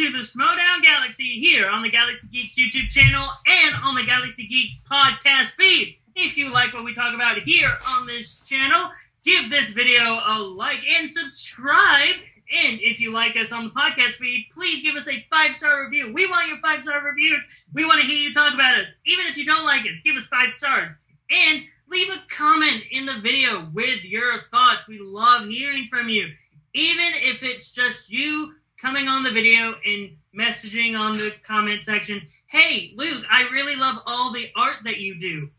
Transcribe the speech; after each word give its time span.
to 0.00 0.10
the 0.12 0.20
Schmodown 0.20 0.80
Galaxy 0.82 1.24
here 1.24 1.68
on 1.68 1.82
the 1.82 1.90
Galaxy 1.90 2.26
Geeks 2.28 2.54
YouTube 2.54 2.88
channel 2.88 3.28
and 3.46 3.74
on 3.84 3.94
the 3.94 4.02
Galaxy 4.02 4.46
Geeks 4.46 4.80
podcast 4.90 5.48
feed. 5.48 5.94
If 6.16 6.38
you 6.38 6.50
like 6.50 6.72
what 6.72 6.84
we 6.84 6.94
talk 6.94 7.14
about 7.14 7.36
here 7.40 7.70
on 7.98 8.06
this 8.06 8.38
channel, 8.48 8.88
give 9.26 9.50
this 9.50 9.68
video 9.72 10.20
a 10.26 10.40
like 10.40 10.80
and 10.98 11.10
subscribe. 11.10 12.14
And 12.50 12.80
if 12.80 12.98
you 12.98 13.12
like 13.12 13.36
us 13.36 13.52
on 13.52 13.64
the 13.64 13.70
podcast 13.72 14.12
feed, 14.12 14.46
please 14.54 14.82
give 14.82 14.96
us 14.96 15.06
a 15.06 15.22
five 15.30 15.54
star 15.54 15.84
review. 15.84 16.14
We 16.14 16.26
want 16.26 16.48
your 16.48 16.60
five 16.60 16.82
star 16.82 17.04
reviews. 17.04 17.44
We 17.74 17.84
want 17.84 18.00
to 18.00 18.06
hear 18.06 18.16
you 18.16 18.32
talk 18.32 18.54
about 18.54 18.78
us. 18.78 18.90
Even 19.04 19.26
if 19.26 19.36
you 19.36 19.44
don't 19.44 19.66
like 19.66 19.82
us, 19.82 20.00
give 20.02 20.16
us 20.16 20.24
five 20.24 20.56
stars. 20.56 20.92
And 21.28 21.62
leave 21.90 22.08
a 22.08 22.22
comment 22.34 22.84
in 22.90 23.04
the 23.04 23.20
video 23.20 23.68
with 23.74 24.02
your 24.06 24.44
thoughts. 24.50 24.88
We 24.88 24.98
love 24.98 25.46
hearing 25.46 25.88
from 25.88 26.08
you. 26.08 26.30
Even 26.72 27.06
if 27.16 27.42
it's 27.42 27.70
just 27.70 28.08
you 28.08 28.54
coming 28.80 29.08
on 29.08 29.22
the 29.22 29.30
video 29.30 29.74
and 29.84 30.16
messaging 30.36 30.98
on 30.98 31.14
the 31.14 31.34
comment 31.42 31.84
section, 31.84 32.22
hey, 32.46 32.92
Luke, 32.96 33.24
I 33.30 33.48
really 33.52 33.76
love 33.76 34.02
all 34.06 34.32
the 34.32 34.50
art 34.56 34.78
that 34.84 34.98
you 34.98 35.18
do. 35.18 35.50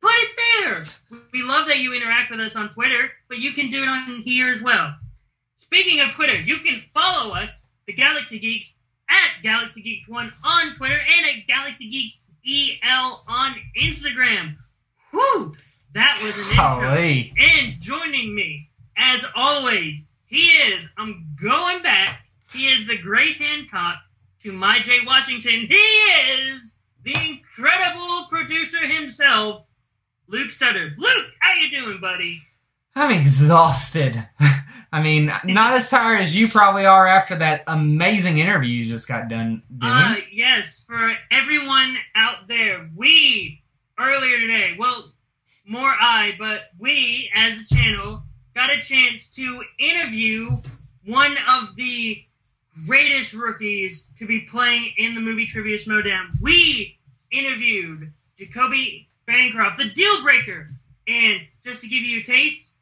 Put 0.00 0.12
it 0.14 0.38
there. 0.62 0.84
We 1.32 1.42
love 1.42 1.66
that 1.66 1.78
you 1.78 1.94
interact 1.94 2.30
with 2.30 2.40
us 2.40 2.56
on 2.56 2.70
Twitter, 2.70 3.10
but 3.28 3.38
you 3.38 3.52
can 3.52 3.68
do 3.68 3.82
it 3.82 3.88
on 3.88 4.22
here 4.22 4.50
as 4.50 4.62
well. 4.62 4.94
Speaking 5.56 6.00
of 6.00 6.12
Twitter, 6.12 6.38
you 6.38 6.58
can 6.58 6.80
follow 6.94 7.34
us, 7.34 7.66
the 7.86 7.92
Galaxy 7.92 8.38
Geeks, 8.38 8.74
at 9.08 9.42
Galaxy 9.42 9.82
Geeks 9.82 10.08
One 10.08 10.32
on 10.44 10.74
Twitter 10.74 10.98
and 10.98 11.26
at 11.26 11.46
Galaxy 11.46 11.88
Geeks 11.90 12.22
EL 12.48 13.24
on 13.26 13.56
Instagram. 13.78 14.54
Whew, 15.10 15.54
that 15.92 16.18
was 16.22 16.38
an 16.38 16.44
intro. 16.44 16.88
And 17.38 17.80
joining 17.80 18.34
me, 18.34 18.70
as 18.96 19.24
always, 19.34 20.08
he 20.30 20.46
is, 20.46 20.86
I'm 20.96 21.26
going 21.42 21.82
back, 21.82 22.24
he 22.52 22.68
is 22.68 22.86
the 22.86 22.96
Grace 22.96 23.38
Hancock 23.38 23.96
to 24.44 24.52
my 24.52 24.78
Jay 24.80 25.00
Washington. 25.04 25.66
He 25.66 25.74
is 25.74 26.78
the 27.02 27.14
incredible 27.14 28.26
producer 28.30 28.86
himself, 28.86 29.66
Luke 30.28 30.52
Sutter. 30.52 30.94
Luke, 30.96 31.26
how 31.40 31.54
you 31.60 31.70
doing, 31.70 32.00
buddy? 32.00 32.42
I'm 32.94 33.10
exhausted. 33.10 34.24
I 34.92 35.02
mean, 35.02 35.32
not 35.44 35.74
as 35.74 35.90
tired 35.90 36.20
as 36.20 36.36
you 36.36 36.46
probably 36.48 36.86
are 36.86 37.06
after 37.06 37.36
that 37.36 37.64
amazing 37.66 38.38
interview 38.38 38.70
you 38.70 38.88
just 38.88 39.08
got 39.08 39.28
done 39.28 39.62
doing. 39.78 39.92
Uh, 39.92 40.16
yes, 40.32 40.84
for 40.84 41.12
everyone 41.30 41.96
out 42.14 42.46
there, 42.46 42.88
we 42.96 43.62
earlier 43.98 44.38
today, 44.38 44.76
well, 44.78 45.12
more 45.64 45.90
I, 46.00 46.34
but 46.38 46.70
we 46.78 47.30
as 47.34 47.58
a 47.60 47.74
channel 47.74 48.22
got 48.54 48.74
a 48.74 48.80
chance 48.80 49.28
to 49.30 49.62
interview 49.78 50.60
one 51.04 51.36
of 51.48 51.76
the 51.76 52.24
greatest 52.86 53.34
rookies 53.34 54.08
to 54.16 54.26
be 54.26 54.40
playing 54.50 54.92
in 54.98 55.14
the 55.14 55.20
movie 55.20 55.46
Trivia 55.46 55.78
Schmodown. 55.78 56.28
We 56.40 56.98
interviewed 57.30 58.12
Jacoby 58.38 59.08
Bancroft, 59.26 59.78
the 59.78 59.90
deal 59.90 60.22
breaker. 60.22 60.68
And 61.06 61.40
just 61.64 61.82
to 61.82 61.88
give 61.88 62.02
you 62.02 62.20
a 62.20 62.22
taste, 62.22 62.72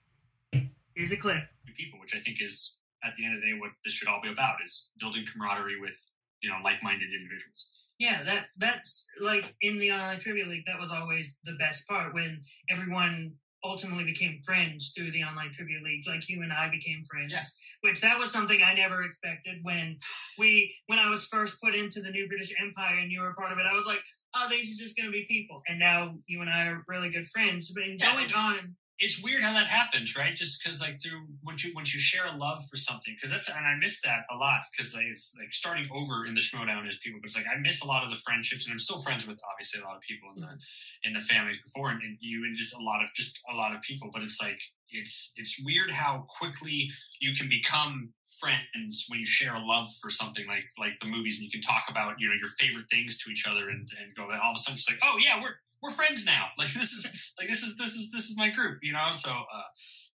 here's 0.95 1.13
a 1.13 1.17
clip. 1.17 1.43
people, 1.77 2.01
which 2.01 2.15
I 2.15 2.19
think 2.19 2.43
is 2.43 2.77
at 3.05 3.15
the 3.15 3.25
end 3.25 3.35
of 3.35 3.41
the 3.41 3.53
day 3.53 3.59
what 3.59 3.71
this 3.85 3.93
should 3.93 4.09
all 4.09 4.21
be 4.21 4.31
about 4.31 4.57
is 4.65 4.91
building 4.99 5.25
camaraderie 5.25 5.81
with 5.81 6.15
you 6.43 6.51
know 6.51 6.57
like-minded 6.63 7.09
individuals. 7.15 7.69
Yeah, 7.99 8.23
that 8.25 8.47
that's 8.57 9.07
like 9.21 9.55
in 9.61 9.79
the 9.79 9.91
online 9.91 10.19
trivia 10.19 10.47
league. 10.47 10.67
That 10.67 10.79
was 10.79 10.91
always 10.91 11.39
the 11.45 11.57
best 11.59 11.89
part 11.89 12.15
when 12.15 12.41
everyone 12.69 13.35
ultimately 13.65 14.05
became 14.05 14.41
friends 14.45 14.93
through 14.97 15.11
the 15.11 15.23
online 15.23 15.51
trivia 15.51 15.79
leagues. 15.83 16.07
Like 16.07 16.29
you 16.29 16.43
and 16.43 16.53
I 16.53 16.71
became 16.71 17.03
friends, 17.05 17.31
Yeah. 17.33 17.43
which 17.81 18.01
that 18.01 18.19
was 18.19 18.31
something 18.31 18.61
I 18.65 18.75
never 18.75 19.03
expected 19.03 19.59
when 19.63 19.97
we 20.39 20.75
when 20.87 20.99
I 20.99 21.09
was 21.11 21.27
first 21.27 21.61
put 21.63 21.75
into 21.75 22.01
the 22.01 22.11
New 22.11 22.29
British 22.29 22.53
Empire 22.61 22.99
and 22.99 23.11
you 23.11 23.21
were 23.21 23.31
a 23.31 23.35
part 23.35 23.53
of 23.53 23.59
it. 23.59 23.67
I 23.67 23.75
was 23.75 23.87
like, 23.87 24.03
oh, 24.35 24.49
these 24.49 24.75
are 24.75 24.83
just 24.83 24.97
going 24.97 25.09
to 25.09 25.13
be 25.13 25.27
people, 25.27 25.63
and 25.69 25.79
now 25.79 26.17
you 26.27 26.41
and 26.41 26.51
I 26.51 26.67
are 26.69 26.85
really 26.87 27.11
good 27.11 27.27
friends. 27.27 27.73
But 27.75 27.85
in 27.85 27.99
Yeah, 27.99 28.13
going 28.15 28.33
on, 28.37 28.77
It's 28.99 29.23
weird 29.23 29.43
how 29.43 29.53
that 29.55 29.67
happens, 29.67 30.17
right? 30.19 30.35
Just 30.35 30.63
because 30.63 30.81
like 30.81 30.95
through 31.01 31.27
once 31.45 31.65
you 31.65 31.73
once 31.75 31.95
you 31.95 32.01
share 32.01 32.27
a 32.27 32.37
love 32.37 32.63
for 32.69 32.77
something, 32.77 33.15
because 33.15 33.31
that's 33.31 33.49
and 33.49 33.65
I 33.65 33.77
miss 33.79 34.01
that 34.03 34.25
a 34.31 34.37
lot 34.37 34.61
because 34.73 34.95
like, 34.97 35.07
it's 35.07 35.35
like 35.39 35.53
starting 35.53 35.89
over 35.93 36.27
in 36.27 36.35
the 36.35 36.41
Schmodown 36.41 36.89
is 36.89 36.99
people, 36.99 37.21
but 37.23 37.27
it's 37.27 37.37
like 37.37 37.47
I 37.47 37.59
miss 37.61 37.83
a 37.83 37.87
lot 37.87 38.03
of 38.03 38.11
the 38.11 38.17
friendships, 38.17 38.67
and 38.67 38.73
I'm 38.73 38.79
still 38.79 38.99
friends 38.99 39.27
with 39.27 39.41
obviously 39.49 39.81
a 39.81 39.85
lot 39.85 39.97
of 39.97 40.03
people 40.03 40.31
in 40.35 40.43
the 40.43 40.59
in 41.05 41.13
the 41.15 41.21
families 41.21 41.63
before, 41.63 41.91
and, 41.91 42.03
and 42.03 42.19
you 42.21 42.45
and 42.45 42.57
just 42.57 42.75
a 42.75 42.83
lot 42.83 43.03
of 43.03 43.09
just 43.15 43.39
a 43.51 43.55
lot 43.55 43.75
of 43.75 43.83
people. 43.83 44.11
But 44.13 44.23
it's 44.23 44.43
like 44.43 44.61
it's 44.91 45.33
it's 45.37 45.63
weird 45.65 45.91
how 45.91 46.27
quickly 46.29 46.91
you 47.21 47.35
can 47.35 47.49
become 47.49 48.15
friends 48.41 49.07
when 49.09 49.21
you 49.21 49.27
share 49.27 49.55
a 49.55 49.65
love 49.65 49.89
for 50.01 50.11
something 50.11 50.47
like 50.47 50.67
like 50.79 50.99
the 51.01 51.07
movies, 51.07 51.39
and 51.39 51.45
you 51.45 51.51
can 51.51 51.61
talk 51.61 51.85
about 51.89 52.17
you 52.19 52.29
know 52.29 52.35
your 52.35 52.49
favorite 52.59 52.87
things 52.91 53.17
to 53.19 53.31
each 53.31 53.47
other, 53.47 53.69
and 53.69 53.89
and 54.01 54.15
go 54.17 54.25
all 54.25 54.53
of 54.53 54.57
a 54.57 54.59
sudden 54.59 54.75
it's 54.75 54.91
like 54.91 54.99
oh 55.03 55.19
yeah 55.23 55.41
we're 55.41 55.57
we're 55.83 55.91
friends 55.91 56.25
now. 56.27 56.47
Like 56.59 56.69
this 56.69 56.93
is 56.93 57.35
like 57.39 57.49
this 57.49 57.63
is 57.63 57.77
this 57.77 57.95
is 57.95 58.11
this 58.13 58.29
is 58.31 58.37
my 58.37 58.51
group, 58.51 58.79
you 58.83 58.93
know. 58.93 59.09
So 59.13 59.31
uh, 59.31 59.63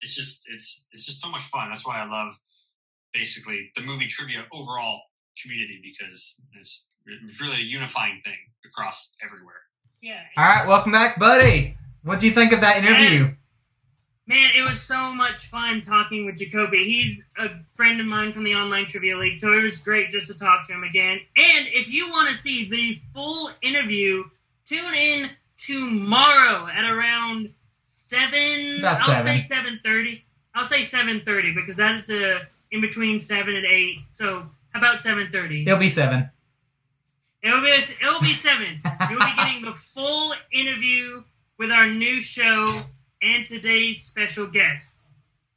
it's 0.02 0.16
just 0.16 0.50
it's 0.52 0.88
it's 0.92 1.06
just 1.06 1.22
so 1.22 1.30
much 1.30 1.42
fun. 1.42 1.70
That's 1.70 1.86
why 1.86 2.02
I 2.02 2.08
love 2.08 2.34
basically 3.14 3.72
the 3.75 3.81
movie 3.81 4.08
trivia 4.08 4.46
overall 4.53 5.02
community 5.42 5.81
because 5.84 6.42
it's 6.59 6.88
it's 7.06 7.42
really 7.42 7.58
a 7.62 7.66
unifying 7.66 8.20
thing 8.24 8.38
across 8.66 9.16
everywhere. 9.24 9.62
yeah, 10.02 10.22
All 10.38 10.46
right, 10.46 10.68
welcome 10.68 10.92
back, 10.92 11.20
buddy. 11.20 11.76
What 12.03 12.20
do 12.20 12.28
you 12.28 12.31
think 12.31 12.52
of 12.52 12.62
that 12.62 12.78
interview? 12.78 13.20
Yes. 13.20 13.36
Man, 14.28 14.52
it 14.56 14.62
was 14.62 14.80
so 14.80 15.12
much 15.12 15.47
fun 15.47 15.81
talking 15.81 16.24
with 16.26 16.38
Jacoby. 16.38 16.78
He's 16.86 17.24
a 17.40 17.50
friend 17.74 18.00
of 18.00 18.06
mine 18.06 18.31
from 18.31 18.44
the 18.44 18.53
Online 18.53 18.86
Trivia 18.86 19.18
League, 19.18 19.40
so 19.40 19.58
it 19.58 19.64
was 19.64 19.80
great 19.80 20.12
just 20.12 20.28
to 20.28 20.36
talk 20.36 20.68
to 20.68 20.74
him 20.74 20.84
again. 20.84 21.20
And 21.36 21.68
if 21.70 21.91
you 21.91 22.08
want 22.09 22.30
to 22.30 22.36
see 22.36 22.70
the 22.70 23.00
full 23.12 23.50
interview, 23.64 24.24
tune 24.68 24.94
in 24.94 25.31
tomorrow 25.66 26.68
at 26.68 26.90
around 26.90 27.50
seven. 27.80 28.80
About 28.80 28.97
I'll 28.97 29.08
seven. 29.08 29.25
say 29.25 29.42
seven 29.42 29.80
thirty. 29.84 30.25
I'll 30.56 30.66
say 30.66 30.84
seven 30.84 31.22
thirty 31.22 31.53
because 31.53 31.75
that 31.78 32.00
is 32.00 32.09
uh, 32.09 32.40
in 32.72 32.81
between 32.81 33.20
seven 33.20 33.56
and 33.56 33.66
eight. 33.66 34.00
So 34.14 34.44
how 34.70 34.80
about 34.80 35.00
seven 35.00 35.30
thirty? 35.31 35.64
It'll 35.64 35.80
be 35.80 35.90
seven. 35.90 36.30
It'll 37.42 37.62
be 37.62 37.70
it'll 38.02 38.22
be 38.22 38.34
seven. 38.34 38.81
You'll 39.09 39.20
be 39.20 39.36
getting 39.38 39.62
the 39.64 39.74
full 39.74 40.34
interview 40.52 41.24
with 41.58 41.72
our 41.72 41.88
new 41.88 42.22
show 42.22 42.81
and 43.22 43.46
today's 43.46 44.03
special 44.03 44.47
guest. 44.47 45.03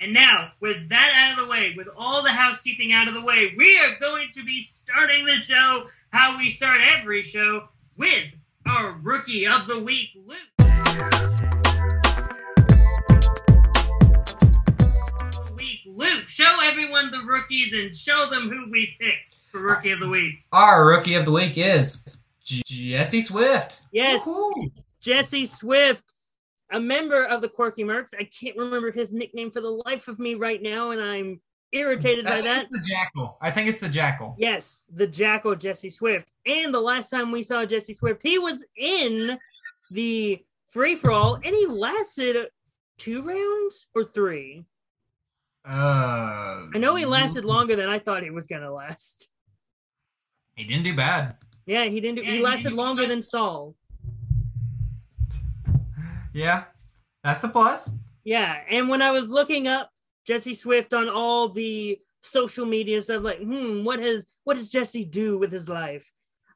And 0.00 0.12
now, 0.12 0.50
with 0.60 0.88
that 0.88 1.12
out 1.14 1.38
of 1.38 1.46
the 1.46 1.50
way, 1.50 1.74
with 1.76 1.88
all 1.96 2.24
the 2.24 2.30
housekeeping 2.30 2.92
out 2.92 3.06
of 3.06 3.14
the 3.14 3.22
way, 3.22 3.54
we 3.56 3.78
are 3.78 3.96
going 4.00 4.30
to 4.34 4.44
be 4.44 4.62
starting 4.62 5.26
the 5.26 5.36
show 5.36 5.84
how 6.10 6.38
we 6.38 6.50
start 6.50 6.80
every 6.98 7.22
show 7.22 7.68
with 7.96 8.24
our 8.66 8.98
rookie 9.02 9.46
of 9.46 9.66
the 9.66 9.80
week, 9.80 10.10
Luke. 10.14 10.38
Week, 15.56 15.80
Luke, 15.86 16.28
show 16.28 16.50
everyone 16.64 17.10
the 17.10 17.22
rookies 17.24 17.74
and 17.74 17.94
show 17.94 18.28
them 18.30 18.48
who 18.48 18.70
we 18.70 18.96
picked 19.00 19.36
for 19.50 19.60
rookie 19.60 19.92
of 19.92 20.00
the 20.00 20.08
week. 20.08 20.34
Our 20.52 20.86
rookie 20.86 21.14
of 21.14 21.24
the 21.24 21.32
week 21.32 21.56
is 21.56 22.22
Jesse 22.44 23.20
Swift. 23.20 23.82
Yes. 23.92 24.26
Woohoo. 24.26 24.70
Jesse 25.00 25.46
Swift, 25.46 26.14
a 26.70 26.78
member 26.80 27.24
of 27.24 27.40
the 27.40 27.48
Quirky 27.48 27.84
Mercs. 27.84 28.14
I 28.18 28.24
can't 28.24 28.56
remember 28.56 28.92
his 28.92 29.12
nickname 29.12 29.50
for 29.50 29.60
the 29.60 29.82
life 29.84 30.08
of 30.08 30.18
me 30.18 30.34
right 30.34 30.62
now, 30.62 30.92
and 30.92 31.00
I'm 31.00 31.40
irritated 31.72 32.24
by 32.24 32.40
that. 32.42 32.66
it's 32.70 32.78
the 32.80 32.84
Jackal. 32.88 33.36
I 33.40 33.50
think 33.50 33.68
it's 33.68 33.80
the 33.80 33.88
Jackal. 33.88 34.36
Yes, 34.38 34.84
the 34.92 35.06
Jackal 35.06 35.54
Jesse 35.56 35.90
Swift. 35.90 36.30
And 36.46 36.72
the 36.72 36.80
last 36.80 37.10
time 37.10 37.30
we 37.30 37.42
saw 37.42 37.64
Jesse 37.64 37.94
Swift, 37.94 38.22
he 38.22 38.38
was 38.38 38.64
in 38.76 39.38
the 39.90 40.42
free 40.68 40.94
for 40.96 41.10
all, 41.10 41.34
and 41.36 41.46
he 41.46 41.66
lasted 41.66 42.46
two 42.98 43.22
rounds 43.22 43.86
or 43.94 44.04
three. 44.04 44.64
Uh, 45.64 46.66
I 46.74 46.78
know 46.78 46.94
he 46.96 47.04
lasted 47.04 47.44
longer 47.44 47.76
than 47.76 47.88
I 47.88 47.98
thought 47.98 48.22
he 48.22 48.30
was 48.30 48.46
gonna 48.46 48.72
last. 48.72 49.28
He 50.56 50.64
didn't 50.64 50.82
do 50.84 50.94
bad. 50.96 51.36
Yeah, 51.66 51.84
he 51.84 52.00
didn't. 52.00 52.16
Do, 52.16 52.22
Yeah, 52.24 52.30
he 52.32 52.36
he- 52.38 52.42
lasted 52.42 52.70
he- 52.70 52.74
longer 52.76 53.06
than 53.06 53.22
Saul. 53.22 53.74
Yeah, 56.34 56.64
that's 57.22 57.44
a 57.44 57.48
plus. 57.48 57.96
Yeah, 58.24 58.56
and 58.70 58.88
when 58.88 59.02
I 59.02 59.10
was 59.10 59.28
looking 59.28 59.68
up 59.68 59.90
Jesse 60.26 60.54
Swift 60.54 60.92
on 60.92 61.08
all 61.08 61.48
the 61.48 61.98
social 62.22 62.64
media 62.64 63.02
stuff, 63.02 63.22
like, 63.22 63.40
hmm, 63.40 63.84
what 63.84 64.00
has 64.00 64.26
what 64.44 64.56
does 64.56 64.68
Jesse 64.68 65.04
do 65.04 65.38
with 65.38 65.52
his 65.52 65.68
life? 65.68 66.10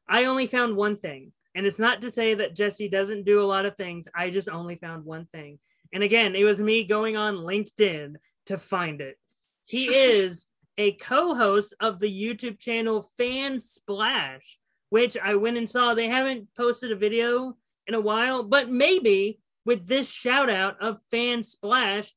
I 0.07 0.25
only 0.25 0.47
found 0.47 0.75
one 0.75 0.95
thing, 0.95 1.33
and 1.55 1.65
it's 1.65 1.79
not 1.79 2.01
to 2.01 2.11
say 2.11 2.33
that 2.35 2.55
Jesse 2.55 2.89
doesn't 2.89 3.25
do 3.25 3.41
a 3.41 3.43
lot 3.43 3.65
of 3.65 3.75
things. 3.75 4.07
I 4.15 4.29
just 4.29 4.49
only 4.49 4.75
found 4.75 5.05
one 5.05 5.25
thing, 5.33 5.59
and 5.93 6.03
again, 6.03 6.35
it 6.35 6.43
was 6.43 6.59
me 6.59 6.83
going 6.83 7.17
on 7.17 7.37
LinkedIn 7.37 8.15
to 8.47 8.57
find 8.57 9.01
it. 9.01 9.17
He 9.65 9.85
is 9.93 10.47
a 10.77 10.93
co-host 10.93 11.73
of 11.79 11.99
the 11.99 12.11
YouTube 12.11 12.59
channel 12.59 13.09
Fan 13.17 13.59
Splash, 13.59 14.59
which 14.89 15.17
I 15.17 15.35
went 15.35 15.57
and 15.57 15.69
saw. 15.69 15.93
They 15.93 16.07
haven't 16.07 16.47
posted 16.55 16.91
a 16.91 16.95
video 16.95 17.57
in 17.87 17.93
a 17.95 18.01
while, 18.01 18.43
but 18.43 18.69
maybe 18.69 19.39
with 19.65 19.87
this 19.87 20.09
shout 20.09 20.49
out 20.49 20.81
of 20.81 20.99
Fan 21.11 21.43
Splash, 21.43 22.13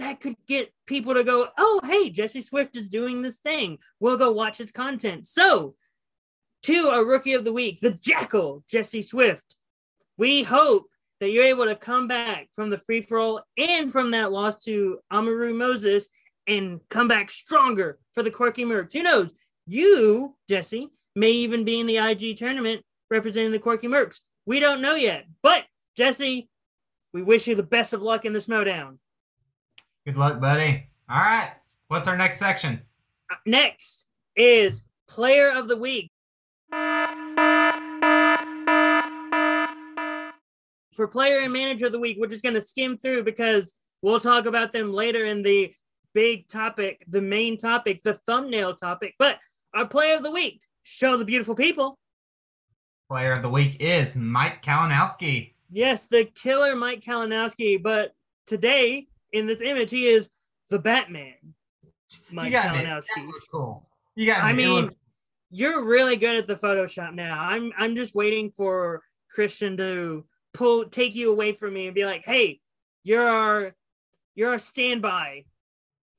that 0.00 0.20
could 0.20 0.34
get 0.48 0.72
people 0.86 1.14
to 1.14 1.24
go, 1.24 1.48
oh, 1.56 1.80
hey, 1.84 2.10
Jesse 2.10 2.42
Swift 2.42 2.76
is 2.76 2.88
doing 2.88 3.22
this 3.22 3.36
thing. 3.36 3.78
We'll 4.00 4.16
go 4.16 4.32
watch 4.32 4.58
his 4.58 4.72
content. 4.72 5.26
So, 5.26 5.74
to 6.64 6.88
a 6.88 7.04
rookie 7.04 7.34
of 7.34 7.44
the 7.44 7.52
week, 7.52 7.80
the 7.80 7.92
Jackal, 7.92 8.64
Jesse 8.68 9.02
Swift. 9.02 9.56
We 10.18 10.42
hope 10.42 10.86
that 11.20 11.30
you're 11.30 11.44
able 11.44 11.66
to 11.66 11.76
come 11.76 12.08
back 12.08 12.48
from 12.54 12.70
the 12.70 12.78
free 12.78 13.02
for 13.02 13.18
all 13.18 13.42
and 13.56 13.92
from 13.92 14.10
that 14.10 14.32
loss 14.32 14.62
to 14.64 14.98
Amaru 15.10 15.54
Moses 15.54 16.08
and 16.46 16.80
come 16.88 17.08
back 17.08 17.30
stronger 17.30 17.98
for 18.14 18.22
the 18.22 18.30
Quirky 18.30 18.64
Mercs. 18.64 18.92
Who 18.92 19.02
knows? 19.02 19.30
You, 19.66 20.36
Jesse, 20.48 20.88
may 21.14 21.30
even 21.30 21.64
be 21.64 21.80
in 21.80 21.86
the 21.86 21.98
IG 21.98 22.36
tournament 22.36 22.82
representing 23.10 23.52
the 23.52 23.58
Quirky 23.58 23.86
Mercs. 23.86 24.20
We 24.46 24.60
don't 24.60 24.82
know 24.82 24.94
yet. 24.94 25.26
But, 25.42 25.64
Jesse, 25.96 26.48
we 27.12 27.22
wish 27.22 27.46
you 27.46 27.54
the 27.54 27.62
best 27.62 27.92
of 27.92 28.02
luck 28.02 28.24
in 28.24 28.32
the 28.32 28.38
Schmodown. 28.38 28.98
Good 30.06 30.16
luck, 30.16 30.40
buddy. 30.40 30.88
All 31.10 31.20
right. 31.20 31.52
What's 31.88 32.08
our 32.08 32.16
next 32.16 32.38
section? 32.38 32.80
Uh, 33.30 33.36
Next 33.44 34.06
is 34.34 34.84
Player 35.08 35.50
of 35.50 35.68
the 35.68 35.76
Week. 35.76 36.10
For 40.94 41.06
Player 41.06 41.40
and 41.40 41.52
Manager 41.52 41.86
of 41.86 41.92
the 41.92 41.98
Week, 41.98 42.16
we're 42.18 42.28
just 42.28 42.42
going 42.42 42.54
to 42.54 42.62
skim 42.62 42.96
through 42.96 43.24
because 43.24 43.74
we'll 44.00 44.20
talk 44.20 44.46
about 44.46 44.72
them 44.72 44.92
later 44.92 45.26
in 45.26 45.42
the 45.42 45.72
big 46.14 46.48
topic, 46.48 47.04
the 47.06 47.20
main 47.20 47.58
topic, 47.58 48.02
the 48.02 48.14
thumbnail 48.14 48.74
topic. 48.76 49.14
But 49.18 49.38
our 49.74 49.86
Player 49.86 50.16
of 50.16 50.22
the 50.22 50.30
Week, 50.30 50.62
show 50.82 51.18
the 51.18 51.24
beautiful 51.26 51.54
people. 51.54 51.98
Player 53.10 53.32
of 53.32 53.42
the 53.42 53.50
week 53.50 53.76
is 53.80 54.16
Mike 54.16 54.62
Kalinowski. 54.62 55.52
Yes, 55.70 56.06
the 56.06 56.24
killer 56.24 56.74
Mike 56.74 57.02
Kalinowski. 57.02 57.82
But 57.82 58.12
today, 58.46 59.08
in 59.32 59.46
this 59.46 59.60
image, 59.60 59.90
he 59.90 60.06
is 60.06 60.30
the 60.68 60.78
Batman. 60.78 61.34
Mike 62.30 62.46
you 62.46 62.52
got 62.52 62.76
it. 62.76 62.84
That 62.84 63.02
Kalinowski. 63.16 63.30
cool. 63.50 63.88
You 64.16 64.26
got 64.26 64.42
I. 64.42 64.50
It 64.50 64.54
mean, 64.54 64.68
looked- 64.82 64.96
you're 65.50 65.84
really 65.84 66.16
good 66.16 66.36
at 66.36 66.46
the 66.46 66.54
Photoshop 66.54 67.14
now. 67.14 67.40
I'm 67.40 67.72
I'm 67.76 67.94
just 67.96 68.14
waiting 68.14 68.50
for 68.50 69.02
Christian 69.32 69.76
to 69.78 70.24
pull 70.54 70.84
take 70.86 71.14
you 71.14 71.30
away 71.32 71.52
from 71.52 71.74
me 71.74 71.86
and 71.86 71.94
be 71.94 72.04
like, 72.04 72.22
hey, 72.24 72.60
you're 73.04 73.28
our 73.28 73.74
you're 74.34 74.54
a 74.54 74.58
standby 74.58 75.44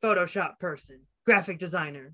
Photoshop 0.04 0.60
person, 0.60 1.02
graphic 1.26 1.60
designer. 1.60 2.14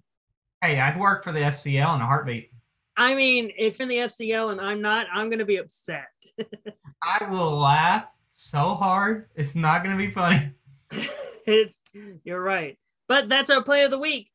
hey, 0.61 0.79
I'd 0.79 0.99
work 0.99 1.23
for 1.23 1.31
the 1.31 1.39
FCL 1.39 1.95
in 1.95 2.01
a 2.01 2.05
heartbeat. 2.05 2.51
I 2.99 3.13
mean, 3.13 3.51
if 3.57 3.79
in 3.79 3.87
the 3.87 3.97
FCL 3.97 4.51
and 4.51 4.59
I'm 4.61 4.81
not, 4.81 5.05
I'm 5.13 5.29
gonna 5.29 5.45
be 5.45 5.57
upset. 5.57 6.07
I 7.03 7.27
will 7.29 7.57
laugh 7.57 8.05
so 8.31 8.75
hard. 8.75 9.29
It's 9.35 9.55
not 9.55 9.83
going 9.83 9.95
to 9.97 10.03
be 10.03 10.11
funny. 10.11 10.51
it's 11.45 11.81
you're 12.23 12.41
right. 12.41 12.77
But 13.07 13.29
that's 13.29 13.49
our 13.49 13.63
play 13.63 13.83
of 13.83 13.91
the 13.91 13.99
week. 13.99 14.29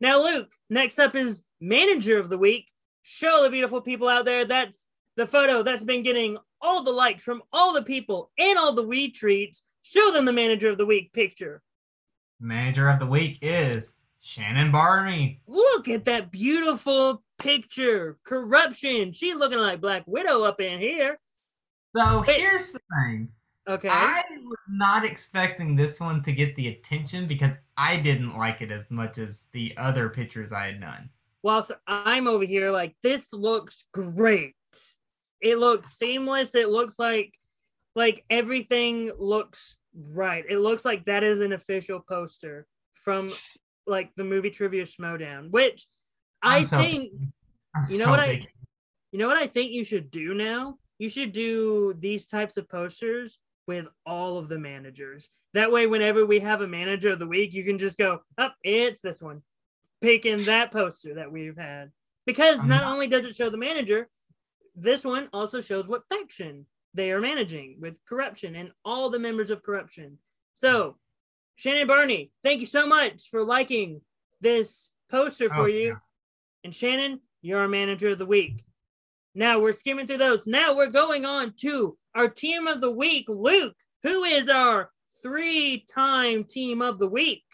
Now, 0.00 0.22
Luke, 0.22 0.50
next 0.68 0.98
up 0.98 1.14
is 1.14 1.42
manager 1.60 2.18
of 2.18 2.28
the 2.28 2.38
week. 2.38 2.70
Show 3.02 3.42
the 3.42 3.50
beautiful 3.50 3.80
people 3.80 4.08
out 4.08 4.24
there. 4.24 4.44
That's 4.44 4.86
the 5.16 5.26
photo 5.26 5.62
that's 5.62 5.84
been 5.84 6.02
getting 6.02 6.38
all 6.60 6.82
the 6.82 6.92
likes 6.92 7.24
from 7.24 7.42
all 7.52 7.72
the 7.72 7.82
people 7.82 8.30
and 8.38 8.58
all 8.58 8.72
the 8.72 8.82
weed 8.82 9.14
treats. 9.14 9.62
Show 9.82 10.12
them 10.12 10.24
the 10.24 10.32
manager 10.32 10.70
of 10.70 10.78
the 10.78 10.86
week 10.86 11.12
picture. 11.12 11.62
Manager 12.40 12.88
of 12.88 12.98
the 12.98 13.06
week 13.06 13.38
is 13.42 13.96
Shannon 14.20 14.70
Barney. 14.70 15.40
Look 15.46 15.88
at 15.88 16.04
that 16.06 16.30
beautiful 16.30 17.22
picture. 17.38 18.18
Corruption. 18.24 19.12
She 19.12 19.34
looking 19.34 19.58
like 19.58 19.80
Black 19.80 20.04
Widow 20.06 20.42
up 20.42 20.60
in 20.60 20.78
here. 20.80 21.18
So 21.94 22.20
here's 22.22 22.72
the 22.72 22.80
thing. 22.94 23.28
Okay. 23.68 23.88
I 23.90 24.22
was 24.44 24.64
not 24.70 25.04
expecting 25.04 25.76
this 25.76 26.00
one 26.00 26.22
to 26.22 26.32
get 26.32 26.56
the 26.56 26.68
attention 26.68 27.26
because 27.26 27.52
I 27.76 27.96
didn't 27.98 28.36
like 28.36 28.62
it 28.62 28.70
as 28.70 28.90
much 28.90 29.18
as 29.18 29.48
the 29.52 29.74
other 29.76 30.08
pictures 30.08 30.52
I 30.52 30.66
had 30.66 30.80
done. 30.80 31.10
whilst 31.42 31.70
I'm 31.86 32.26
over 32.26 32.44
here, 32.44 32.70
like 32.70 32.96
this 33.02 33.32
looks 33.32 33.84
great. 33.92 34.54
It 35.40 35.58
looks 35.58 35.96
seamless. 35.96 36.54
It 36.54 36.68
looks 36.68 36.98
like 36.98 37.34
like 37.94 38.24
everything 38.30 39.10
looks 39.18 39.76
right. 39.94 40.44
It 40.48 40.58
looks 40.58 40.84
like 40.84 41.04
that 41.06 41.22
is 41.24 41.40
an 41.40 41.52
official 41.52 42.00
poster 42.00 42.66
from 42.94 43.28
like 43.86 44.10
the 44.16 44.24
movie 44.24 44.50
Trivia 44.50 44.84
Schmodown, 44.84 45.50
which 45.50 45.86
I 46.42 46.58
I'm 46.58 46.64
so 46.64 46.78
think. 46.78 47.12
You 47.12 47.98
know 47.98 48.04
so 48.04 48.10
what 48.10 48.20
I- 48.20 48.46
you 49.12 49.18
know 49.18 49.26
what 49.28 49.36
I 49.36 49.46
think 49.48 49.72
you 49.72 49.84
should 49.84 50.10
do 50.10 50.34
now? 50.34 50.78
You 50.98 51.08
should 51.10 51.32
do 51.32 51.94
these 51.98 52.26
types 52.26 52.56
of 52.56 52.68
posters 52.68 53.38
with 53.70 53.86
all 54.04 54.36
of 54.36 54.48
the 54.48 54.58
managers. 54.58 55.30
That 55.54 55.70
way, 55.70 55.86
whenever 55.86 56.26
we 56.26 56.40
have 56.40 56.60
a 56.60 56.66
manager 56.66 57.10
of 57.10 57.20
the 57.20 57.26
week, 57.28 57.52
you 57.52 57.62
can 57.62 57.78
just 57.78 57.96
go, 57.96 58.22
up, 58.36 58.56
it's 58.64 59.00
this 59.00 59.22
one. 59.22 59.42
Picking 60.00 60.38
that 60.46 60.72
poster 60.72 61.14
that 61.14 61.30
we've 61.30 61.56
had. 61.56 61.92
Because 62.26 62.66
not 62.66 62.82
not- 62.82 62.92
only 62.92 63.06
does 63.06 63.24
it 63.24 63.36
show 63.36 63.48
the 63.48 63.56
manager, 63.56 64.08
this 64.74 65.04
one 65.04 65.28
also 65.32 65.60
shows 65.60 65.86
what 65.86 66.02
faction 66.10 66.66
they 66.94 67.12
are 67.12 67.20
managing 67.20 67.76
with 67.78 68.04
corruption 68.04 68.56
and 68.56 68.72
all 68.84 69.08
the 69.08 69.20
members 69.20 69.50
of 69.50 69.62
corruption. 69.62 70.18
So, 70.54 70.96
Shannon 71.54 71.86
Barney, 71.86 72.32
thank 72.42 72.58
you 72.58 72.66
so 72.66 72.88
much 72.88 73.28
for 73.30 73.44
liking 73.44 74.00
this 74.40 74.90
poster 75.08 75.44
oh, 75.44 75.54
for 75.54 75.60
Oh, 75.60 75.66
you. 75.66 75.86
yeah. 75.90 75.94
And 76.64 76.74
Shannon, 76.74 77.20
you're 77.40 77.60
our 77.60 77.68
manager 77.68 78.08
of 78.08 78.18
the 78.18 78.26
week. 78.26 78.64
Now 79.34 79.60
we're 79.60 79.72
skimming 79.72 80.06
through 80.06 80.18
those. 80.18 80.46
Now 80.46 80.74
we're 80.74 80.90
going 80.90 81.24
on 81.24 81.54
to 81.60 81.96
our 82.14 82.28
team 82.28 82.66
of 82.66 82.80
the 82.80 82.90
week, 82.90 83.26
Luke, 83.28 83.76
who 84.02 84.24
is 84.24 84.48
our 84.48 84.90
three 85.22 85.84
time 85.92 86.44
team 86.44 86.82
of 86.82 86.98
the 86.98 87.08
week. 87.08 87.44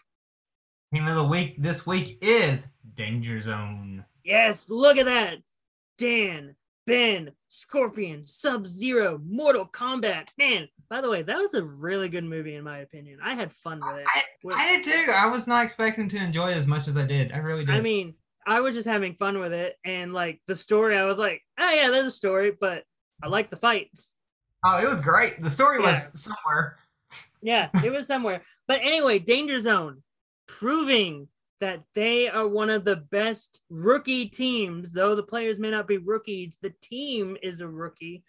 Team 0.93 1.07
of 1.07 1.15
the 1.15 1.23
week 1.23 1.57
this 1.57 1.85
week 1.85 2.17
is 2.21 2.71
Danger 2.95 3.39
Zone. 3.39 4.05
Yes, 4.23 4.69
look 4.69 4.97
at 4.97 5.05
that. 5.05 5.37
Dan, 5.97 6.55
Ben, 6.85 7.31
Scorpion, 7.49 8.25
Sub 8.25 8.65
Zero, 8.65 9.19
Mortal 9.23 9.67
Kombat. 9.67 10.29
Man, 10.37 10.67
by 10.89 11.01
the 11.01 11.09
way, 11.09 11.21
that 11.21 11.37
was 11.37 11.53
a 11.53 11.63
really 11.63 12.09
good 12.09 12.23
movie 12.23 12.55
in 12.55 12.63
my 12.63 12.79
opinion. 12.79 13.19
I 13.21 13.35
had 13.35 13.51
fun 13.51 13.81
with 13.81 13.99
it. 13.99 14.05
I, 14.07 14.21
I 14.53 14.81
did 14.81 15.05
too. 15.05 15.11
I 15.11 15.27
was 15.27 15.47
not 15.47 15.63
expecting 15.63 16.07
to 16.09 16.17
enjoy 16.17 16.51
it 16.51 16.57
as 16.57 16.65
much 16.65 16.87
as 16.87 16.97
I 16.97 17.03
did. 17.03 17.31
I 17.33 17.37
really 17.37 17.65
did. 17.65 17.75
I 17.75 17.81
mean, 17.81 18.15
I 18.47 18.61
was 18.61 18.73
just 18.75 18.87
having 18.87 19.13
fun 19.15 19.39
with 19.39 19.51
it. 19.53 19.75
And 19.85 20.13
like 20.13 20.39
the 20.47 20.55
story, 20.55 20.97
I 20.97 21.03
was 21.03 21.17
like, 21.17 21.41
oh 21.59 21.71
yeah, 21.71 21.89
there's 21.91 22.05
a 22.05 22.11
story, 22.11 22.53
but 22.59 22.83
I 23.21 23.27
like 23.27 23.49
the 23.49 23.57
fights. 23.57 24.15
oh, 24.65 24.77
it 24.79 24.87
was 24.87 25.01
great. 25.01 25.39
The 25.41 25.49
story 25.49 25.79
Yeah. 25.79 25.91
was 25.91 26.19
somewhere. 26.23 26.77
Yeah, 27.41 27.69
it 27.83 27.91
was 27.91 28.07
somewhere. 28.07 28.41
But 28.67 28.79
anyway, 28.81 29.19
Danger 29.19 29.59
Zone 29.59 30.01
proving 30.47 31.27
that 31.59 31.81
they 31.95 32.29
are 32.29 32.47
one 32.47 32.69
of 32.69 32.85
the 32.85 32.95
best 32.95 33.59
rookie 33.69 34.27
teams, 34.29 34.91
though 34.91 35.15
the 35.15 35.23
players 35.23 35.59
may 35.59 35.71
not 35.71 35.87
be 35.87 35.97
rookies, 35.97 36.57
the 36.61 36.73
team 36.81 37.35
is 37.43 37.61
a 37.61 37.67
rookie. 37.67 38.23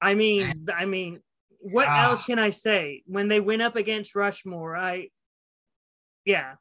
I 0.00 0.14
mean, 0.14 0.66
I 0.74 0.84
mean, 0.84 1.20
what 1.60 1.88
Ah. 1.88 2.04
else 2.10 2.22
can 2.24 2.38
I 2.38 2.50
say? 2.50 3.02
When 3.06 3.28
they 3.28 3.40
went 3.40 3.62
up 3.62 3.76
against 3.76 4.14
Rushmore, 4.14 4.76
I 4.76 5.08
yeah. 6.26 6.54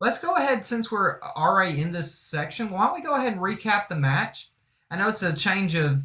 Let's 0.00 0.20
go 0.20 0.34
ahead 0.36 0.64
since 0.64 0.92
we're 0.92 1.20
already 1.20 1.80
in 1.82 1.90
this 1.90 2.14
section. 2.14 2.68
Why 2.68 2.86
don't 2.86 2.94
we 2.94 3.02
go 3.02 3.16
ahead 3.16 3.32
and 3.32 3.42
recap 3.42 3.88
the 3.88 3.96
match? 3.96 4.50
I 4.90 4.96
know 4.96 5.08
it's 5.08 5.22
a 5.22 5.34
change 5.34 5.74
of 5.74 6.04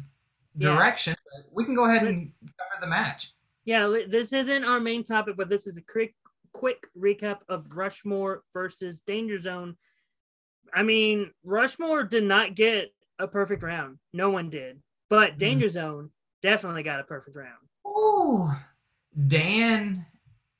Yeah. 0.56 0.72
direction, 0.72 1.14
but 1.32 1.52
we 1.52 1.64
can 1.64 1.74
go 1.74 1.84
ahead 1.84 2.06
and 2.06 2.32
cover 2.40 2.80
the 2.80 2.86
match. 2.88 3.32
Yeah, 3.64 3.86
this 4.08 4.32
isn't 4.32 4.64
our 4.64 4.80
main 4.80 5.04
topic, 5.04 5.36
but 5.36 5.48
this 5.48 5.66
is 5.66 5.76
a 5.76 5.82
quick 5.82 6.14
quick 6.52 6.86
recap 6.96 7.40
of 7.48 7.72
Rushmore 7.72 8.44
versus 8.52 9.00
Danger 9.00 9.38
Zone. 9.38 9.76
I 10.72 10.82
mean, 10.82 11.32
Rushmore 11.42 12.04
did 12.04 12.24
not 12.24 12.54
get 12.54 12.94
a 13.18 13.26
perfect 13.26 13.62
round. 13.62 13.98
No 14.12 14.30
one 14.30 14.50
did. 14.50 14.80
But 15.08 15.30
mm-hmm. 15.30 15.38
Danger 15.38 15.68
Zone 15.68 16.10
definitely 16.42 16.82
got 16.82 17.00
a 17.00 17.04
perfect 17.04 17.36
round. 17.36 17.58
Ooh, 17.86 18.50
Dan 19.28 20.06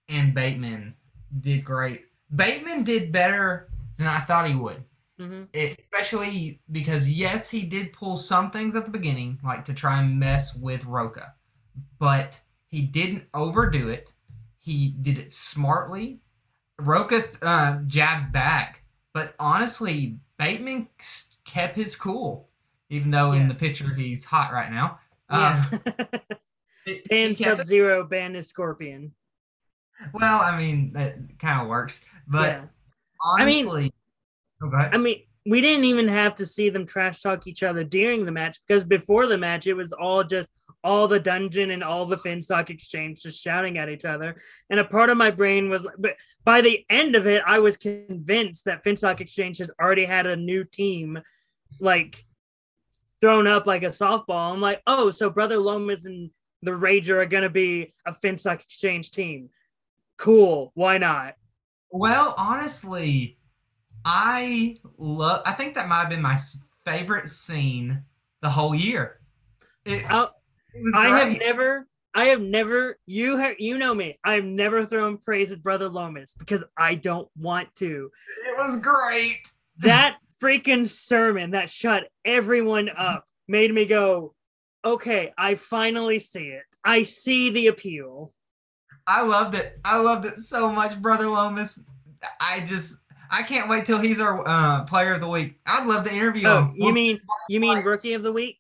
and 0.09 0.35
Bateman 0.35 0.95
did 1.41 1.65
great. 1.65 2.07
Bateman 2.35 2.85
did 2.85 3.13
better 3.13 3.69
than 3.99 4.07
I 4.07 4.21
thought 4.21 4.49
he 4.49 4.55
would. 4.55 4.85
hmm 5.19 5.45
It, 5.53 5.81
especially 5.81 6.61
because 6.71 7.09
yes, 7.09 7.51
he 7.51 7.63
did 7.63 7.93
pull 7.93 8.17
some 8.17 8.51
things 8.51 8.75
at 8.77 8.85
the 8.85 8.91
beginning, 8.91 9.39
like 9.45 9.65
to 9.67 9.75
try 9.75 10.01
and 10.01 10.19
mess 10.19 10.57
with 10.59 10.85
Roca, 10.85 11.35
but 11.99 12.39
he 12.67 12.83
didn't 12.83 13.25
overdo 13.35 13.89
it. 13.89 14.13
He 14.59 14.89
did 15.01 15.19
it 15.19 15.31
smartly. 15.33 16.21
Roca 16.81 17.23
uh, 17.43 17.81
jabbed 17.87 18.33
back, 18.33 18.83
but 19.13 19.35
honestly, 19.39 20.19
Bateman 20.39 20.89
kept 21.45 21.77
his 21.77 21.95
cool, 21.95 22.49
even 22.91 23.11
though 23.13 23.33
in 23.33 23.47
the 23.47 23.55
picture 23.55 23.95
he's 23.95 24.25
hot 24.25 24.53
right 24.53 24.71
now. 24.73 24.99
Yeah. 25.31 25.65
Um, 25.71 25.81
it- 26.87 27.05
Dan 27.09 27.37
Sub 27.37 27.63
Zero 27.65 28.03
banned 28.05 28.35
his 28.35 28.49
Scorpion. 28.49 29.13
Well, 30.13 30.41
I 30.41 30.59
mean 30.59 30.93
that 30.95 31.17
kind 31.39 31.63
of 31.63 31.69
works, 31.69 32.05
but 32.27 32.49
yeah. 32.49 32.65
I 33.39 33.45
mean- 33.45 33.67
honestly, 33.67 33.93
oh. 34.63 34.71
I 34.71 34.97
mean, 34.97 35.23
we 35.47 35.61
didn't 35.61 35.85
even 35.85 36.09
have 36.09 36.35
to 36.37 36.47
see 36.47 36.71
them 36.71 36.87
trash 36.87 37.21
talk 37.21 37.47
each 37.47 37.63
other 37.63 37.85
during 37.85 38.25
the 38.25 38.33
match 38.33 38.59
because 38.67 38.85
before 38.85 39.27
the 39.27 39.37
match, 39.37 39.67
it 39.67 39.75
was 39.75 39.93
all 39.93 40.25
just, 40.25 40.51
all 40.83 41.07
the 41.07 41.21
dungeon 41.21 41.71
and 41.71 41.85
all 41.85 42.07
the 42.07 42.17
Finstock 42.17 42.71
Exchange 42.71 43.23
just 43.23 43.43
shouting 43.43 43.77
at 43.77 43.91
each 43.91 44.05
other. 44.05 44.37
And 44.71 44.81
a 44.81 44.85
part 44.85 45.11
of 45.11 45.19
my 45.19 45.31
brain 45.31 45.69
was, 45.69 45.87
but 45.99 46.17
by 46.45 46.63
the 46.63 46.85
end 46.89 47.15
of 47.15 47.27
it, 47.27 47.43
I 47.47 47.59
was 47.59 47.77
convinced 47.77 48.65
that 48.65 48.83
Finstock 48.85 49.21
Exchange 49.21 49.59
has 49.59 49.71
already 49.81 50.07
had 50.07 50.27
a 50.27 50.37
new 50.37 50.65
team, 50.65 51.21
like 51.79 52.25
thrown 53.21 53.47
up 53.47 53.67
like 53.67 53.83
a 53.83 53.89
softball. 53.89 54.53
I'm 54.53 54.63
like, 54.63 54.83
oh, 54.87 55.11
so 55.11 55.29
Brother 55.29 55.59
Lomas 55.59 56.07
and 56.07 56.31
the 56.63 56.71
Rager 56.71 57.17
are 57.17 57.27
gonna 57.27 57.51
be 57.51 57.93
a 58.07 58.13
Finstock 58.13 58.63
Exchange 58.63 59.11
team. 59.11 59.51
Cool. 60.17 60.73
Why 60.75 60.99
not? 60.99 61.35
Well, 61.91 62.35
honestly, 62.37 63.39
I 64.05 64.79
love. 64.99 65.43
I 65.47 65.53
think 65.53 65.75
that 65.75 65.89
might 65.89 66.01
have 66.01 66.09
been 66.11 66.23
my 66.23 66.39
favorite 66.85 67.29
scene 67.29 68.05
the 68.43 68.51
whole 68.51 68.75
year. 68.75 69.21
It, 69.85 70.05
Uh, 70.11 70.29
it 70.75 70.83
was 70.83 70.95
I 70.95 71.09
have 71.09 71.39
never, 71.39 71.87
I 72.15 72.25
have 72.27 72.41
never, 72.41 72.99
you 73.07 73.37
have, 73.39 73.57
you 73.59 73.79
know 73.79 73.95
me, 73.95 74.19
I 74.25 74.35
have 74.35 74.45
never 74.45 74.85
thrown 74.85 75.19
praise 75.19 75.53
at 75.53 75.63
Brother 75.63 75.89
Lomas 75.89 76.35
because 76.39 76.65
I 76.77 76.95
don't 76.95 77.29
want 77.39 77.75
to. 77.77 78.11
It 78.47 78.57
was 78.57 78.81
great. 78.81 79.41
That 79.79 80.19
freaking 80.43 80.87
sermon 80.87 81.53
that 81.53 81.71
shut 81.71 82.09
everyone 82.25 82.91
up 82.97 83.25
made 83.49 83.73
me 83.73 83.87
go, 83.87 84.35
okay, 84.85 85.33
I 85.39 85.55
finally 85.55 86.19
see 86.19 86.49
it. 86.49 86.65
I 86.85 87.03
see 87.05 87.51
the 87.51 87.69
appeal. 87.69 88.33
I 89.07 89.23
loved 89.23 89.55
it. 89.55 89.79
I 89.85 89.99
loved 89.99 90.25
it 90.27 90.37
so 90.39 90.71
much, 90.73 91.01
brother 91.01 91.27
Lomas. 91.29 91.85
I 92.41 92.61
just 92.67 92.99
I 93.31 93.43
can't 93.43 93.69
wait 93.69 93.85
till 93.85 93.99
he's 93.99 94.21
our 94.21 94.43
uh, 94.47 94.85
player 94.85 95.13
of 95.13 95.21
the 95.21 95.29
week. 95.29 95.59
I'd 95.67 95.87
love 95.87 96.05
to 96.07 96.13
interview 96.15 96.47
Oh, 96.49 96.59
him. 96.67 96.75
you 96.77 96.93
mean, 96.93 97.21
you 97.49 97.61
mean 97.61 97.83
rookie 97.85 98.15
of 98.15 98.23
the 98.23 98.33
week? 98.33 98.59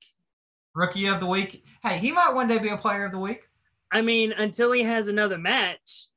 rookie 0.74 1.06
of 1.06 1.20
the 1.20 1.26
week? 1.26 1.64
Hey, 1.82 1.98
he 1.98 2.10
might 2.12 2.34
one 2.34 2.48
day 2.48 2.58
be 2.58 2.68
a 2.68 2.76
player 2.76 3.04
of 3.04 3.12
the 3.12 3.18
week. 3.18 3.48
I 3.92 4.00
mean, 4.00 4.32
until 4.32 4.72
he 4.72 4.82
has 4.82 5.06
another 5.08 5.38
match, 5.38 6.08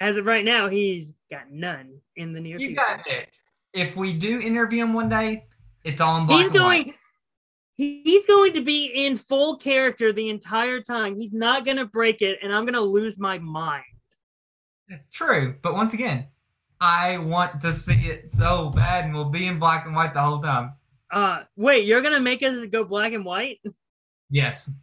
as 0.00 0.16
of 0.16 0.26
right 0.26 0.44
now, 0.44 0.68
he's 0.68 1.12
got 1.30 1.50
none 1.50 1.98
in 2.14 2.32
the 2.32 2.38
near 2.40 2.56
You 2.58 2.68
future. 2.68 2.82
got 2.86 3.06
it. 3.08 3.28
If 3.74 3.96
we 3.96 4.12
do 4.12 4.40
interview 4.40 4.84
him 4.84 4.92
one 4.94 5.08
day, 5.08 5.46
it's 5.84 6.00
all 6.00 6.20
in 6.20 6.26
black 6.26 6.38
he's 6.38 6.50
and 6.54 6.60
white. 6.64 6.86
He's 7.76 8.26
going 8.26 8.52
to 8.54 8.62
be 8.62 8.86
in 9.06 9.16
full 9.16 9.56
character 9.56 10.12
the 10.12 10.28
entire 10.28 10.80
time. 10.80 11.16
He's 11.18 11.32
not 11.34 11.64
going 11.64 11.76
to 11.76 11.84
break 11.86 12.22
it 12.22 12.38
and 12.42 12.52
i'm 12.52 12.64
going 12.64 12.74
to 12.74 12.80
lose 12.80 13.18
my 13.18 13.38
mind. 13.38 13.84
True, 15.12 15.56
but 15.62 15.74
once 15.74 15.94
again, 15.94 16.28
I 16.80 17.18
want 17.18 17.60
to 17.62 17.72
see 17.72 17.94
it 18.08 18.30
so 18.30 18.70
bad, 18.70 19.06
and 19.06 19.14
we'll 19.14 19.30
be 19.30 19.46
in 19.46 19.58
black 19.58 19.84
and 19.86 19.94
white 19.96 20.14
the 20.14 20.20
whole 20.20 20.40
time. 20.40 20.74
uh 21.10 21.40
wait 21.56 21.84
you're 21.86 22.02
going 22.02 22.14
to 22.14 22.20
make 22.20 22.42
us 22.42 22.64
go 22.70 22.84
black 22.84 23.12
and 23.12 23.24
white? 23.24 23.60
Yes, 24.30 24.78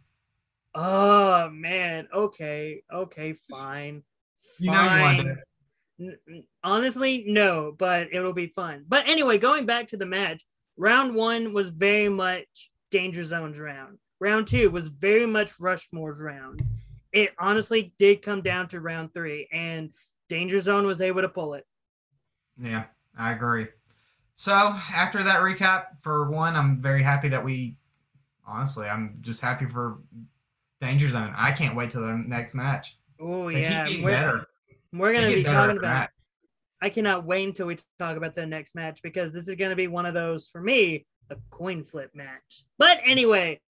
oh 0.74 1.48
man. 1.50 2.08
Okay 2.12 2.82
okay 2.92 3.34
fine. 3.50 4.02
You 4.58 4.70
know 4.70 4.82
you 4.82 5.00
want 5.00 5.16
Fine. 5.16 5.24
to. 5.26 5.36
N- 6.00 6.18
n- 6.28 6.44
honestly 6.62 7.24
no 7.26 7.74
but 7.76 8.08
it'll 8.12 8.32
be 8.32 8.48
fun. 8.48 8.84
But 8.88 9.06
anyway 9.08 9.38
going 9.38 9.64
back 9.66 9.88
to 9.88 9.96
the 9.96 10.06
match 10.06 10.44
round 10.76 11.14
one 11.14 11.52
was 11.52 11.68
very 11.68 12.08
much 12.08 12.70
danger 12.94 13.24
zones 13.24 13.58
round 13.58 13.98
round 14.20 14.46
two 14.46 14.70
was 14.70 14.86
very 14.86 15.26
much 15.26 15.58
rushmore's 15.58 16.20
round 16.20 16.62
it 17.10 17.32
honestly 17.40 17.92
did 17.98 18.22
come 18.22 18.40
down 18.40 18.68
to 18.68 18.78
round 18.78 19.12
three 19.12 19.48
and 19.52 19.92
danger 20.28 20.60
zone 20.60 20.86
was 20.86 21.02
able 21.02 21.20
to 21.20 21.28
pull 21.28 21.54
it 21.54 21.66
Yeah, 22.56 22.84
I 23.18 23.32
agree. 23.32 23.66
So 24.36 24.52
after 24.52 25.24
that 25.24 25.40
recap, 25.40 25.86
for 26.02 26.30
one, 26.30 26.54
I'm 26.54 26.80
very 26.80 27.02
happy 27.02 27.28
that 27.30 27.44
we. 27.44 27.78
Honestly, 28.46 28.86
I'm 28.86 29.18
just 29.22 29.40
happy 29.40 29.66
for 29.66 29.98
Danger 30.80 31.08
Zone. 31.08 31.34
I 31.36 31.50
can't 31.50 31.74
wait 31.74 31.90
till 31.90 32.02
the 32.02 32.12
next 32.12 32.54
match. 32.54 32.96
oh 33.20 33.48
yeah 33.48 33.88
we're, 33.88 34.10
better. 34.10 34.46
we're 34.92 35.14
gonna 35.14 35.34
be 35.34 35.42
talking 35.42 35.78
about 35.78 35.82
match. 35.82 36.10
i 36.80 36.88
cannot 36.88 37.24
wait 37.24 37.48
until 37.48 37.66
we 37.66 37.76
talk 37.98 38.16
about 38.16 38.34
the 38.34 38.46
next 38.46 38.76
match 38.76 39.00
because 39.02 39.32
this 39.32 39.48
is 39.48 39.56
gonna 39.56 39.74
be 39.74 39.88
one 39.88 40.06
of 40.06 40.14
those 40.14 40.48
for 40.48 40.60
me 40.60 41.06
a 41.30 41.36
coin 41.50 41.84
flip 41.84 42.10
match. 42.14 42.64
But 42.78 43.00
anyway 43.04 43.60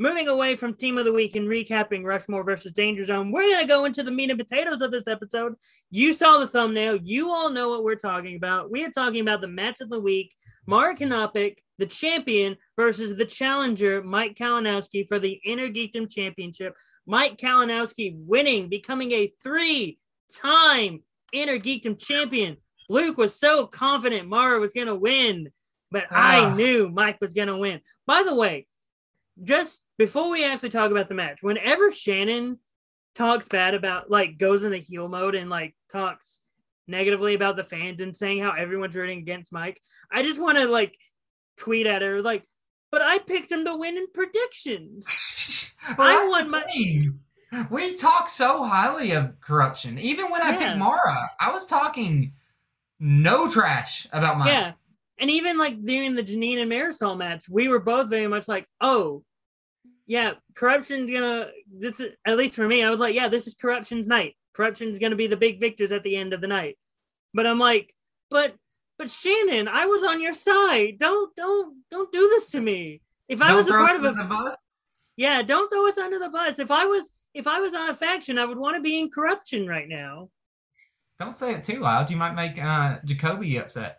moving 0.00 0.28
away 0.28 0.54
from 0.54 0.72
team 0.74 0.96
of 0.96 1.04
the 1.04 1.12
week 1.12 1.34
and 1.34 1.48
recapping 1.48 2.04
rushmore 2.04 2.44
versus 2.44 2.70
danger 2.70 3.04
zone 3.04 3.32
we're 3.32 3.52
gonna 3.52 3.66
go 3.66 3.84
into 3.84 4.04
the 4.04 4.12
meat 4.12 4.30
and 4.30 4.38
potatoes 4.38 4.80
of 4.80 4.92
this 4.92 5.08
episode. 5.08 5.54
You 5.90 6.12
saw 6.12 6.38
the 6.38 6.46
thumbnail. 6.46 7.00
You 7.02 7.32
all 7.32 7.50
know 7.50 7.68
what 7.68 7.82
we're 7.82 7.96
talking 7.96 8.36
about. 8.36 8.70
We 8.70 8.84
are 8.84 8.90
talking 8.90 9.20
about 9.20 9.40
the 9.40 9.48
match 9.48 9.80
of 9.80 9.90
the 9.90 10.00
week 10.00 10.32
Mara 10.68 10.94
Kanopic, 10.94 11.56
the 11.78 11.86
champion, 11.86 12.54
versus 12.76 13.16
the 13.16 13.24
challenger, 13.24 14.02
Mike 14.02 14.36
Kalinowski, 14.36 15.08
for 15.08 15.18
the 15.18 15.40
Inner 15.42 15.68
Geekdom 15.68 16.12
Championship. 16.12 16.74
Mike 17.06 17.38
Kalinowski 17.38 18.14
winning, 18.18 18.68
becoming 18.68 19.12
a 19.12 19.32
three 19.42 19.96
time 20.30 21.02
Inner 21.32 21.58
Geekdom 21.58 21.98
champion. 21.98 22.58
Luke 22.90 23.16
was 23.16 23.34
so 23.34 23.66
confident 23.66 24.28
Mara 24.28 24.60
was 24.60 24.74
going 24.74 24.88
to 24.88 24.94
win, 24.94 25.48
but 25.90 26.04
I 26.10 26.40
Ah. 26.40 26.54
knew 26.54 26.88
Mike 26.90 27.18
was 27.20 27.34
going 27.34 27.48
to 27.48 27.56
win. 27.56 27.80
By 28.06 28.22
the 28.22 28.34
way, 28.34 28.66
just 29.42 29.82
before 29.98 30.30
we 30.30 30.44
actually 30.44 30.70
talk 30.70 30.90
about 30.90 31.08
the 31.08 31.14
match, 31.14 31.42
whenever 31.42 31.90
Shannon 31.90 32.58
talks 33.14 33.48
bad 33.48 33.74
about, 33.74 34.10
like, 34.10 34.38
goes 34.38 34.62
in 34.64 34.70
the 34.72 34.78
heel 34.78 35.08
mode 35.08 35.34
and, 35.34 35.48
like, 35.50 35.74
talks 35.90 36.40
negatively 36.86 37.34
about 37.34 37.56
the 37.56 37.64
fans 37.64 38.00
and 38.00 38.16
saying 38.16 38.40
how 38.42 38.52
everyone's 38.52 38.94
rooting 38.94 39.18
against 39.18 39.52
Mike, 39.52 39.80
I 40.10 40.22
just 40.22 40.40
want 40.40 40.58
to, 40.58 40.66
like, 40.68 40.96
tweet 41.56 41.86
at 41.86 42.02
her, 42.02 42.22
like, 42.22 42.44
but 42.90 43.02
I 43.02 43.18
picked 43.18 43.50
him 43.52 43.64
to 43.64 43.76
win 43.76 43.96
in 43.96 44.06
predictions. 44.12 45.06
Well, 45.96 46.34
I 46.34 46.42
the 46.42 46.48
my- 46.48 46.62
thing. 46.64 47.20
We 47.70 47.96
talk 47.96 48.28
so 48.28 48.62
highly 48.64 49.12
of 49.12 49.40
corruption. 49.40 49.98
Even 49.98 50.30
when 50.30 50.42
I 50.42 50.54
picked 50.56 50.76
Mara, 50.76 51.30
I 51.40 51.50
was 51.50 51.66
talking 51.66 52.34
no 53.00 53.48
trash 53.50 54.06
about 54.12 54.38
Mike. 54.38 54.48
Yeah. 54.48 54.72
And 55.20 55.30
even 55.30 55.58
like 55.58 55.82
during 55.82 56.14
the 56.14 56.22
Janine 56.22 56.62
and 56.62 56.70
Marisol 56.70 57.18
match, 57.18 57.48
we 57.48 57.68
were 57.68 57.80
both 57.80 58.08
very 58.08 58.28
much 58.28 58.46
like, 58.46 58.66
oh, 58.80 59.24
yeah, 60.06 60.32
corruption's 60.54 61.10
gonna 61.10 61.48
this 61.70 62.00
is 62.00 62.14
at 62.24 62.36
least 62.36 62.54
for 62.54 62.66
me, 62.66 62.82
I 62.82 62.90
was 62.90 63.00
like, 63.00 63.14
yeah, 63.14 63.28
this 63.28 63.46
is 63.46 63.54
corruption's 63.54 64.06
night. 64.06 64.36
Corruption's 64.54 64.98
gonna 64.98 65.16
be 65.16 65.26
the 65.26 65.36
big 65.36 65.60
victors 65.60 65.92
at 65.92 66.02
the 66.02 66.16
end 66.16 66.32
of 66.32 66.40
the 66.40 66.46
night. 66.46 66.78
But 67.34 67.46
I'm 67.46 67.58
like, 67.58 67.94
but 68.30 68.54
but 68.96 69.10
Shannon, 69.10 69.68
I 69.68 69.86
was 69.86 70.02
on 70.02 70.20
your 70.22 70.34
side. 70.34 70.96
Don't 70.98 71.34
don't 71.36 71.82
don't 71.90 72.10
do 72.10 72.20
this 72.20 72.50
to 72.50 72.60
me. 72.60 73.02
If 73.28 73.42
I 73.42 73.48
Don't 73.48 73.58
was 73.58 73.68
a 73.68 73.72
part 73.72 73.96
of 73.96 74.04
a 74.04 74.12
the 74.12 74.24
bus. 74.24 74.56
yeah, 75.16 75.42
don't 75.42 75.68
throw 75.68 75.86
us 75.86 75.98
under 75.98 76.18
the 76.18 76.30
bus. 76.30 76.58
If 76.58 76.70
I 76.70 76.86
was 76.86 77.10
if 77.34 77.46
I 77.46 77.60
was 77.60 77.74
on 77.74 77.90
a 77.90 77.94
faction, 77.94 78.38
I 78.38 78.46
would 78.46 78.58
want 78.58 78.76
to 78.76 78.82
be 78.82 78.98
in 78.98 79.10
corruption 79.10 79.66
right 79.66 79.88
now. 79.88 80.30
Don't 81.20 81.34
say 81.34 81.52
it 81.52 81.64
too 81.64 81.80
loud. 81.80 82.10
You 82.10 82.16
might 82.16 82.34
make 82.34 82.62
uh, 82.62 82.98
Jacoby 83.04 83.58
upset. 83.58 83.97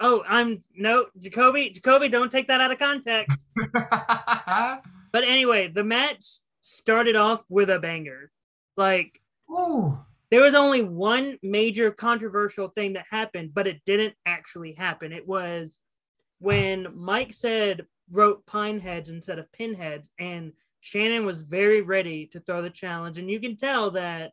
Oh, 0.00 0.24
I'm 0.26 0.62
no 0.74 1.06
Jacoby. 1.18 1.70
Jacoby, 1.70 2.08
don't 2.08 2.30
take 2.30 2.48
that 2.48 2.60
out 2.60 2.72
of 2.72 2.78
context. 2.78 3.48
But 5.12 5.24
anyway, 5.24 5.68
the 5.68 5.84
match 5.84 6.24
started 6.62 7.16
off 7.16 7.44
with 7.48 7.70
a 7.70 7.78
banger. 7.78 8.30
Like 8.76 9.20
Ooh. 9.50 9.98
there 10.30 10.42
was 10.42 10.54
only 10.54 10.82
one 10.82 11.38
major 11.42 11.90
controversial 11.90 12.68
thing 12.68 12.94
that 12.94 13.06
happened, 13.10 13.50
but 13.54 13.66
it 13.66 13.82
didn't 13.84 14.14
actually 14.24 14.72
happen. 14.72 15.12
It 15.12 15.26
was 15.26 15.80
when 16.38 16.86
Mike 16.94 17.32
said 17.32 17.86
wrote 18.10 18.46
pine 18.46 18.78
heads 18.78 19.10
instead 19.10 19.38
of 19.38 19.52
pinheads, 19.52 20.10
and 20.18 20.52
Shannon 20.80 21.26
was 21.26 21.40
very 21.40 21.82
ready 21.82 22.26
to 22.28 22.40
throw 22.40 22.62
the 22.62 22.70
challenge, 22.70 23.18
and 23.18 23.30
you 23.30 23.40
can 23.40 23.56
tell 23.56 23.90
that 23.92 24.32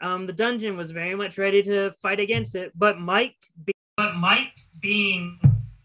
um, 0.00 0.26
the 0.26 0.32
dungeon 0.32 0.76
was 0.76 0.92
very 0.92 1.14
much 1.14 1.38
ready 1.38 1.62
to 1.62 1.92
fight 2.02 2.20
against 2.20 2.54
it. 2.54 2.72
But 2.74 2.98
Mike, 2.98 3.36
be- 3.64 3.72
but 3.96 4.16
Mike 4.16 4.54
being 4.80 5.38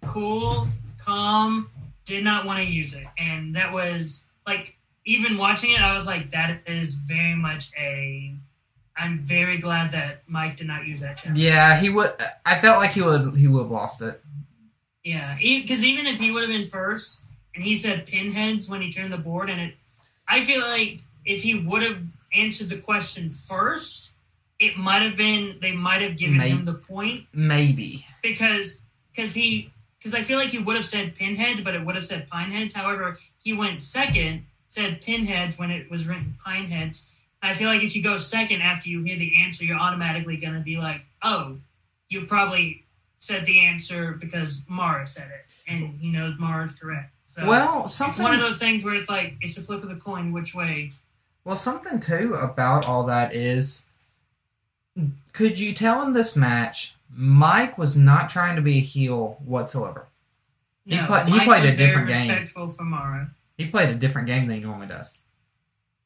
cool, 0.05 0.67
calm, 0.97 1.69
did 2.05 2.23
not 2.23 2.45
want 2.45 2.59
to 2.59 2.65
use 2.65 2.93
it, 2.93 3.05
and 3.17 3.55
that 3.55 3.73
was 3.73 4.25
like 4.45 4.77
even 5.05 5.37
watching 5.37 5.71
it, 5.71 5.81
I 5.81 5.93
was 5.93 6.05
like, 6.05 6.31
that 6.31 6.61
is 6.67 6.95
very 6.95 7.35
much 7.35 7.71
a. 7.77 8.33
I'm 8.97 9.19
very 9.19 9.57
glad 9.57 9.91
that 9.91 10.23
Mike 10.25 10.55
did 10.55 10.67
not 10.67 10.85
use 10.85 11.01
that 11.01 11.17
challenge. 11.17 11.37
Yeah, 11.39 11.77
he 11.77 11.89
would. 11.89 12.13
I 12.45 12.59
felt 12.59 12.77
like 12.77 12.91
he 12.91 13.01
would. 13.01 13.35
He 13.35 13.47
would 13.47 13.63
have 13.63 13.71
lost 13.71 14.01
it. 14.01 14.21
Yeah, 15.03 15.35
because 15.37 15.83
even 15.83 16.05
if 16.07 16.19
he 16.19 16.31
would 16.31 16.41
have 16.41 16.49
been 16.49 16.65
first 16.65 17.19
and 17.53 17.63
he 17.63 17.75
said 17.75 18.05
pinheads 18.07 18.67
when 18.69 18.81
he 18.81 18.91
turned 18.91 19.13
the 19.13 19.17
board, 19.17 19.49
and 19.49 19.59
it, 19.61 19.75
I 20.27 20.41
feel 20.41 20.61
like 20.61 21.01
if 21.25 21.43
he 21.43 21.59
would 21.59 21.83
have 21.83 22.01
answered 22.33 22.69
the 22.69 22.77
question 22.77 23.29
first, 23.29 24.13
it 24.59 24.77
might 24.77 24.99
have 24.99 25.17
been 25.17 25.57
they 25.61 25.73
might 25.75 26.01
have 26.01 26.17
given 26.17 26.37
May- 26.37 26.49
him 26.49 26.63
the 26.63 26.73
point 26.73 27.25
Maybe. 27.33 28.05
because 28.23 28.81
because 29.15 29.33
he 29.33 29.71
because 29.97 30.13
I 30.13 30.21
feel 30.21 30.37
like 30.37 30.49
he 30.49 30.59
would 30.59 30.75
have 30.75 30.85
said 30.85 31.15
pinheads, 31.15 31.61
but 31.61 31.73
it 31.73 31.83
would 31.83 31.95
have 31.95 32.05
said 32.05 32.29
pineheads. 32.29 32.73
However, 32.73 33.17
he 33.41 33.57
went 33.57 33.81
second, 33.81 34.45
said 34.67 35.01
pinheads 35.01 35.57
when 35.57 35.71
it 35.71 35.89
was 35.89 36.07
written 36.07 36.35
pineheads. 36.45 37.09
I 37.41 37.53
feel 37.53 37.69
like 37.69 37.83
if 37.83 37.95
you 37.95 38.03
go 38.03 38.17
second 38.17 38.61
after 38.61 38.89
you 38.89 39.01
hear 39.03 39.17
the 39.17 39.33
answer, 39.43 39.65
you're 39.65 39.79
automatically 39.79 40.37
going 40.37 40.53
to 40.53 40.59
be 40.59 40.77
like, 40.77 41.05
oh, 41.23 41.57
you 42.09 42.25
probably 42.25 42.83
said 43.17 43.45
the 43.45 43.61
answer 43.61 44.11
because 44.11 44.63
Mara 44.67 45.07
said 45.07 45.31
it, 45.31 45.45
and 45.67 45.97
he 45.97 46.11
knows 46.11 46.35
Mara's 46.37 46.73
correct. 46.73 47.11
So 47.25 47.47
Well, 47.47 47.85
it's 47.85 48.19
one 48.19 48.33
of 48.33 48.39
those 48.39 48.57
things 48.57 48.85
where 48.85 48.95
it's 48.95 49.09
like 49.09 49.35
it's 49.41 49.57
a 49.57 49.61
flip 49.61 49.83
of 49.83 49.89
the 49.89 49.95
coin 49.95 50.31
which 50.31 50.55
way 50.55 50.91
Well, 51.43 51.55
something 51.55 51.99
too 51.99 52.35
about 52.35 52.87
all 52.87 53.03
that 53.05 53.35
is, 53.35 53.85
could 55.33 55.59
you 55.59 55.73
tell 55.73 56.01
in 56.03 56.13
this 56.13 56.35
match, 56.35 56.95
Mike 57.13 57.77
was 57.77 57.97
not 57.97 58.29
trying 58.29 58.55
to 58.55 58.61
be 58.61 58.77
a 58.77 58.81
heel 58.81 59.37
whatsoever. 59.45 60.07
He 60.85 60.95
No, 60.95 61.05
play- 61.07 61.25
he 61.25 61.31
Mike 61.37 61.47
played 61.47 61.65
a 61.65 61.75
different 61.75 62.09
game. 62.09 62.27
He 63.57 63.65
played 63.67 63.89
a 63.89 63.95
different 63.95 64.27
game 64.27 64.45
than 64.45 64.57
he 64.57 64.61
normally 64.63 64.87
does. 64.87 65.21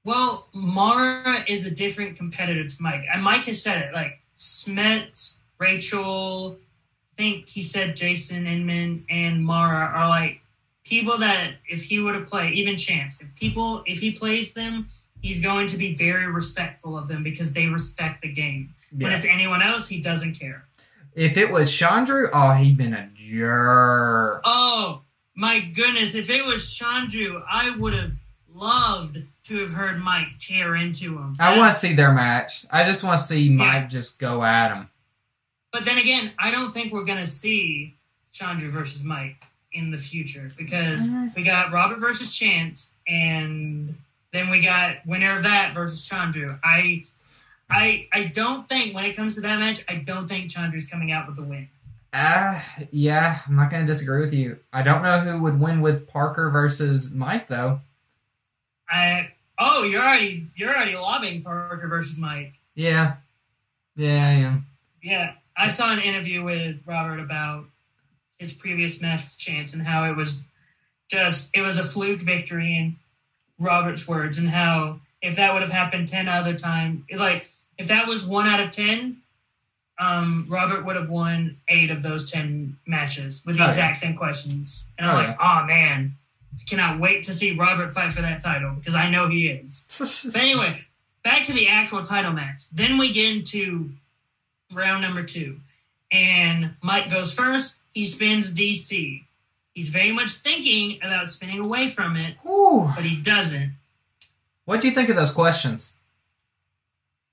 Well, 0.05 0.47
Mara 0.53 1.43
is 1.47 1.65
a 1.65 1.75
different 1.75 2.15
competitor 2.17 2.67
to 2.67 2.75
Mike, 2.81 3.03
and 3.11 3.21
Mike 3.23 3.43
has 3.45 3.61
said 3.61 3.81
it. 3.81 3.93
Like 3.93 4.21
Smet, 4.37 5.33
Rachel, 5.57 6.57
I 7.13 7.15
think 7.17 7.47
he 7.49 7.61
said 7.61 7.95
Jason 7.95 8.47
Inman 8.47 9.05
and 9.09 9.43
Mara 9.45 9.85
are 9.87 10.07
like 10.07 10.41
people 10.85 11.17
that 11.17 11.55
if 11.67 11.83
he 11.83 11.99
were 11.99 12.13
to 12.13 12.21
play, 12.21 12.51
even 12.51 12.77
Chance, 12.77 13.19
if 13.21 13.35
people 13.35 13.83
if 13.85 13.99
he 13.99 14.11
plays 14.13 14.53
them, 14.53 14.87
he's 15.21 15.41
going 15.41 15.67
to 15.67 15.77
be 15.77 15.95
very 15.95 16.27
respectful 16.31 16.97
of 16.97 17.07
them 17.07 17.23
because 17.23 17.53
they 17.53 17.67
respect 17.67 18.21
the 18.21 18.31
game. 18.31 18.73
When 18.97 19.11
it's 19.11 19.25
anyone 19.25 19.61
else, 19.61 19.87
he 19.89 20.01
doesn't 20.01 20.39
care. 20.39 20.65
If 21.15 21.37
it 21.37 21.51
was 21.51 21.71
Chandru, 21.71 22.29
oh, 22.33 22.53
he'd 22.53 22.77
been 22.77 22.93
a 22.93 23.09
jerk. 23.15 24.41
Oh 24.45 25.01
my 25.35 25.59
goodness! 25.75 26.15
If 26.15 26.29
it 26.29 26.45
was 26.45 26.63
Chandru, 26.79 27.43
I 27.47 27.75
would 27.77 27.93
have 27.93 28.11
loved 28.53 29.23
to 29.45 29.57
have 29.59 29.71
heard 29.71 29.99
Mike 30.01 30.37
tear 30.39 30.75
into 30.75 31.17
him. 31.17 31.35
I 31.39 31.57
want 31.57 31.71
to 31.73 31.77
see 31.79 31.93
their 31.93 32.11
match. 32.13 32.65
I 32.71 32.83
just 32.83 33.03
want 33.03 33.17
to 33.19 33.23
see 33.23 33.49
Mike 33.49 33.83
Yeah. 33.83 33.87
just 33.87 34.19
go 34.19 34.43
at 34.43 34.71
him. 34.75 34.89
But 35.71 35.85
then 35.85 35.97
again, 35.97 36.31
I 36.39 36.51
don't 36.51 36.71
think 36.73 36.91
we're 36.93 37.05
gonna 37.05 37.27
see 37.27 37.95
Chandra 38.31 38.69
versus 38.69 39.03
Mike 39.03 39.43
in 39.71 39.91
the 39.91 39.97
future 39.97 40.51
because 40.57 41.09
Mm. 41.09 41.35
we 41.35 41.43
got 41.43 41.71
Robert 41.71 41.99
versus 41.99 42.35
Chance, 42.37 42.91
and 43.07 43.95
then 44.31 44.49
we 44.49 44.61
got 44.61 44.97
winner 45.05 45.35
of 45.35 45.43
that 45.43 45.73
versus 45.73 46.07
Chandra. 46.07 46.59
I, 46.63 47.05
I, 47.69 48.07
I 48.13 48.25
don't 48.33 48.67
think 48.67 48.93
when 48.93 49.05
it 49.05 49.15
comes 49.15 49.35
to 49.35 49.41
that 49.41 49.59
match, 49.59 49.83
I 49.87 49.95
don't 49.95 50.27
think 50.27 50.49
Chandra's 50.49 50.89
coming 50.89 51.11
out 51.11 51.27
with 51.27 51.39
a 51.39 51.43
win. 51.43 51.69
Uh, 52.11 52.59
yeah, 52.91 53.39
I'm 53.47 53.55
not 53.55 53.69
going 53.69 53.85
to 53.85 53.91
disagree 53.91 54.21
with 54.21 54.33
you. 54.33 54.57
I 54.73 54.81
don't 54.81 55.03
know 55.03 55.19
who 55.19 55.41
would 55.43 55.59
win 55.59 55.81
with 55.81 56.07
Parker 56.07 56.49
versus 56.49 57.11
Mike, 57.11 57.47
though. 57.47 57.81
I 58.89 59.31
oh, 59.59 59.83
you're 59.83 60.01
already 60.01 60.47
you're 60.55 60.69
already 60.75 60.95
lobbying 60.95 61.43
Parker 61.43 61.87
versus 61.87 62.17
Mike. 62.17 62.53
Yeah. 62.73 63.17
Yeah, 63.95 64.37
yeah. 64.37 64.57
Yeah, 65.03 65.33
I 65.55 65.67
saw 65.67 65.91
an 65.91 65.99
interview 65.99 66.43
with 66.43 66.81
Robert 66.85 67.19
about 67.19 67.65
his 68.37 68.53
previous 68.53 69.01
match 69.01 69.21
with 69.21 69.37
Chance 69.37 69.73
and 69.73 69.83
how 69.83 70.09
it 70.09 70.15
was 70.15 70.49
just 71.11 71.55
it 71.55 71.61
was 71.61 71.77
a 71.77 71.83
fluke 71.83 72.21
victory 72.21 72.75
in 72.75 72.97
Robert's 73.59 74.07
words 74.07 74.37
and 74.37 74.49
how 74.49 74.99
if 75.21 75.35
that 75.35 75.53
would 75.53 75.61
have 75.61 75.71
happened 75.71 76.07
ten 76.07 76.27
other 76.29 76.53
times, 76.53 77.03
like 77.17 77.47
if 77.77 77.87
that 77.87 78.07
was 78.07 78.25
one 78.25 78.47
out 78.47 78.59
of 78.59 78.71
ten, 78.71 79.17
um, 79.99 80.45
Robert 80.47 80.85
would 80.85 80.95
have 80.95 81.09
won 81.09 81.57
eight 81.67 81.89
of 81.91 82.01
those 82.03 82.29
ten 82.31 82.77
matches 82.87 83.43
with 83.45 83.57
the 83.57 83.63
Oh, 83.63 83.65
yeah. 83.65 83.69
exact 83.71 83.97
same 83.97 84.15
questions. 84.15 84.87
And 84.97 85.09
I'm 85.09 85.15
Oh, 85.15 85.19
like, 85.27 85.37
oh 85.39 85.65
man, 85.65 86.15
I 86.59 86.63
cannot 86.63 86.99
wait 86.99 87.23
to 87.23 87.33
see 87.33 87.55
Robert 87.55 87.91
fight 87.91 88.13
for 88.13 88.21
that 88.21 88.41
title 88.41 88.75
because 88.75 88.95
I 88.95 89.09
know 89.09 89.27
he 89.29 89.47
is. 89.47 89.85
But 90.33 90.41
anyway, 90.41 90.79
back 91.23 91.45
to 91.47 91.53
the 91.53 91.67
actual 91.67 92.01
title 92.03 92.31
match. 92.31 92.69
Then 92.71 92.97
we 92.97 93.11
get 93.11 93.35
into 93.35 93.91
round 94.73 95.01
number 95.01 95.23
two. 95.23 95.59
And 96.11 96.75
Mike 96.81 97.09
goes 97.09 97.33
first. 97.33 97.79
He 97.93 98.05
spins 98.05 98.53
DC. 98.53 99.25
He's 99.79 99.87
very 99.91 100.11
much 100.11 100.31
thinking 100.31 100.99
about 101.01 101.31
spinning 101.31 101.57
away 101.57 101.87
from 101.87 102.17
it, 102.17 102.35
Whew. 102.43 102.91
but 102.93 103.05
he 103.05 103.15
doesn't. 103.15 103.71
What 104.65 104.81
do 104.81 104.89
you 104.89 104.93
think 104.93 105.07
of 105.07 105.15
those 105.15 105.31
questions? 105.31 105.93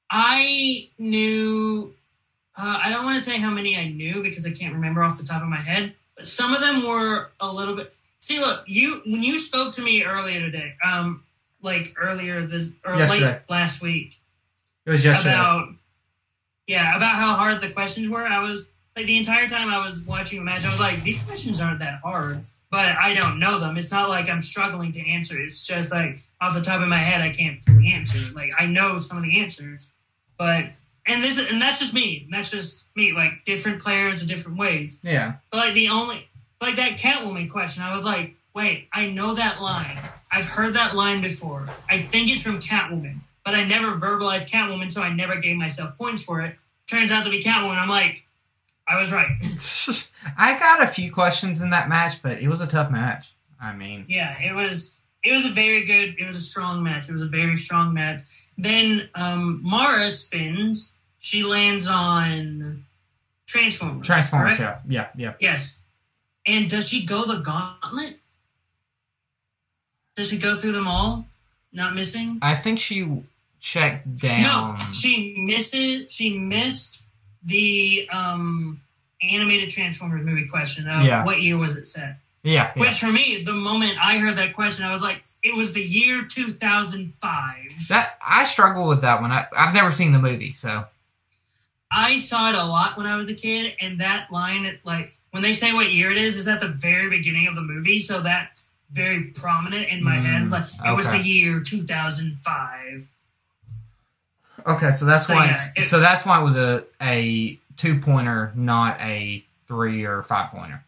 I 0.09 0.89
knew, 0.97 1.93
uh, 2.57 2.79
I 2.85 2.91
don't 2.91 3.05
want 3.05 3.17
to 3.19 3.21
say 3.25 3.39
how 3.41 3.51
many 3.51 3.77
I 3.77 3.89
knew 3.89 4.23
because 4.23 4.47
I 4.47 4.53
can't 4.53 4.75
remember 4.75 5.03
off 5.03 5.19
the 5.19 5.25
top 5.27 5.43
of 5.43 5.49
my 5.49 5.61
head, 5.61 5.95
but 6.17 6.29
some 6.29 6.55
of 6.55 6.61
them 6.61 6.87
were 6.87 7.31
a 7.41 7.53
little 7.53 7.75
bit. 7.75 7.93
See, 8.21 8.39
look, 8.39 8.63
you 8.69 9.03
when 9.05 9.25
you 9.25 9.41
spoke 9.41 9.75
to 9.75 9.83
me 9.83 10.05
earlier 10.05 10.39
today, 10.39 10.75
um, 10.85 11.25
like 11.63 11.95
earlier 11.97 12.43
this 12.47 12.69
or 12.85 12.95
Yesterday. 12.95 13.33
late 13.33 13.41
last 13.51 13.83
week, 13.83 14.19
It 14.85 14.91
was 14.93 15.05
yesterday. 15.05 15.35
about 15.35 15.71
yeah 16.69 16.97
about 16.97 17.17
how 17.17 17.35
hard 17.35 17.61
the 17.61 17.71
questions 17.71 18.09
were 18.09 18.25
i 18.27 18.41
was 18.41 18.69
like 18.97 19.07
the 19.07 19.17
entire 19.17 19.49
time 19.49 19.69
i 19.69 19.85
was 19.85 20.01
watching 20.01 20.39
the 20.39 20.45
match 20.45 20.65
i 20.65 20.71
was 20.71 20.81
like 20.81 21.03
these 21.03 21.23
questions 21.23 21.61
aren't 21.61 21.79
that 21.79 22.01
hard 22.01 22.43
but 22.71 22.97
i 22.97 23.15
don't 23.15 23.39
know 23.39 23.61
them 23.61 23.77
it's 23.77 23.91
not 23.91 24.09
like 24.09 24.29
i'm 24.29 24.43
struggling 24.43 24.93
to 24.93 25.01
answer 25.09 25.41
it's 25.41 25.67
just 25.67 25.93
like 25.93 26.19
off 26.41 26.55
the 26.55 26.63
top 26.63 26.81
of 26.81 26.89
my 26.89 26.99
head 26.99 27.21
i 27.21 27.31
can't 27.31 27.63
fully 27.65 27.93
answer 27.93 28.19
like 28.35 28.51
i 28.59 28.67
know 28.67 28.99
some 28.99 29.17
of 29.17 29.23
the 29.23 29.39
answers 29.39 29.93
but 30.39 30.67
and 31.07 31.23
this 31.23 31.39
and 31.51 31.61
that's 31.61 31.79
just 31.79 31.95
me 31.95 32.27
that's 32.31 32.51
just 32.51 32.89
me 32.97 33.13
like 33.13 33.45
different 33.45 33.81
players 33.81 34.21
in 34.21 34.27
different 34.27 34.59
ways 34.59 34.99
yeah. 35.03 35.35
but 35.51 35.59
like 35.59 35.75
the 35.75 35.89
only 35.89 36.27
like 36.61 36.77
that 36.77 36.99
Catwoman 36.99 37.51
question, 37.51 37.83
I 37.83 37.93
was 37.93 38.05
like, 38.05 38.35
wait, 38.55 38.89
I 38.93 39.11
know 39.11 39.35
that 39.35 39.61
line. 39.61 39.99
I've 40.31 40.47
heard 40.47 40.75
that 40.75 40.95
line 40.95 41.23
before. 41.23 41.69
I 41.89 41.99
think 41.99 42.31
it's 42.31 42.43
from 42.43 42.59
Catwoman, 42.59 43.19
but 43.45 43.55
I 43.55 43.65
never 43.65 43.97
verbalized 43.97 44.51
Catwoman, 44.51 44.91
so 44.91 45.03
I 45.03 45.13
never 45.13 45.37
gave 45.37 45.57
myself 45.57 45.97
points 45.97 46.23
for 46.23 46.41
it. 46.41 46.57
Turns 46.89 47.13
out 47.13 47.25
to 47.25 47.31
be 47.31 47.41
Catwoman. 47.41 47.77
I'm 47.77 47.89
like, 47.89 48.26
I 48.89 48.99
was 48.99 49.13
right. 49.13 49.27
I 50.39 50.59
got 50.59 50.83
a 50.83 50.87
few 50.87 51.13
questions 51.13 51.61
in 51.61 51.71
that 51.71 51.89
match, 51.89 52.23
but 52.23 52.41
it 52.41 52.49
was 52.49 52.61
a 52.61 52.67
tough 52.67 52.91
match. 52.91 53.35
I 53.61 53.73
mean, 53.75 54.05
yeah, 54.09 54.37
it 54.41 54.55
was 54.55 54.99
it 55.23 55.33
was 55.33 55.45
a 55.45 55.51
very 55.51 55.85
good, 55.85 56.15
it 56.19 56.27
was 56.27 56.37
a 56.37 56.41
strong 56.41 56.83
match. 56.83 57.09
It 57.09 57.13
was 57.13 57.23
a 57.23 57.27
very 57.27 57.57
strong 57.57 57.95
match. 57.95 58.23
Then 58.57 59.09
um 59.15 59.61
Mara 59.63 60.11
spins. 60.11 60.93
She 61.19 61.43
lands 61.43 61.89
on 61.89 62.85
Transformers. 63.47 64.07
Transformers, 64.07 64.59
correct? 64.59 64.83
yeah. 64.89 65.09
Yeah, 65.17 65.31
yeah. 65.31 65.35
Yes. 65.41 65.83
And 66.47 66.71
does 66.71 66.89
she 66.89 67.05
go 67.05 67.25
the 67.25 67.43
gauntlet? 67.43 68.21
Does 70.17 70.31
she 70.31 70.39
go 70.39 70.57
through 70.57 70.73
them 70.73 70.87
all? 70.87 71.27
Not 71.73 71.95
missing? 71.95 72.39
I 72.41 72.55
think 72.55 72.79
she 72.79 73.25
checked 73.61 74.19
down. 74.19 74.43
No, 74.43 74.77
she 74.93 75.35
misses 75.39 76.13
she 76.13 76.39
missed 76.39 77.03
the 77.47 78.09
um 78.13 78.81
animated 79.23 79.71
Transformers 79.71 80.25
movie 80.27 80.47
question 80.47 80.87
of 80.89 81.03
Yeah. 81.05 81.25
what 81.25 81.41
year 81.41 81.57
was 81.57 81.77
it 81.77 81.87
set? 81.87 82.19
yeah, 82.43 82.73
yeah. 82.77 82.81
Which 82.81 82.99
for 83.01 83.11
me, 83.11 83.43
the 83.45 83.53
moment 83.55 83.95
I 84.01 84.19
heard 84.19 84.37
that 84.37 84.53
question, 84.55 84.85
I 84.85 84.93
was 84.93 85.03
like, 85.03 85.25
it 85.43 85.55
was 85.57 85.73
the 85.73 85.81
year 85.83 86.25
two 86.29 86.49
thousand 86.53 87.15
five. 87.21 87.89
That 87.89 88.19
I 88.25 88.45
struggle 88.45 88.87
with 88.89 89.01
that 89.01 89.21
one. 89.23 89.33
I, 89.33 89.47
I've 89.57 89.75
never 89.75 89.91
seen 89.91 90.13
the 90.13 90.19
movie, 90.21 90.53
so 90.53 90.85
I 91.91 92.19
saw 92.19 92.49
it 92.51 92.55
a 92.57 92.65
lot 92.65 92.97
when 92.97 93.07
I 93.07 93.17
was 93.17 93.29
a 93.31 93.35
kid, 93.35 93.75
and 93.81 94.01
that 94.01 94.31
line, 94.33 94.65
it, 94.65 94.81
like 94.85 95.13
when 95.31 95.43
they 95.43 95.53
say 95.53 95.73
what 95.73 95.91
year 95.93 96.11
it 96.11 96.19
is, 96.19 96.37
is 96.37 96.47
at 96.49 96.61
the 96.61 96.69
very 96.69 97.09
beginning 97.09 97.47
of 97.47 97.55
the 97.55 97.63
movie, 97.63 97.99
so 97.99 98.21
that's 98.21 98.65
very 98.93 99.25
prominent 99.25 99.89
in 99.89 100.03
my 100.03 100.17
Mm, 100.17 100.23
head. 100.23 100.51
Like 100.51 100.65
it 100.85 100.95
was 100.97 101.11
the 101.11 101.19
year 101.19 101.61
two 101.61 101.83
thousand 101.83 102.39
five. 102.45 103.09
Okay. 104.67 104.91
So 104.91 105.05
that's 105.07 105.27
So, 105.27 105.35
why. 105.35 105.47
yeah, 105.47 105.59
it- 105.77 105.83
so 105.85 106.01
that's 106.01 106.25
why 106.27 106.41
it 106.41 106.45
was 106.45 106.57
a 106.57 106.85
a 107.01 107.59
two 107.77 107.99
pointer, 108.01 108.53
not 108.55 109.01
a 109.01 109.45
three 109.69 110.05
or 110.05 110.23
five 110.23 110.51
pointer. 110.51 110.83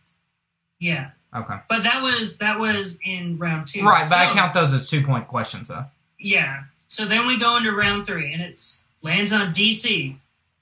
Yeah, 0.79 1.11
Okay. 1.35 1.57
but 1.69 1.83
that 1.83 2.03
was 2.03 2.37
that 2.39 2.59
was 2.59 2.99
in 3.05 3.39
round 3.39 3.67
two. 3.67 3.83
Right, 3.85 4.09
but 4.09 4.19
I 4.19 4.33
count 4.33 4.55
those 4.55 4.73
as 4.75 4.89
two 4.89 5.05
point 5.05 5.29
questions, 5.29 5.69
though. 5.69 5.87
Yeah. 6.19 6.65
So 6.89 7.05
then 7.05 7.27
we 7.27 7.39
go 7.39 7.57
into 7.57 7.73
round 7.73 8.07
three, 8.07 8.33
and 8.33 8.41
it's 8.41 8.81
lands 9.03 9.33
on 9.33 9.53
DC 9.53 10.17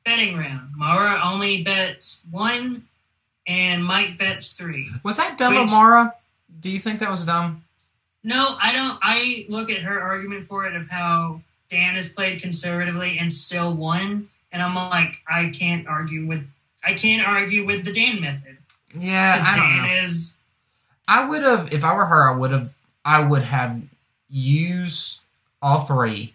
betting 0.04 0.36
round. 0.38 0.70
Mara 0.76 1.20
only 1.22 1.62
bets 1.62 2.22
one, 2.30 2.84
and 3.46 3.84
Mike 3.84 4.18
bets 4.18 4.50
three. 4.56 4.90
Was 5.02 5.16
that 5.18 5.38
dumb, 5.38 5.54
Which- 5.54 5.70
Amara? 5.70 6.14
Do 6.60 6.70
you 6.70 6.80
think 6.80 7.00
that 7.00 7.10
was 7.10 7.24
dumb? 7.26 7.62
No, 8.24 8.56
I 8.60 8.72
don't. 8.72 8.98
I 9.02 9.46
look 9.48 9.70
at 9.70 9.82
her 9.82 10.00
argument 10.00 10.46
for 10.48 10.66
it 10.66 10.74
of 10.74 10.88
how 10.90 11.42
Dan 11.68 11.94
has 11.94 12.08
played 12.08 12.40
conservatively 12.40 13.18
and 13.18 13.32
still 13.32 13.72
won, 13.72 14.28
and 14.52 14.62
I'm 14.62 14.74
like, 14.74 15.22
I 15.28 15.50
can't 15.50 15.86
argue 15.86 16.26
with. 16.26 16.46
I 16.84 16.94
can't 16.94 17.26
argue 17.26 17.66
with 17.66 17.84
the 17.84 17.92
Dan 17.92 18.20
method 18.20 18.58
Yeah, 18.94 19.34
because 19.34 19.48
I 19.48 19.54
don't 19.54 19.84
Dan 19.84 20.04
is. 20.04 20.38
I 21.08 21.28
would 21.28 21.42
have, 21.42 21.72
if 21.72 21.84
I 21.84 21.94
were 21.94 22.06
her, 22.06 22.30
I 22.30 22.36
would 22.36 22.50
have, 22.52 22.74
I 23.04 23.24
would 23.24 23.42
have 23.42 23.82
used 24.28 25.22
all 25.60 25.80
three, 25.80 26.34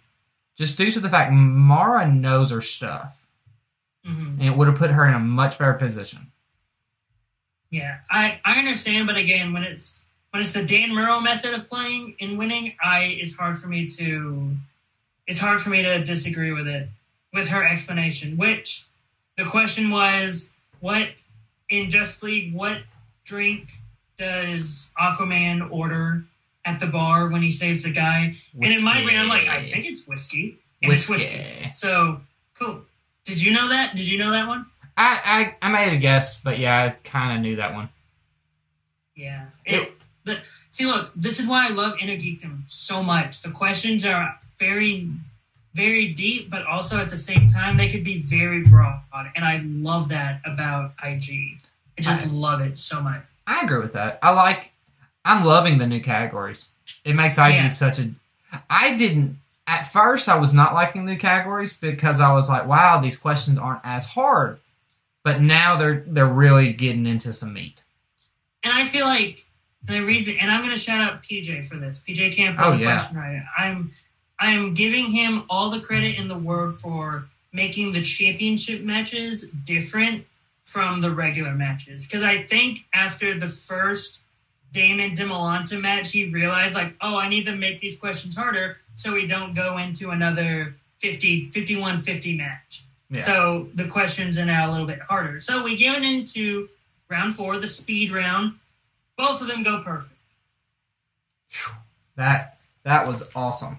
just 0.57 0.77
due 0.77 0.91
to 0.91 0.99
the 0.99 1.09
fact 1.09 1.31
Mara 1.31 2.07
knows 2.07 2.51
her 2.51 2.61
stuff, 2.61 3.17
mhm. 4.05 4.39
and 4.39 4.41
it 4.41 4.57
would 4.57 4.67
have 4.67 4.77
put 4.77 4.91
her 4.91 5.05
in 5.05 5.13
a 5.13 5.19
much 5.19 5.57
better 5.57 5.73
position. 5.73 6.31
Yeah, 7.69 7.99
I 8.09 8.41
I 8.43 8.59
understand, 8.59 9.07
but 9.07 9.15
again, 9.15 9.53
when 9.53 9.63
it's 9.63 10.01
when 10.31 10.41
it's 10.41 10.51
the 10.51 10.65
Dan 10.65 10.93
Murrell 10.93 11.21
method 11.21 11.53
of 11.53 11.69
playing 11.69 12.15
and 12.19 12.37
winning, 12.37 12.75
I 12.81 13.17
it's 13.19 13.35
hard 13.35 13.57
for 13.57 13.67
me 13.67 13.87
to 13.87 14.55
it's 15.31 15.39
hard 15.39 15.61
for 15.61 15.69
me 15.69 15.81
to 15.81 16.03
disagree 16.03 16.51
with 16.51 16.67
it 16.67 16.89
with 17.31 17.47
her 17.47 17.65
explanation. 17.65 18.35
Which 18.35 18.85
the 19.37 19.45
question 19.45 19.89
was, 19.89 20.51
what 20.81 21.21
in 21.69 21.89
Just 21.89 22.21
League, 22.21 22.53
what 22.53 22.81
drink 23.23 23.69
does 24.17 24.91
Aquaman 24.99 25.71
order 25.71 26.25
at 26.65 26.81
the 26.81 26.85
bar 26.85 27.29
when 27.29 27.41
he 27.41 27.49
saves 27.49 27.83
the 27.83 27.91
guy. 27.91 28.35
And 28.61 28.73
in 28.73 28.83
my 28.83 29.01
brain, 29.03 29.17
I'm 29.17 29.29
like, 29.29 29.47
I 29.47 29.61
think 29.61 29.85
it's 29.85 30.05
whiskey. 30.05 30.59
And 30.83 30.91
it's 30.91 31.09
whiskey. 31.09 31.37
Whiskey. 31.37 31.71
So 31.75 32.19
cool. 32.59 32.81
Did 33.23 33.41
you 33.41 33.53
know 33.53 33.69
that? 33.69 33.95
Did 33.95 34.11
you 34.11 34.19
know 34.19 34.31
that 34.31 34.47
one? 34.47 34.65
I, 34.97 35.55
I 35.61 35.67
I 35.67 35.71
made 35.71 35.93
a 35.93 35.97
guess, 35.97 36.41
but 36.43 36.59
yeah, 36.59 36.83
I 36.83 36.89
kind 37.07 37.37
of 37.37 37.41
knew 37.41 37.55
that 37.55 37.73
one. 37.73 37.87
Yeah. 39.15 39.45
It, 39.63 39.93
the, 40.25 40.39
see, 40.69 40.85
look, 40.85 41.13
this 41.15 41.39
is 41.39 41.47
why 41.47 41.67
I 41.69 41.73
love 41.73 41.95
Inner 42.01 42.17
Geekdom 42.17 42.63
so 42.67 43.01
much. 43.01 43.41
The 43.41 43.51
questions 43.51 44.05
are 44.05 44.40
very, 44.61 45.09
very 45.73 46.07
deep, 46.13 46.49
but 46.49 46.65
also 46.65 46.97
at 46.99 47.09
the 47.09 47.17
same 47.17 47.47
time, 47.47 47.75
they 47.77 47.89
could 47.89 48.03
be 48.03 48.21
very 48.21 48.61
broad. 48.63 49.01
And 49.35 49.43
I 49.43 49.57
love 49.65 50.07
that 50.09 50.41
about 50.45 50.93
IG. 51.03 51.57
I 51.97 52.01
just 52.01 52.27
I- 52.27 52.29
love 52.29 52.61
it 52.61 52.77
so 52.77 53.01
much. 53.01 53.23
I 53.47 53.65
agree 53.65 53.79
with 53.79 53.93
that. 53.93 54.19
I 54.21 54.29
like. 54.31 54.71
I'm 55.25 55.43
loving 55.43 55.77
the 55.79 55.87
new 55.87 55.99
categories. 55.99 56.69
It 57.03 57.13
makes 57.15 57.37
IG 57.37 57.53
Yeah. 57.55 57.67
such 57.69 57.99
a. 57.99 58.11
I 58.69 58.95
didn't 58.95 59.39
at 59.67 59.91
first. 59.91 60.29
I 60.29 60.35
was 60.37 60.53
not 60.53 60.73
liking 60.73 61.05
the 61.05 61.15
categories 61.15 61.73
because 61.73 62.19
I 62.19 62.31
was 62.33 62.47
like, 62.49 62.65
"Wow, 62.67 62.99
these 63.01 63.17
questions 63.17 63.57
aren't 63.59 63.81
as 63.83 64.07
hard." 64.09 64.59
But 65.23 65.41
now 65.41 65.75
they're 65.75 66.03
they're 66.07 66.25
really 66.43 66.71
getting 66.73 67.05
into 67.05 67.33
some 67.33 67.53
meat. 67.53 67.81
And 68.63 68.73
I 68.73 68.83
feel 68.85 69.05
like 69.05 69.43
the 69.83 70.01
reason, 70.01 70.35
and 70.39 70.51
I'm 70.51 70.61
going 70.61 70.71
to 70.73 70.79
shout 70.79 71.01
out 71.01 71.23
PJ 71.23 71.65
for 71.67 71.77
this. 71.77 72.01
PJ 72.07 72.35
Camp, 72.35 72.57
Oh, 72.59 72.71
the 72.71 72.77
yeah. 72.83 72.93
question 72.97 73.17
writer. 73.17 73.43
I'm, 73.57 73.91
I'm 74.41 74.73
giving 74.73 75.11
him 75.11 75.43
all 75.49 75.69
the 75.69 75.79
credit 75.79 76.17
in 76.17 76.27
the 76.27 76.37
world 76.37 76.73
for 76.73 77.27
making 77.53 77.93
the 77.93 78.01
championship 78.01 78.81
matches 78.81 79.49
different 79.49 80.25
from 80.63 81.01
the 81.01 81.11
regular 81.11 81.53
matches. 81.53 82.07
Because 82.07 82.23
I 82.23 82.39
think 82.39 82.79
after 82.91 83.37
the 83.39 83.47
first 83.47 84.23
Damon 84.73 85.11
Demolanta 85.11 85.79
match, 85.79 86.11
he 86.11 86.33
realized 86.33 86.73
like, 86.73 86.95
oh, 87.01 87.19
I 87.19 87.29
need 87.29 87.45
to 87.45 87.55
make 87.55 87.81
these 87.81 87.99
questions 87.99 88.35
harder 88.35 88.77
so 88.95 89.13
we 89.13 89.27
don't 89.27 89.53
go 89.53 89.77
into 89.77 90.09
another 90.09 90.73
50, 90.97 91.51
51 91.51 91.99
50 91.99 92.35
match. 92.35 92.83
Yeah. 93.11 93.19
So 93.19 93.67
the 93.75 93.87
questions 93.87 94.39
are 94.39 94.45
now 94.45 94.69
a 94.69 94.71
little 94.71 94.87
bit 94.87 95.01
harder. 95.01 95.39
So 95.39 95.63
we 95.63 95.75
get 95.75 96.01
into 96.01 96.69
round 97.09 97.35
four, 97.35 97.59
the 97.59 97.67
speed 97.67 98.11
round. 98.11 98.55
Both 99.17 99.41
of 99.41 99.47
them 99.47 99.61
go 99.61 99.83
perfect. 99.83 100.15
That 102.15 102.57
that 102.83 103.05
was 103.05 103.29
awesome. 103.35 103.77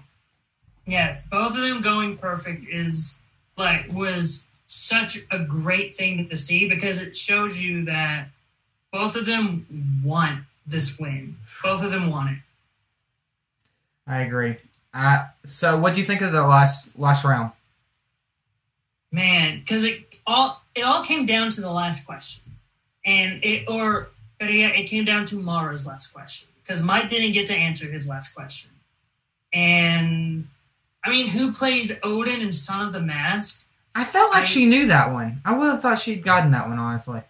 Yes, 0.85 1.25
both 1.27 1.55
of 1.55 1.61
them 1.61 1.81
going 1.81 2.17
perfect 2.17 2.65
is 2.67 3.21
like 3.57 3.91
was 3.91 4.47
such 4.67 5.19
a 5.31 5.39
great 5.39 5.95
thing 5.95 6.27
to 6.29 6.35
see 6.35 6.67
because 6.67 7.01
it 7.01 7.15
shows 7.15 7.63
you 7.63 7.85
that 7.85 8.29
both 8.91 9.15
of 9.15 9.25
them 9.25 10.01
want 10.03 10.41
this 10.65 10.99
win. 10.99 11.37
Both 11.63 11.83
of 11.83 11.91
them 11.91 12.09
want 12.09 12.31
it. 12.31 12.37
I 14.05 14.21
agree. 14.21 14.57
Uh, 14.93 15.27
so, 15.43 15.77
what 15.77 15.93
do 15.93 15.99
you 15.99 16.05
think 16.05 16.21
of 16.21 16.31
the 16.31 16.45
last 16.45 16.99
last 16.99 17.23
round? 17.23 17.51
man 19.13 19.59
because 19.59 19.85
it 19.85 20.19
all 20.25 20.63
it 20.75 20.83
all 20.83 21.03
came 21.03 21.25
down 21.25 21.51
to 21.51 21.61
the 21.61 21.71
last 21.71 22.05
question 22.05 22.43
and 23.05 23.39
it 23.43 23.63
or 23.69 24.09
better 24.39 24.51
yet 24.51 24.75
it 24.75 24.85
came 24.85 25.05
down 25.05 25.25
to 25.25 25.39
mara's 25.39 25.85
last 25.85 26.07
question 26.07 26.49
because 26.61 26.81
mike 26.83 27.09
didn't 27.09 27.31
get 27.31 27.45
to 27.45 27.53
answer 27.53 27.85
his 27.85 28.07
last 28.07 28.33
question 28.33 28.71
and 29.53 30.47
i 31.03 31.09
mean 31.09 31.27
who 31.29 31.51
plays 31.51 31.97
odin 32.03 32.41
in 32.41 32.51
son 32.51 32.85
of 32.87 32.93
the 32.93 33.01
mask 33.01 33.61
I 33.95 34.03
felt 34.05 34.31
like 34.31 34.41
I- 34.43 34.45
she 34.45 34.65
knew 34.65 34.87
that 34.87 35.11
one. 35.13 35.39
I 35.45 35.55
would 35.55 35.67
have 35.69 35.79
thought 35.83 35.99
she'd 35.99 36.23
gotten 36.23 36.49
that 36.51 36.67
one, 36.67 36.79
honestly. 36.79 37.21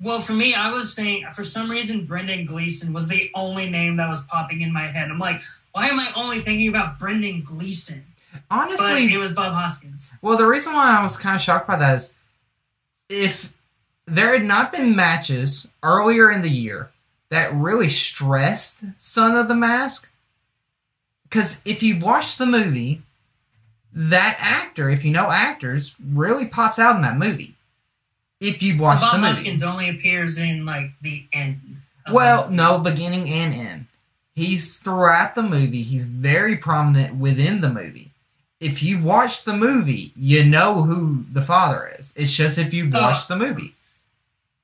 well 0.00 0.20
for 0.20 0.32
me 0.32 0.54
i 0.54 0.70
was 0.72 0.92
saying 0.94 1.26
for 1.34 1.44
some 1.44 1.70
reason 1.70 2.06
brendan 2.06 2.44
gleeson 2.46 2.92
was 2.92 3.08
the 3.08 3.30
only 3.34 3.68
name 3.70 3.96
that 3.98 4.08
was 4.08 4.24
popping 4.26 4.62
in 4.62 4.72
my 4.72 4.86
head 4.88 5.10
i'm 5.10 5.18
like 5.18 5.40
why 5.72 5.86
am 5.88 5.98
i 6.00 6.10
only 6.16 6.38
thinking 6.38 6.68
about 6.68 6.98
brendan 6.98 7.42
gleeson 7.42 8.04
but 8.32 8.42
Honestly, 8.50 9.12
it 9.12 9.18
was 9.18 9.32
bob 9.32 9.52
hoskins 9.52 10.14
Well, 10.22 10.36
the 10.38 10.46
reason 10.46 10.72
why 10.74 10.96
I 10.96 11.02
was 11.02 11.16
kind 11.18 11.34
of 11.36 11.40
shocked 11.42 11.66
by 11.66 11.76
that 11.76 11.96
is 11.96 12.14
if 13.08 13.54
there 14.06 14.32
had 14.32 14.44
not 14.44 14.72
been 14.72 14.96
matches 14.96 15.70
earlier 15.82 16.30
in 16.30 16.40
the 16.42 16.50
year 16.50 16.90
that 17.30 17.52
really 17.54 17.88
stressed 17.90 18.84
Son 18.98 19.34
of 19.36 19.48
the 19.48 19.54
Mask, 19.54 20.10
because 21.32 21.62
if 21.64 21.82
you 21.82 21.96
watch 21.98 22.36
the 22.36 22.44
movie, 22.44 23.00
that 23.94 24.36
actor, 24.38 24.90
if 24.90 25.02
you 25.02 25.12
know 25.12 25.30
actors, 25.30 25.96
really 26.12 26.44
pops 26.46 26.78
out 26.78 26.96
in 26.96 27.02
that 27.02 27.16
movie. 27.16 27.54
If 28.38 28.62
you've 28.62 28.78
watched 28.78 29.00
bob 29.00 29.12
the 29.12 29.18
movie. 29.18 29.28
hoskins 29.32 29.62
only 29.62 29.88
appears 29.88 30.36
in 30.38 30.66
like 30.66 30.90
the 31.00 31.24
end 31.32 31.78
Well, 32.10 32.48
the- 32.48 32.54
no, 32.54 32.78
beginning 32.80 33.30
and 33.30 33.54
end. 33.54 33.86
He's 34.34 34.78
throughout 34.80 35.34
the 35.34 35.42
movie. 35.42 35.82
He's 35.82 36.04
very 36.06 36.56
prominent 36.58 37.14
within 37.16 37.62
the 37.62 37.70
movie. 37.70 38.10
If 38.60 38.82
you've 38.82 39.04
watched 39.04 39.44
the 39.46 39.56
movie, 39.56 40.12
you 40.16 40.44
know 40.44 40.82
who 40.82 41.24
the 41.32 41.40
father 41.42 41.90
is. 41.98 42.12
It's 42.16 42.32
just 42.36 42.58
if 42.58 42.74
you've 42.74 42.94
Oh. 42.94 43.00
watched 43.00 43.28
the 43.28 43.36
movie. 43.36 43.72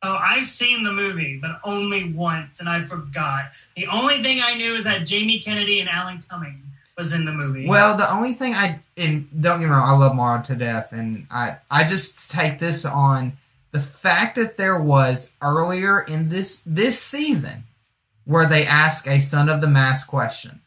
Oh, 0.02 0.14
I've 0.14 0.46
seen 0.46 0.84
the 0.84 0.92
movie, 0.92 1.38
but 1.40 1.60
only 1.64 2.12
once, 2.12 2.60
and 2.60 2.68
I 2.68 2.82
forgot. 2.84 3.50
The 3.74 3.86
only 3.88 4.22
thing 4.22 4.40
I 4.42 4.54
knew 4.56 4.74
is 4.74 4.84
that 4.84 5.04
Jamie 5.06 5.40
Kennedy 5.40 5.80
and 5.80 5.88
Alan 5.88 6.22
Cumming 6.28 6.62
was 6.96 7.12
in 7.12 7.24
the 7.24 7.32
movie. 7.32 7.66
Well, 7.66 7.96
the 7.96 8.12
only 8.12 8.34
thing 8.34 8.54
I 8.54 8.80
and 8.96 9.28
don't 9.40 9.60
get 9.60 9.66
me 9.66 9.70
wrong, 9.72 9.88
I 9.88 9.96
love 9.96 10.14
Mara 10.14 10.42
to 10.44 10.54
death, 10.54 10.92
and 10.92 11.26
I 11.30 11.56
I 11.70 11.84
just 11.84 12.30
take 12.30 12.58
this 12.58 12.84
on 12.84 13.38
the 13.70 13.80
fact 13.80 14.36
that 14.36 14.56
there 14.56 14.78
was 14.78 15.32
earlier 15.42 16.00
in 16.00 16.28
this 16.28 16.62
this 16.62 17.00
season 17.00 17.64
where 18.24 18.46
they 18.46 18.64
ask 18.64 19.06
a 19.06 19.18
son 19.18 19.48
of 19.48 19.60
the 19.60 19.68
mask 19.68 20.08
question. 20.08 20.60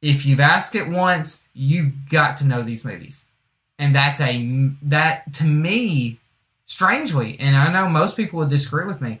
If 0.00 0.24
you've 0.24 0.40
asked 0.40 0.74
it 0.74 0.88
once, 0.88 1.44
you've 1.54 2.08
got 2.10 2.38
to 2.38 2.46
know 2.46 2.62
these 2.62 2.84
movies, 2.84 3.26
and 3.78 3.94
that's 3.94 4.20
a 4.20 4.70
that 4.82 5.32
to 5.34 5.44
me, 5.44 6.20
strangely, 6.66 7.36
and 7.40 7.56
I 7.56 7.70
know 7.72 7.88
most 7.88 8.16
people 8.16 8.38
would 8.40 8.50
disagree 8.50 8.84
with 8.86 9.00
me. 9.00 9.20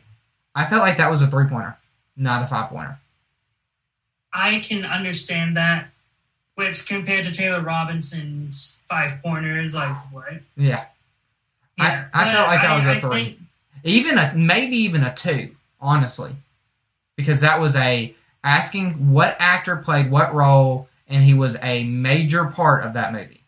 I 0.54 0.64
felt 0.66 0.82
like 0.82 0.96
that 0.98 1.10
was 1.10 1.22
a 1.22 1.26
three 1.26 1.46
pointer, 1.46 1.76
not 2.16 2.42
a 2.42 2.46
five 2.46 2.70
pointer. 2.70 2.98
I 4.32 4.60
can 4.60 4.84
understand 4.84 5.56
that, 5.56 5.88
which 6.56 6.86
compared 6.86 7.24
to 7.26 7.32
Taylor 7.32 7.60
Robinson's 7.60 8.76
five 8.88 9.22
pointers, 9.22 9.74
like 9.74 9.94
what? 10.12 10.40
Yeah. 10.56 10.84
I- 11.78 12.06
I 12.12 12.32
felt 12.32 12.48
like 12.48 12.62
that 12.62 12.76
was 12.76 12.84
a 12.86 12.90
I 12.92 13.00
three. 13.00 13.24
think- 13.24 13.38
even 13.82 14.16
a 14.16 14.32
maybe 14.34 14.76
even 14.76 15.02
a 15.02 15.12
two 15.14 15.54
honestly 15.80 16.36
because 17.16 17.40
that 17.42 17.60
was 17.60 17.76
a 17.76 18.14
asking 18.42 19.10
what 19.12 19.36
actor 19.38 19.76
played 19.76 20.10
what 20.10 20.32
role 20.32 20.88
and 21.08 21.22
he 21.24 21.34
was 21.34 21.56
a 21.62 21.84
major 21.84 22.46
part 22.46 22.82
of 22.84 22.94
that 22.94 23.12
movie 23.12 23.42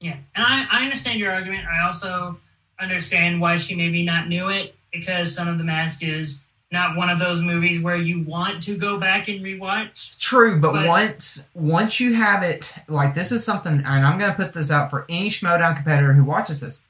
Yeah, 0.00 0.16
and 0.34 0.44
I, 0.44 0.66
I 0.72 0.84
understand 0.84 1.20
your 1.20 1.30
argument. 1.32 1.68
I 1.68 1.80
also 1.84 2.38
understand 2.80 3.40
why 3.40 3.56
she 3.56 3.74
maybe 3.76 4.04
not 4.04 4.28
knew 4.28 4.48
it 4.48 4.74
because 4.92 5.34
Son 5.34 5.48
of 5.48 5.58
the 5.58 5.64
Mask 5.64 6.02
is 6.02 6.44
not 6.72 6.96
one 6.96 7.10
of 7.10 7.18
those 7.18 7.42
movies 7.42 7.82
where 7.82 7.96
you 7.96 8.22
want 8.22 8.62
to 8.62 8.78
go 8.78 8.98
back 9.00 9.28
and 9.28 9.40
rewatch. 9.40 10.18
true 10.18 10.60
but, 10.60 10.72
But- 10.72 10.86
once 10.86 11.50
once 11.54 11.98
you 12.00 12.14
have 12.14 12.42
it 12.42 12.72
like 12.88 13.14
this 13.14 13.32
is 13.32 13.44
something 13.44 13.72
and 13.72 13.86
i'm 14.06 14.18
going 14.18 14.30
to 14.30 14.36
put 14.36 14.52
this 14.52 14.70
out 14.70 14.88
for 14.88 15.04
any 15.08 15.30
schmodown 15.30 15.74
competitor 15.74 16.12
who 16.12 16.22
watches 16.22 16.60
this 16.60 16.82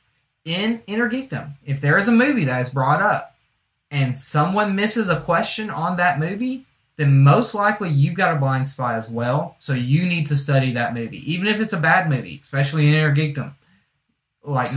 in 0.45 0.83
inner 0.87 1.09
geekdom 1.09 1.53
if 1.65 1.81
there 1.81 1.97
is 1.97 2.09
a 2.09 2.13
movie 2.13 2.45
that 2.45 2.61
is 2.61 2.69
brought 2.69 3.01
up 3.01 3.35
and 3.91 4.19
someone 4.19 4.77
misses 4.77 5.09
a 5.09 5.21
question 5.21 5.71
on 5.71 5.97
that 5.97 6.19
movie 6.19 6.67
then 6.97 7.23
most 7.23 7.55
likely 7.55 7.89
you've 7.89 8.15
got 8.15 8.37
a 8.37 8.39
blind 8.39 8.69
spot 8.69 8.95
as 8.95 9.09
well. 9.09 9.57
So 9.59 9.73
you 9.73 10.05
need 10.05 10.27
to 10.27 10.37
study 10.37 10.73
that 10.75 10.93
movie, 10.93 11.33
even 11.33 11.47
if 11.47 11.59
it's 11.59 11.73
a 11.73 11.81
bad 11.81 12.11
movie, 12.11 12.39
especially 12.43 12.89
in 12.89 12.93
Inner 12.93 13.15
Geekdom. 13.17 13.55
Like, 14.45 14.69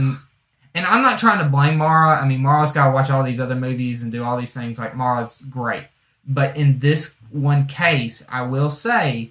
and 0.74 0.84
I'm 0.86 1.02
not 1.02 1.18
trying 1.18 1.38
to 1.38 1.48
blame 1.48 1.78
Mara. 1.78 2.20
I 2.20 2.26
mean, 2.26 2.42
Mara's 2.42 2.72
got 2.72 2.86
to 2.86 2.92
watch 2.92 3.10
all 3.10 3.22
these 3.22 3.40
other 3.40 3.54
movies 3.54 4.02
and 4.02 4.10
do 4.10 4.24
all 4.24 4.36
these 4.36 4.54
things. 4.54 4.78
Like, 4.78 4.96
Mara's 4.96 5.40
great. 5.48 5.84
But 6.26 6.56
in 6.56 6.80
this 6.80 7.20
one 7.30 7.66
case, 7.66 8.26
I 8.30 8.42
will 8.42 8.70
say 8.70 9.30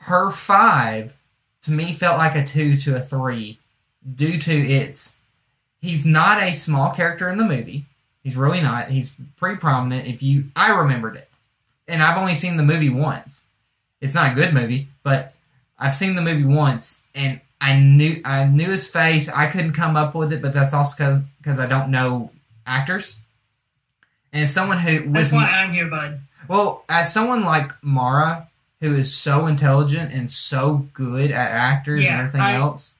her 0.00 0.30
five 0.30 1.16
to 1.62 1.72
me 1.72 1.92
felt 1.94 2.18
like 2.18 2.36
a 2.36 2.44
two 2.44 2.76
to 2.78 2.96
a 2.96 3.00
three 3.00 3.58
due 4.14 4.38
to 4.38 4.52
its. 4.52 5.18
He's 5.80 6.06
not 6.06 6.42
a 6.42 6.54
small 6.54 6.92
character 6.92 7.28
in 7.28 7.38
the 7.38 7.44
movie. 7.44 7.86
He's 8.22 8.36
really 8.36 8.60
not. 8.60 8.90
He's 8.90 9.14
pretty 9.36 9.56
prominent. 9.56 10.06
If 10.06 10.22
you, 10.22 10.44
I 10.56 10.78
remembered 10.78 11.16
it, 11.16 11.28
and 11.88 12.02
I've 12.02 12.16
only 12.16 12.34
seen 12.34 12.56
the 12.56 12.62
movie 12.62 12.88
once. 12.88 13.44
It's 14.00 14.14
not 14.14 14.32
a 14.32 14.34
good 14.34 14.54
movie, 14.54 14.88
but 15.02 15.34
I've 15.78 15.96
seen 15.96 16.14
the 16.14 16.22
movie 16.22 16.44
once, 16.44 17.02
and 17.14 17.40
I 17.66 17.78
knew 17.78 18.20
I 18.24 18.46
knew 18.46 18.68
his 18.70 18.90
face. 18.90 19.28
I 19.28 19.46
couldn't 19.46 19.72
come 19.72 19.96
up 19.96 20.14
with 20.14 20.32
it, 20.32 20.42
but 20.42 20.52
that's 20.52 20.74
also 20.74 21.22
because 21.38 21.58
I 21.58 21.66
don't 21.66 21.90
know 21.90 22.30
actors. 22.66 23.18
And 24.32 24.48
someone 24.48 24.78
who 24.78 24.98
That's 25.10 25.26
with 25.26 25.32
why 25.32 25.44
I'm 25.44 25.70
here, 25.72 25.88
bud. 25.88 26.20
well, 26.48 26.84
as 26.88 27.12
someone 27.14 27.42
like 27.44 27.70
Mara, 27.82 28.48
who 28.80 28.94
is 28.94 29.14
so 29.14 29.46
intelligent 29.46 30.12
and 30.12 30.30
so 30.30 30.88
good 30.92 31.30
at 31.30 31.50
actors 31.52 32.02
Yeah, 32.02 32.12
and 32.12 32.20
everything 32.20 32.40
I- 32.40 32.54
else, 32.54 32.92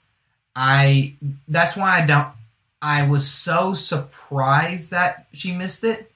I 0.56 1.14
that's 1.48 1.76
why 1.76 2.00
I 2.02 2.06
don't. 2.06 2.28
I 2.80 3.06
was 3.08 3.28
so 3.28 3.74
surprised 3.74 4.90
that 4.90 5.26
she 5.32 5.52
missed 5.52 5.84
it 5.84 6.10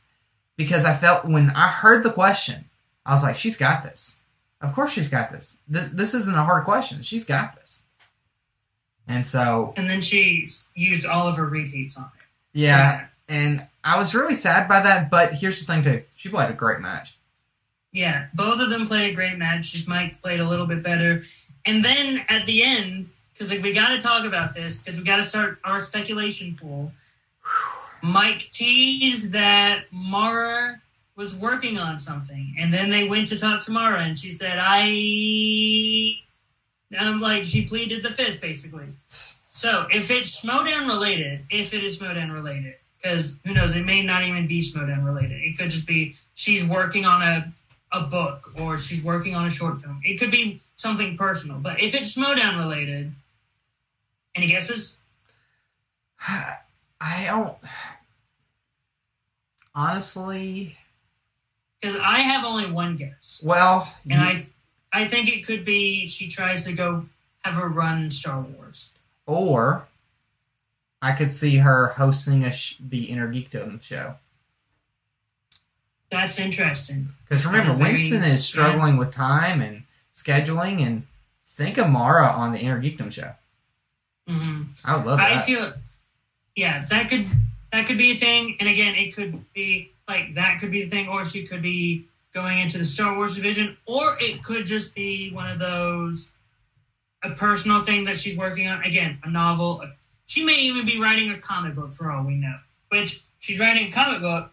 because 0.56 0.84
I 0.84 0.94
felt 0.94 1.24
when 1.24 1.50
I 1.50 1.68
heard 1.68 2.02
the 2.02 2.12
question, 2.12 2.66
I 3.06 3.12
was 3.12 3.22
like, 3.22 3.36
she's 3.36 3.56
got 3.56 3.82
this. 3.82 4.20
Of 4.60 4.74
course, 4.74 4.92
she's 4.92 5.08
got 5.08 5.32
this. 5.32 5.58
Th- 5.72 5.90
this 5.92 6.12
isn't 6.14 6.36
a 6.36 6.44
hard 6.44 6.64
question. 6.64 7.02
She's 7.02 7.24
got 7.24 7.56
this. 7.56 7.67
And 9.08 9.26
so, 9.26 9.72
And 9.76 9.88
then 9.88 10.00
she 10.02 10.46
used 10.74 11.06
all 11.06 11.26
of 11.28 11.36
her 11.36 11.46
repeats 11.46 11.96
on 11.96 12.04
it. 12.04 12.26
yeah, 12.52 13.06
and 13.28 13.66
I 13.82 13.98
was 13.98 14.14
really 14.14 14.34
sad 14.34 14.68
by 14.68 14.80
that. 14.80 15.10
But 15.10 15.34
here's 15.34 15.58
the 15.64 15.72
thing, 15.72 15.82
too. 15.82 16.02
She 16.14 16.28
played 16.28 16.50
a 16.50 16.54
great 16.54 16.80
match. 16.80 17.16
Yeah, 17.90 18.26
both 18.34 18.60
of 18.60 18.68
them 18.68 18.86
played 18.86 19.10
a 19.10 19.14
great 19.14 19.38
match. 19.38 19.72
Just 19.72 19.88
Mike 19.88 20.20
played 20.20 20.40
a 20.40 20.48
little 20.48 20.66
bit 20.66 20.82
better. 20.82 21.22
And 21.64 21.82
then 21.82 22.22
at 22.28 22.44
the 22.44 22.62
end, 22.62 23.08
because 23.32 23.50
like, 23.50 23.62
we 23.62 23.72
got 23.72 23.88
to 23.96 24.00
talk 24.00 24.26
about 24.26 24.54
this, 24.54 24.76
because 24.76 24.98
we 24.98 25.04
got 25.06 25.16
to 25.16 25.22
start 25.22 25.58
our 25.64 25.80
speculation 25.80 26.54
pool. 26.60 26.92
Mike 28.02 28.40
teased 28.52 29.32
that 29.32 29.84
Mara 29.90 30.80
was 31.16 31.34
working 31.34 31.78
on 31.78 31.98
something, 31.98 32.54
and 32.58 32.72
then 32.72 32.90
they 32.90 33.08
went 33.08 33.26
to 33.28 33.38
talk 33.38 33.62
to 33.64 33.70
Mara, 33.72 34.02
and 34.02 34.16
she 34.18 34.30
said, 34.30 34.58
"I," 34.60 36.18
um, 36.98 37.20
like 37.20 37.44
she 37.44 37.64
pleaded 37.66 38.02
the 38.02 38.10
fifth, 38.10 38.40
basically. 38.40 38.86
So 39.50 39.86
if 39.90 40.10
it's 40.10 40.44
Schmodown 40.44 40.86
related, 40.86 41.40
if 41.50 41.74
it 41.74 41.82
is 41.82 41.98
Schmodown 41.98 42.32
related, 42.32 42.74
because 43.02 43.38
who 43.44 43.54
knows, 43.54 43.74
it 43.74 43.84
may 43.84 44.02
not 44.04 44.22
even 44.22 44.46
be 44.46 44.60
Schmodown 44.60 45.04
related. 45.04 45.40
It 45.42 45.58
could 45.58 45.70
just 45.70 45.86
be 45.86 46.14
she's 46.34 46.66
working 46.66 47.04
on 47.04 47.22
a 47.22 47.52
a 47.90 48.02
book 48.02 48.52
or 48.60 48.76
she's 48.76 49.02
working 49.02 49.34
on 49.34 49.46
a 49.46 49.50
short 49.50 49.78
film. 49.78 50.00
It 50.04 50.18
could 50.20 50.30
be 50.30 50.60
something 50.76 51.16
personal. 51.16 51.58
But 51.58 51.80
if 51.82 51.94
it's 51.94 52.16
Schmodown 52.16 52.58
related, 52.58 53.12
any 54.34 54.46
guesses? 54.46 54.98
I 56.20 57.24
don't. 57.26 57.56
Honestly, 59.74 60.76
Because 61.80 61.96
I 62.00 62.18
have 62.18 62.44
only 62.44 62.70
one 62.70 62.96
guess, 62.96 63.40
well, 63.44 63.92
and 64.10 64.20
ye- 64.20 64.26
I 64.26 64.46
I 64.92 65.06
think 65.06 65.28
it 65.28 65.46
could 65.46 65.64
be 65.64 66.06
she 66.06 66.28
tries 66.28 66.64
to 66.64 66.72
go 66.72 67.06
have 67.44 67.54
her 67.54 67.68
run 67.68 68.10
Star 68.10 68.40
Wars. 68.40 68.94
or 69.26 69.86
I 71.00 71.12
could 71.12 71.30
see 71.30 71.58
her 71.58 71.88
hosting 71.88 72.44
a 72.44 72.50
sh- 72.50 72.76
the 72.80 73.04
Inner 73.04 73.32
Geekdom 73.32 73.80
show. 73.82 74.16
That's 76.10 76.38
interesting. 76.40 77.10
Because 77.28 77.44
remember, 77.46 77.72
Very- 77.74 77.92
Winston 77.92 78.24
is 78.24 78.44
struggling 78.44 78.96
with 78.96 79.10
time 79.12 79.60
and 79.60 79.82
scheduling, 80.14 80.80
and 80.84 81.06
think 81.44 81.76
of 81.78 81.88
Mara 81.88 82.26
on 82.26 82.52
the 82.52 82.58
Inner 82.58 82.80
Geekdom 82.80 83.12
show. 83.12 83.32
hmm 84.26 84.62
I 84.84 84.96
would 84.96 85.06
love 85.06 85.18
That. 85.18 85.32
I 85.32 85.38
feel, 85.40 85.72
yeah, 86.56 86.84
that 86.86 87.08
could 87.08 87.26
that 87.72 87.86
could 87.86 87.98
be 87.98 88.12
a 88.12 88.16
thing. 88.16 88.56
And 88.60 88.68
again, 88.68 88.94
it 88.94 89.14
could 89.14 89.44
be 89.52 89.90
like 90.08 90.34
that 90.34 90.58
could 90.60 90.70
be 90.72 90.82
the 90.84 90.90
thing, 90.90 91.08
or 91.08 91.24
she 91.24 91.46
could 91.46 91.62
be 91.62 92.06
going 92.40 92.58
into 92.58 92.78
the 92.78 92.84
Star 92.84 93.16
Wars 93.16 93.36
division, 93.36 93.76
or 93.86 94.16
it 94.20 94.42
could 94.42 94.66
just 94.66 94.94
be 94.94 95.30
one 95.32 95.50
of 95.50 95.58
those 95.58 96.30
a 97.24 97.30
personal 97.30 97.82
thing 97.82 98.04
that 98.04 98.16
she's 98.16 98.36
working 98.36 98.68
on. 98.68 98.82
Again, 98.82 99.18
a 99.24 99.30
novel. 99.30 99.82
She 100.26 100.44
may 100.44 100.54
even 100.54 100.86
be 100.86 101.00
writing 101.00 101.30
a 101.32 101.38
comic 101.38 101.74
book 101.74 101.92
for 101.92 102.10
all 102.10 102.24
we 102.24 102.36
know. 102.36 102.56
Which 102.90 103.22
she's 103.38 103.58
writing 103.58 103.88
a 103.88 103.90
comic 103.90 104.20
book. 104.20 104.52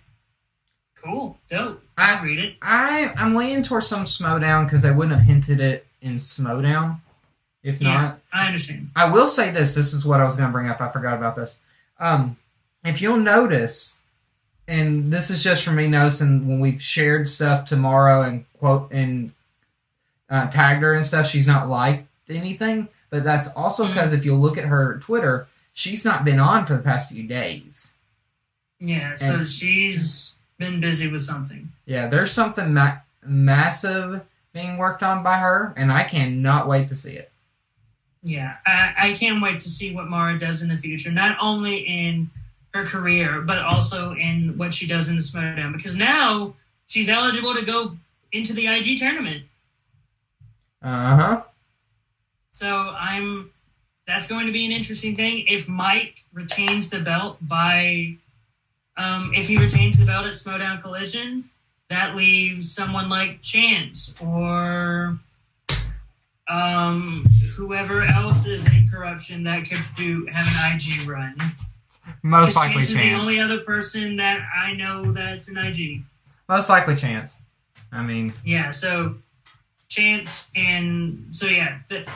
Cool, 1.04 1.38
dope. 1.50 1.84
I- 1.98 2.24
read 2.24 2.40
it. 2.40 2.56
I 2.62 3.14
I'm 3.18 3.36
leaning 3.36 3.62
towards 3.62 3.88
some 3.88 4.06
Schmodown 4.06 4.66
because 4.66 4.82
they 4.82 4.92
wouldn't 4.92 5.16
have 5.16 5.26
hinted 5.28 5.60
it 5.60 5.86
in 6.02 6.16
Schmodown. 6.16 7.02
If 7.62 7.82
Yeah, 7.82 7.94
not, 7.94 8.20
I 8.34 8.48
understand. 8.48 8.90
I 8.96 9.12
will 9.12 9.28
say 9.28 9.52
this. 9.52 9.76
This 9.76 9.94
is 9.94 10.06
what 10.06 10.20
I 10.20 10.24
was 10.24 10.36
going 10.36 10.50
to 10.50 10.52
bring 10.52 10.70
up. 10.70 10.82
I 10.82 10.90
forgot 10.90 11.18
about 11.18 11.36
this. 11.36 11.60
Um, 12.00 12.38
if 12.84 13.02
you'll 13.02 13.18
notice, 13.18 14.00
and 14.68 15.12
this 15.12 15.30
is 15.30 15.44
just 15.44 15.64
for 15.64 15.72
me 15.72 15.88
noticing 15.88 16.48
when 16.48 16.60
we've 16.60 16.82
shared 16.82 17.28
stuff 17.28 17.66
tomorrow 17.66 18.22
and 18.24 18.46
quote 18.58 18.92
and 18.92 19.32
uh, 20.30 20.50
tagged 20.50 20.82
her 20.82 20.94
and 20.94 21.06
stuff, 21.06 21.28
she's 21.28 21.48
not 21.48 21.70
liked 21.70 22.08
anything. 22.30 22.88
But 23.10 23.24
that's 23.24 23.54
also 23.56 23.88
because 23.88 24.14
if 24.14 24.26
you 24.26 24.36
look 24.36 24.58
at 24.58 24.66
her 24.66 24.98
Twitter, 25.00 25.48
she's 25.74 26.04
not 26.04 26.26
been 26.26 26.40
on 26.40 26.66
for 26.66 26.76
the 26.76 26.84
past 26.84 27.12
few 27.12 27.24
days. 27.24 27.96
Yeah, 28.80 29.16
so 29.16 29.36
And- 29.36 29.48
she's 29.48 30.36
been 30.58 30.82
busy 30.82 31.12
with 31.12 31.22
something. 31.22 31.72
Yeah, 31.86 32.08
there's 32.08 32.32
something 32.32 32.74
ma- 32.74 32.98
massive 33.26 34.22
being 34.54 34.78
worked 34.78 35.04
on 35.04 35.22
by 35.24 35.38
her, 35.38 35.74
and 35.78 35.92
I 35.92 36.04
cannot 36.04 36.68
wait 36.68 36.88
to 36.90 36.96
see 36.96 37.14
it. 37.14 37.32
Yeah, 38.24 38.56
I, 38.66 38.94
I 38.98 39.14
can't 39.14 39.42
wait 39.44 39.60
to 39.60 39.70
see 39.70 39.94
what 39.94 40.08
Mara 40.08 40.40
does 40.40 40.62
in 40.64 40.70
the 40.70 40.78
future, 40.78 41.12
not 41.12 41.38
only 41.40 41.78
in 41.78 42.32
her 42.76 42.86
career, 42.86 43.42
but 43.42 43.60
also 43.60 44.14
in 44.14 44.58
what 44.58 44.74
she 44.74 44.86
does 44.86 45.10
in 45.10 45.16
the 45.16 45.22
Schmodown. 45.22 45.76
Because 45.76 45.96
now 45.96 46.54
she's 46.88 47.10
eligible 47.10 47.56
to 47.56 47.66
go 47.66 47.98
into 48.32 48.54
the 48.54 48.68
IG 48.68 49.00
tournament. 49.00 49.44
Uh 50.82 51.16
huh. 51.16 51.42
So 52.52 52.94
I'm. 52.98 53.52
That's 54.08 54.28
going 54.28 54.46
to 54.46 54.52
be 54.52 54.66
an 54.66 54.72
interesting 54.72 55.16
thing. 55.16 55.46
If 55.48 55.68
Mike 55.68 56.26
retains 56.32 56.92
the 56.92 57.00
belt 57.00 57.38
by, 57.42 58.18
um, 58.98 59.32
if 59.34 59.48
he 59.48 59.58
retains 59.58 59.98
the 59.98 60.06
belt 60.06 60.28
at 60.28 60.34
Schmodown 60.34 60.80
Collision, 60.80 61.46
that 61.90 62.16
leaves 62.16 62.72
someone 62.72 63.10
like 63.10 63.42
Chance 63.42 64.16
or 64.22 65.18
um, 66.48 67.26
whoever 67.56 68.04
else 68.04 68.46
is 68.46 68.68
in 68.68 68.88
corruption 68.88 69.44
that 69.44 69.68
could 69.68 69.84
do 69.96 70.28
have 70.32 70.46
an 70.46 70.76
IG 70.76 71.08
run. 71.10 71.36
Most 72.24 72.56
likely 72.56 72.76
Chance 72.76 72.90
is 72.92 72.96
the 72.98 73.14
only 73.14 73.40
other 73.40 73.60
person 73.60 74.16
that 74.18 74.40
I 74.56 74.74
know 74.74 75.04
that's 75.12 75.48
an 75.48 75.58
IG. 75.58 76.04
Most 76.48 76.70
likely 76.70 76.96
chance. 76.96 77.38
I 77.92 78.04
mean, 78.04 78.34
Yeah, 78.44 78.72
so 78.72 79.16
Chance 79.88 80.50
and 80.56 81.28
so 81.34 81.48
yeah, 81.48 81.80
the 81.90 82.08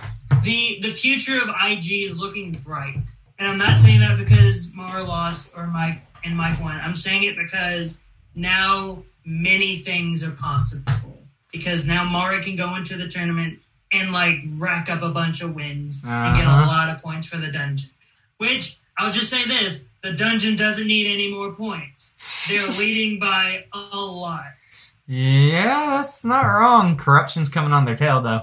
the 0.43 0.80
the 0.82 0.89
future 0.89 1.41
of 1.41 1.49
IG 1.49 1.91
is 2.10 2.19
looking 2.19 2.52
bright. 2.54 2.97
And 3.38 3.47
I'm 3.47 3.58
not 3.58 3.78
saying 3.78 4.02
that 4.02 4.17
because 4.17 4.73
Mara 4.75 5.04
lost 5.04 5.54
or 5.56 5.65
Mike 5.67 6.02
and 6.25 6.36
Mike 6.36 6.60
won. 6.60 6.78
I'm 6.82 6.95
saying 6.95 7.23
it 7.23 7.38
because 7.38 8.02
now 8.36 9.04
many 9.25 9.78
things 9.78 10.23
are 10.23 10.32
possible. 10.32 11.19
Because 11.54 11.88
now 11.88 12.04
Mara 12.04 12.41
can 12.43 12.56
go 12.58 12.75
into 12.75 12.97
the 12.97 13.08
tournament 13.08 13.60
and 13.93 14.12
like 14.12 14.41
rack 14.60 14.89
up 14.89 15.02
a 15.02 15.10
bunch 15.12 15.41
of 15.41 15.56
wins 15.56 16.04
and 16.06 16.36
get 16.36 16.45
a 16.45 16.49
Uh-huh. 16.49 16.67
lot 16.67 16.89
of 16.89 17.02
points 17.02 17.28
for 17.28 17.38
the 17.38 17.47
dungeon. 17.52 17.91
Which 18.38 18.79
I'll 19.00 19.12
just 19.12 19.30
say 19.30 19.46
this: 19.46 19.88
the 20.04 20.14
dungeon 20.14 20.56
doesn't 20.56 20.86
need 20.88 21.12
any 21.12 21.34
more 21.34 21.54
points. 21.54 22.48
They're 22.50 22.68
leading 22.80 23.20
by 23.20 23.66
a 23.74 23.80
lot. 23.98 24.44
yeah, 25.08 25.96
that's 25.98 26.24
not 26.24 26.42
wrong. 26.46 26.98
Corruption's 26.98 27.50
coming 27.50 27.74
on 27.74 27.86
their 27.86 27.96
tail, 27.98 28.22
though. 28.22 28.42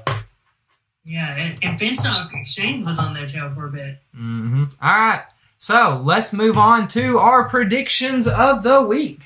Yeah, 1.05 1.37
and, 1.37 1.59
and 1.63 1.79
Finstock 1.79 2.35
Exchange 2.35 2.85
was 2.85 2.99
on 2.99 3.15
their 3.15 3.27
tail 3.27 3.49
for 3.49 3.67
a 3.67 3.71
bit. 3.71 3.99
Mm-hmm. 4.17 4.65
All 4.83 4.99
right, 4.99 5.23
so 5.57 6.03
let's 6.05 6.33
move 6.33 6.59
on 6.59 6.89
to 6.89 7.19
our 7.19 7.49
predictions 7.49 8.27
of 8.27 8.65
the 8.65 8.83
week. 8.83 9.21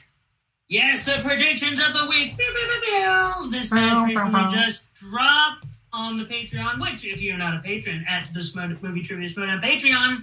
Yes, 0.69 1.05
the 1.05 1.27
predictions 1.27 1.81
of 1.81 1.93
the 1.95 2.07
week. 2.09 2.37
Pew, 2.37 2.47
pew, 2.47 2.69
pew, 2.69 2.81
pew. 2.83 3.51
This 3.51 3.73
match 3.73 4.07
recently 4.07 4.43
just 4.51 4.93
dropped 4.95 5.67
on 5.93 6.19
the 6.19 6.25
Patreon, 6.25 6.81
which, 6.81 7.05
if 7.05 7.21
you're 7.21 7.39
not 7.39 7.57
a 7.57 7.61
patron 7.61 8.05
at 8.07 8.33
the 8.33 8.41
Smo- 8.41 8.81
Movie 8.83 9.03
Trivia 9.03 9.29
on 9.39 9.61
Patreon, 9.61 10.23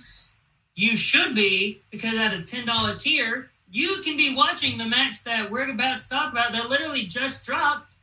you 0.78 0.96
should 0.96 1.34
be, 1.34 1.82
because 1.90 2.16
at 2.16 2.36
a 2.36 2.38
$10 2.38 3.02
tier, 3.02 3.50
you 3.70 3.98
can 4.06 4.16
be 4.16 4.34
watching 4.34 4.78
the 4.78 4.88
match 4.88 5.24
that 5.24 5.50
we're 5.50 5.70
about 5.70 6.02
to 6.02 6.08
talk 6.08 6.32
about 6.32 6.54
that 6.54 6.70
literally 6.70 7.02
just 7.02 7.46
dropped. 7.46 7.96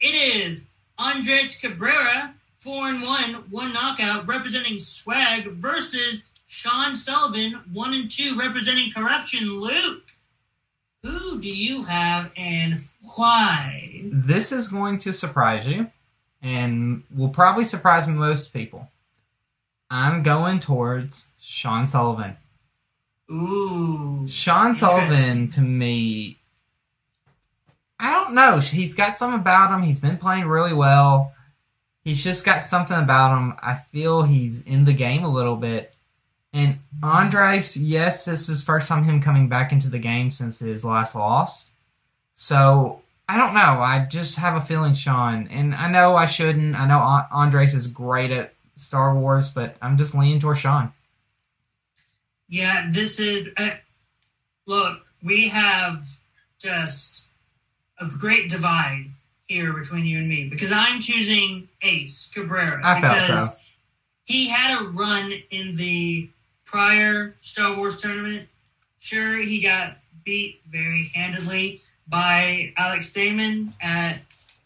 It 0.00 0.08
is 0.08 0.68
Andres 0.98 1.56
Cabrera, 1.56 2.34
4 2.56 2.88
and 2.88 3.02
1, 3.02 3.34
one 3.50 3.72
knockout, 3.72 4.26
representing 4.26 4.80
Swag, 4.80 5.52
versus 5.52 6.24
Sean 6.48 6.96
Sullivan, 6.96 7.60
1 7.72 7.94
and 7.94 8.10
2, 8.10 8.36
representing 8.36 8.90
Corruption. 8.90 9.60
Luke, 9.60 10.02
who 11.04 11.38
do 11.38 11.54
you 11.54 11.84
have 11.84 12.32
and 12.36 12.86
why? 13.14 14.00
This 14.02 14.50
is 14.50 14.66
going 14.66 14.98
to 15.00 15.12
surprise 15.12 15.64
you, 15.64 15.92
and 16.42 17.04
will 17.14 17.28
probably 17.28 17.64
surprise 17.64 18.08
most 18.08 18.52
people. 18.52 18.88
I'm 19.88 20.24
going 20.24 20.58
towards 20.58 21.28
Sean 21.48 21.86
Sullivan. 21.86 22.36
Ooh. 23.30 24.26
Sean 24.28 24.74
Sullivan 24.74 25.48
to 25.50 25.60
me, 25.60 26.38
I 28.00 28.12
don't 28.12 28.34
know. 28.34 28.58
He's 28.58 28.96
got 28.96 29.14
something 29.14 29.40
about 29.40 29.72
him. 29.72 29.82
He's 29.82 30.00
been 30.00 30.18
playing 30.18 30.46
really 30.46 30.72
well. 30.72 31.32
He's 32.02 32.22
just 32.22 32.44
got 32.44 32.62
something 32.62 32.98
about 32.98 33.36
him. 33.36 33.54
I 33.62 33.74
feel 33.74 34.22
he's 34.22 34.62
in 34.66 34.86
the 34.86 34.92
game 34.92 35.22
a 35.22 35.32
little 35.32 35.54
bit. 35.54 35.94
And 36.52 36.80
Andres, 37.00 37.76
yes, 37.76 38.24
this 38.24 38.48
is 38.48 38.64
first 38.64 38.88
time 38.88 39.04
him 39.04 39.22
coming 39.22 39.48
back 39.48 39.70
into 39.70 39.88
the 39.88 40.00
game 40.00 40.32
since 40.32 40.58
his 40.58 40.84
last 40.84 41.14
loss. 41.14 41.70
So 42.34 43.02
I 43.28 43.38
don't 43.38 43.54
know. 43.54 43.60
I 43.60 44.04
just 44.10 44.40
have 44.40 44.56
a 44.56 44.60
feeling 44.60 44.94
Sean, 44.94 45.46
and 45.48 45.76
I 45.76 45.90
know 45.90 46.16
I 46.16 46.26
shouldn't. 46.26 46.78
I 46.78 46.88
know 46.88 46.98
Andres 47.30 47.72
is 47.72 47.86
great 47.86 48.32
at 48.32 48.52
Star 48.74 49.14
Wars, 49.14 49.50
but 49.50 49.76
I'm 49.80 49.96
just 49.96 50.14
leaning 50.14 50.40
towards 50.40 50.58
Sean. 50.60 50.92
Yeah, 52.48 52.88
this 52.90 53.18
is. 53.18 53.52
Uh, 53.56 53.70
look, 54.66 55.00
we 55.22 55.48
have 55.48 56.06
just 56.58 57.28
a 58.00 58.06
great 58.06 58.48
divide 58.48 59.06
here 59.46 59.72
between 59.72 60.04
you 60.04 60.18
and 60.18 60.28
me 60.28 60.48
because 60.48 60.72
I'm 60.72 61.00
choosing 61.00 61.68
Ace 61.82 62.32
Cabrera 62.32 62.80
I 62.84 63.00
felt 63.00 63.14
because 63.14 63.66
so. 63.66 63.72
he 64.24 64.48
had 64.48 64.80
a 64.80 64.88
run 64.88 65.32
in 65.50 65.76
the 65.76 66.28
prior 66.64 67.34
Star 67.40 67.76
Wars 67.76 68.00
tournament. 68.00 68.48
Sure, 68.98 69.36
he 69.36 69.60
got 69.60 69.98
beat 70.24 70.60
very 70.68 71.10
handedly 71.14 71.80
by 72.08 72.72
Alex 72.76 73.12
Damon 73.12 73.72
at 73.80 74.18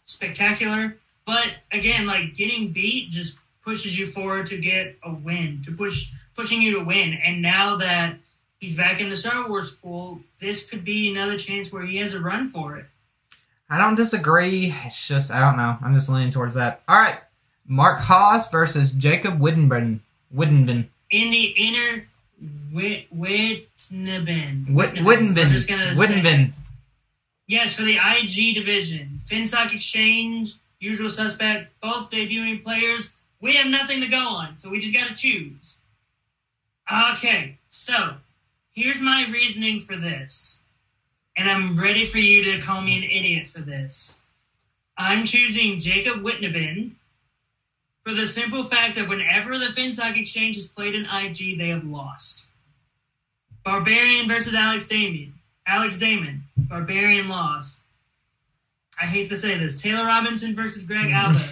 Spectacular, 0.06 0.96
but 1.26 1.56
again, 1.70 2.06
like 2.06 2.34
getting 2.34 2.72
beat 2.72 3.10
just 3.10 3.38
pushes 3.62 3.98
you 3.98 4.06
forward 4.06 4.46
to 4.46 4.58
get 4.58 4.96
a 5.02 5.12
win, 5.12 5.62
to 5.64 5.72
push 5.72 6.12
pushing 6.40 6.62
you 6.62 6.78
to 6.78 6.84
win. 6.84 7.12
And 7.14 7.42
now 7.42 7.76
that 7.76 8.16
he's 8.60 8.76
back 8.76 9.00
in 9.00 9.08
the 9.10 9.16
Star 9.16 9.48
Wars 9.48 9.74
pool, 9.74 10.20
this 10.38 10.68
could 10.68 10.84
be 10.84 11.12
another 11.12 11.36
chance 11.36 11.72
where 11.72 11.84
he 11.84 11.98
has 11.98 12.14
a 12.14 12.20
run 12.20 12.48
for 12.48 12.76
it. 12.76 12.86
I 13.68 13.78
don't 13.78 13.94
disagree. 13.94 14.74
It's 14.84 15.06
just 15.06 15.30
I 15.30 15.40
don't 15.40 15.56
know. 15.56 15.76
I'm 15.82 15.94
just 15.94 16.08
leaning 16.08 16.32
towards 16.32 16.54
that. 16.54 16.82
All 16.88 16.98
right, 16.98 17.20
Mark 17.66 18.00
Haas 18.00 18.50
versus 18.50 18.92
Jacob 18.92 19.38
Wittenben. 19.38 20.00
Wittenben. 20.34 20.88
In 21.10 21.30
the 21.30 21.54
inner 21.56 22.06
Wit 22.72 23.06
Wittenben. 23.16 24.66
Wittenben. 24.66 25.58
say- 25.58 25.74
Wittenben. 25.94 26.52
Yes, 27.46 27.74
for 27.74 27.82
the 27.82 27.98
IG 27.98 28.54
division. 28.54 29.18
Finstock 29.18 29.74
Exchange, 29.74 30.54
usual 30.78 31.10
Suspect, 31.10 31.68
both 31.80 32.08
debuting 32.10 32.62
players. 32.62 33.10
We 33.40 33.54
have 33.56 33.70
nothing 33.70 34.00
to 34.02 34.08
go 34.08 34.20
on, 34.36 34.56
so 34.56 34.70
we 34.70 34.78
just 34.80 34.94
got 34.94 35.08
to 35.08 35.14
choose. 35.14 35.76
Okay, 36.92 37.58
so 37.68 38.14
here's 38.72 39.00
my 39.00 39.26
reasoning 39.30 39.78
for 39.78 39.96
this. 39.96 40.60
And 41.36 41.48
I'm 41.48 41.78
ready 41.78 42.04
for 42.04 42.18
you 42.18 42.42
to 42.44 42.60
call 42.60 42.80
me 42.80 42.98
an 42.98 43.04
idiot 43.04 43.46
for 43.46 43.60
this. 43.60 44.20
I'm 44.98 45.24
choosing 45.24 45.78
Jacob 45.78 46.22
Whitneben 46.22 46.92
for 48.04 48.12
the 48.12 48.26
simple 48.26 48.64
fact 48.64 48.96
of 48.96 49.08
whenever 49.08 49.56
the 49.56 49.66
Finstock 49.66 50.18
Exchange 50.18 50.56
has 50.56 50.66
played 50.66 50.94
an 50.94 51.06
IG, 51.06 51.58
they 51.58 51.68
have 51.68 51.84
lost. 51.84 52.48
Barbarian 53.62 54.26
versus 54.26 54.54
Alex 54.54 54.88
Damien. 54.88 55.34
Alex 55.66 55.96
Damon. 55.96 56.42
Barbarian 56.56 57.28
lost. 57.28 57.82
I 59.00 59.06
hate 59.06 59.28
to 59.28 59.36
say 59.36 59.56
this. 59.56 59.80
Taylor 59.80 60.06
Robinson 60.06 60.54
versus 60.54 60.82
Greg 60.82 61.06
mm-hmm. 61.06 61.14
Alba. 61.14 61.44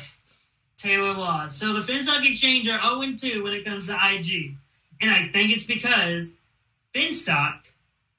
Taylor 0.77 1.15
lost. 1.15 1.59
So 1.59 1.73
the 1.73 1.81
Finstock 1.81 2.29
Exchange 2.29 2.69
are 2.69 2.81
0 2.81 3.15
2 3.17 3.45
when 3.45 3.53
it 3.53 3.65
comes 3.65 3.87
to 3.87 3.95
IG. 3.95 4.57
And 5.01 5.11
I 5.11 5.29
think 5.29 5.51
it's 5.53 5.67
because 5.67 6.37
Finstock, 6.95 7.55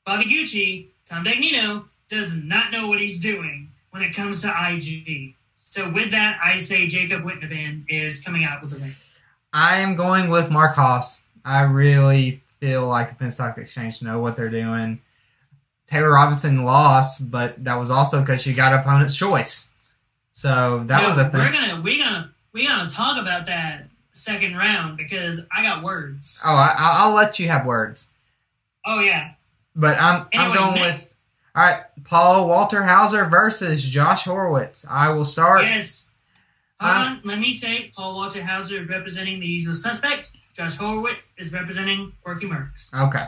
Bobby 0.05 0.25
Gucci, 0.25 0.87
Tom 1.05 1.25
Dagnino 1.25 1.85
does 2.09 2.35
not 2.37 2.71
know 2.71 2.87
what 2.87 2.99
he's 2.99 3.19
doing 3.19 3.71
when 3.91 4.01
it 4.01 4.13
comes 4.15 4.41
to 4.43 4.47
IG. 4.47 5.35
So 5.63 5.89
with 5.91 6.11
that, 6.11 6.39
I 6.43 6.59
say 6.59 6.87
Jacob 6.87 7.23
Whitnaban 7.23 7.83
is 7.87 8.23
coming 8.23 8.43
out 8.43 8.61
with 8.63 8.73
a 8.73 8.79
win. 8.79 8.93
I 9.53 9.77
am 9.77 9.95
going 9.95 10.29
with 10.29 10.49
Mark 10.49 10.75
Haas. 10.75 11.23
I 11.43 11.61
really 11.61 12.41
feel 12.59 12.87
like 12.87 13.17
the 13.17 13.23
Finstock 13.25 13.57
Exchange 13.57 14.01
know 14.01 14.19
what 14.19 14.35
they're 14.35 14.49
doing. 14.49 15.01
Taylor 15.87 16.11
Robinson 16.11 16.63
lost, 16.65 17.31
but 17.31 17.63
that 17.63 17.75
was 17.75 17.89
also 17.89 18.19
because 18.19 18.41
she 18.41 18.53
got 18.53 18.73
opponent's 18.73 19.15
choice. 19.15 19.71
So 20.33 20.83
that 20.85 21.01
No, 21.01 21.09
was 21.09 21.17
a 21.17 21.25
thing. 21.29 21.39
We're 21.39 21.51
gonna 21.51 21.81
we're 21.81 22.03
gonna 22.03 22.31
we're 22.53 22.67
gonna 22.67 22.89
talk 22.89 23.19
about 23.21 23.47
that 23.47 23.88
second 24.11 24.55
round 24.55 24.97
because 24.97 25.45
I 25.55 25.63
got 25.63 25.83
words. 25.83 26.41
Oh, 26.45 26.53
I, 26.53 26.73
I'll 26.77 27.13
let 27.13 27.39
you 27.39 27.47
have 27.47 27.65
words, 27.65 28.13
Oh 28.85 28.99
yeah. 28.99 29.31
but 29.75 29.97
I'm 29.99 30.27
I'm 30.33 30.53
going 30.55 30.75
next. 30.75 30.85
with 31.09 31.13
all 31.55 31.63
right. 31.63 31.83
Paul 32.03 32.47
Walter 32.47 32.83
Hauser 32.83 33.25
versus 33.25 33.83
Josh 33.83 34.23
Horowitz. 34.25 34.85
I 34.89 35.09
will 35.11 35.25
start. 35.25 35.61
Yes. 35.63 36.09
Hold 36.79 36.91
Uh, 36.91 37.09
on, 37.09 37.21
let 37.25 37.39
me 37.39 37.51
say 37.51 37.91
Paul 37.95 38.15
Walter 38.15 38.43
Hauser 38.43 38.81
is 38.81 38.89
representing 38.89 39.39
the 39.39 39.47
usual 39.47 39.73
suspect. 39.73 40.31
Josh 40.53 40.77
Horowitz 40.77 41.31
is 41.37 41.51
representing 41.51 42.13
Quirky 42.23 42.45
Mercs. 42.47 42.87
Okay, 43.07 43.25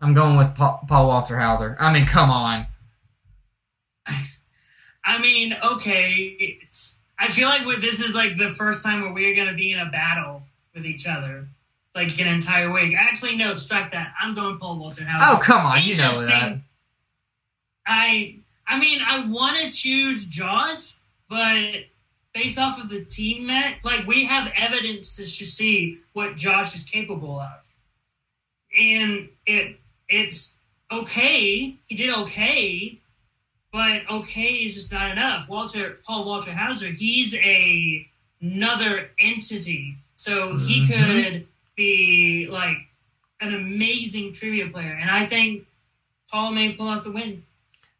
I'm 0.00 0.14
going 0.14 0.36
with 0.36 0.54
Paul, 0.54 0.80
Paul 0.88 1.08
Walter 1.08 1.38
Hauser. 1.38 1.76
I 1.80 1.92
mean, 1.92 2.06
come 2.06 2.30
on. 2.30 2.66
I 5.04 5.20
mean, 5.20 5.54
okay, 5.72 6.36
it's, 6.38 6.97
I 7.18 7.28
feel 7.28 7.48
like 7.48 7.64
this 7.80 8.00
is 8.00 8.14
like 8.14 8.36
the 8.36 8.50
first 8.50 8.84
time 8.84 9.00
where 9.00 9.12
we're 9.12 9.34
going 9.34 9.48
to 9.48 9.54
be 9.54 9.72
in 9.72 9.80
a 9.80 9.90
battle 9.90 10.42
with 10.74 10.86
each 10.86 11.06
other, 11.06 11.48
like 11.94 12.18
an 12.20 12.32
entire 12.32 12.70
week. 12.70 12.94
Actually, 12.96 13.36
no, 13.36 13.54
strike 13.56 13.90
that. 13.90 14.12
I'm 14.20 14.34
going 14.34 14.58
Paul 14.58 14.78
Walter. 14.78 15.06
Oh, 15.20 15.40
come 15.42 15.66
on. 15.66 15.78
You 15.82 15.96
know 15.96 16.26
that. 16.26 16.58
I 17.86 18.36
I 18.66 18.78
mean, 18.78 19.00
I 19.04 19.30
want 19.30 19.58
to 19.64 19.70
choose 19.70 20.26
Josh, 20.26 20.96
but 21.28 21.86
based 22.34 22.58
off 22.58 22.80
of 22.80 22.90
the 22.90 23.04
team 23.04 23.46
match, 23.46 23.84
like 23.84 24.06
we 24.06 24.26
have 24.26 24.52
evidence 24.54 25.16
to 25.16 25.24
see 25.24 25.98
what 26.12 26.36
Josh 26.36 26.74
is 26.74 26.84
capable 26.84 27.40
of, 27.40 27.68
and 28.78 29.30
it 29.46 29.80
it's 30.08 30.58
okay. 30.92 31.76
He 31.86 31.96
did 31.96 32.14
okay, 32.18 32.97
but 33.78 34.02
okay 34.10 34.54
is 34.64 34.74
just 34.74 34.90
not 34.90 35.12
enough. 35.12 35.48
Walter 35.48 35.96
Paul 36.04 36.26
Walter 36.26 36.52
Hauser, 36.52 36.88
he's 36.88 37.32
a 37.36 38.04
another 38.42 39.10
entity, 39.20 39.96
so 40.16 40.56
he 40.56 40.84
Mhm. 40.84 40.88
could 41.32 41.46
be 41.76 42.48
like 42.50 42.78
an 43.40 43.54
amazing 43.54 44.32
trivia 44.32 44.66
player, 44.68 44.94
and 45.00 45.08
I 45.10 45.26
think 45.26 45.64
Paul 46.30 46.50
may 46.52 46.72
pull 46.72 46.88
out 46.88 47.04
the 47.04 47.12
win. 47.12 47.44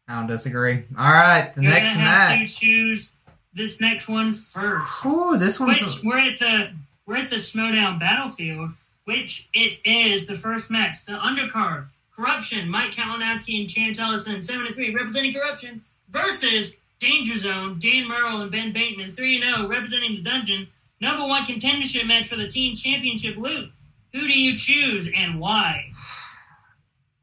I 0.07 0.15
don't 0.15 0.27
disagree. 0.27 0.83
All 0.97 1.11
right, 1.13 1.49
the 1.55 1.61
You're 1.61 1.71
next 1.71 1.93
gonna 1.93 2.05
have 2.05 2.29
match. 2.39 2.53
to 2.55 2.59
choose 2.59 3.13
this 3.53 3.79
next 3.79 4.09
one 4.09 4.33
first. 4.33 5.05
Ooh, 5.05 5.37
this 5.37 5.59
one's. 5.61 5.81
Which 5.81 6.03
we're 6.03 6.19
at 6.19 6.39
the 6.39 6.73
we're 7.05 7.17
at 7.17 7.29
the 7.29 7.37
Schmodown 7.37 7.99
battlefield, 7.99 8.71
which 9.05 9.47
it 9.53 9.79
is 9.85 10.27
the 10.27 10.35
first 10.35 10.69
match, 10.69 11.05
the 11.05 11.13
undercard. 11.13 11.85
Corruption, 12.19 12.69
Mike 12.69 12.91
Kalinowski 12.91 13.61
and 13.61 13.69
Chance 13.69 13.97
Ellison, 13.97 14.41
seven 14.41 14.65
to 14.65 14.73
three, 14.73 14.93
representing 14.93 15.33
corruption, 15.33 15.81
versus 16.09 16.81
Danger 16.99 17.35
Zone, 17.35 17.79
Dan 17.79 18.09
Murrell 18.09 18.41
and 18.41 18.51
Ben 18.51 18.73
Bateman, 18.73 19.13
three 19.13 19.41
and 19.41 19.55
zero, 19.55 19.69
representing 19.69 20.15
the 20.15 20.21
dungeon. 20.21 20.67
Number 20.99 21.25
one 21.25 21.45
contendership 21.45 22.05
match 22.05 22.27
for 22.27 22.35
the 22.35 22.47
team 22.47 22.75
championship. 22.75 23.37
Luke, 23.37 23.69
who 24.11 24.27
do 24.27 24.37
you 24.37 24.57
choose 24.57 25.09
and 25.15 25.39
why? 25.39 25.91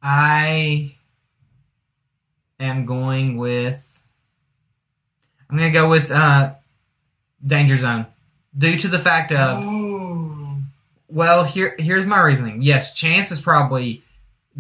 I 0.03 0.97
am 2.59 2.87
going 2.87 3.37
with. 3.37 4.01
I'm 5.51 5.59
going 5.59 5.71
to 5.71 5.79
go 5.79 5.91
with 5.91 6.11
uh, 6.11 6.55
Danger 7.47 7.77
Zone, 7.77 8.07
due 8.57 8.79
to 8.79 8.89
the 8.89 8.99
fact 8.99 9.31
of 9.31 9.59
Oh, 9.63 10.57
well, 11.09 11.45
here 11.45 11.77
here's 11.79 12.07
my 12.07 12.21
reasoning. 12.23 12.63
Yes, 12.63 12.95
Chance 12.95 13.31
is 13.31 13.43
probably 13.43 14.03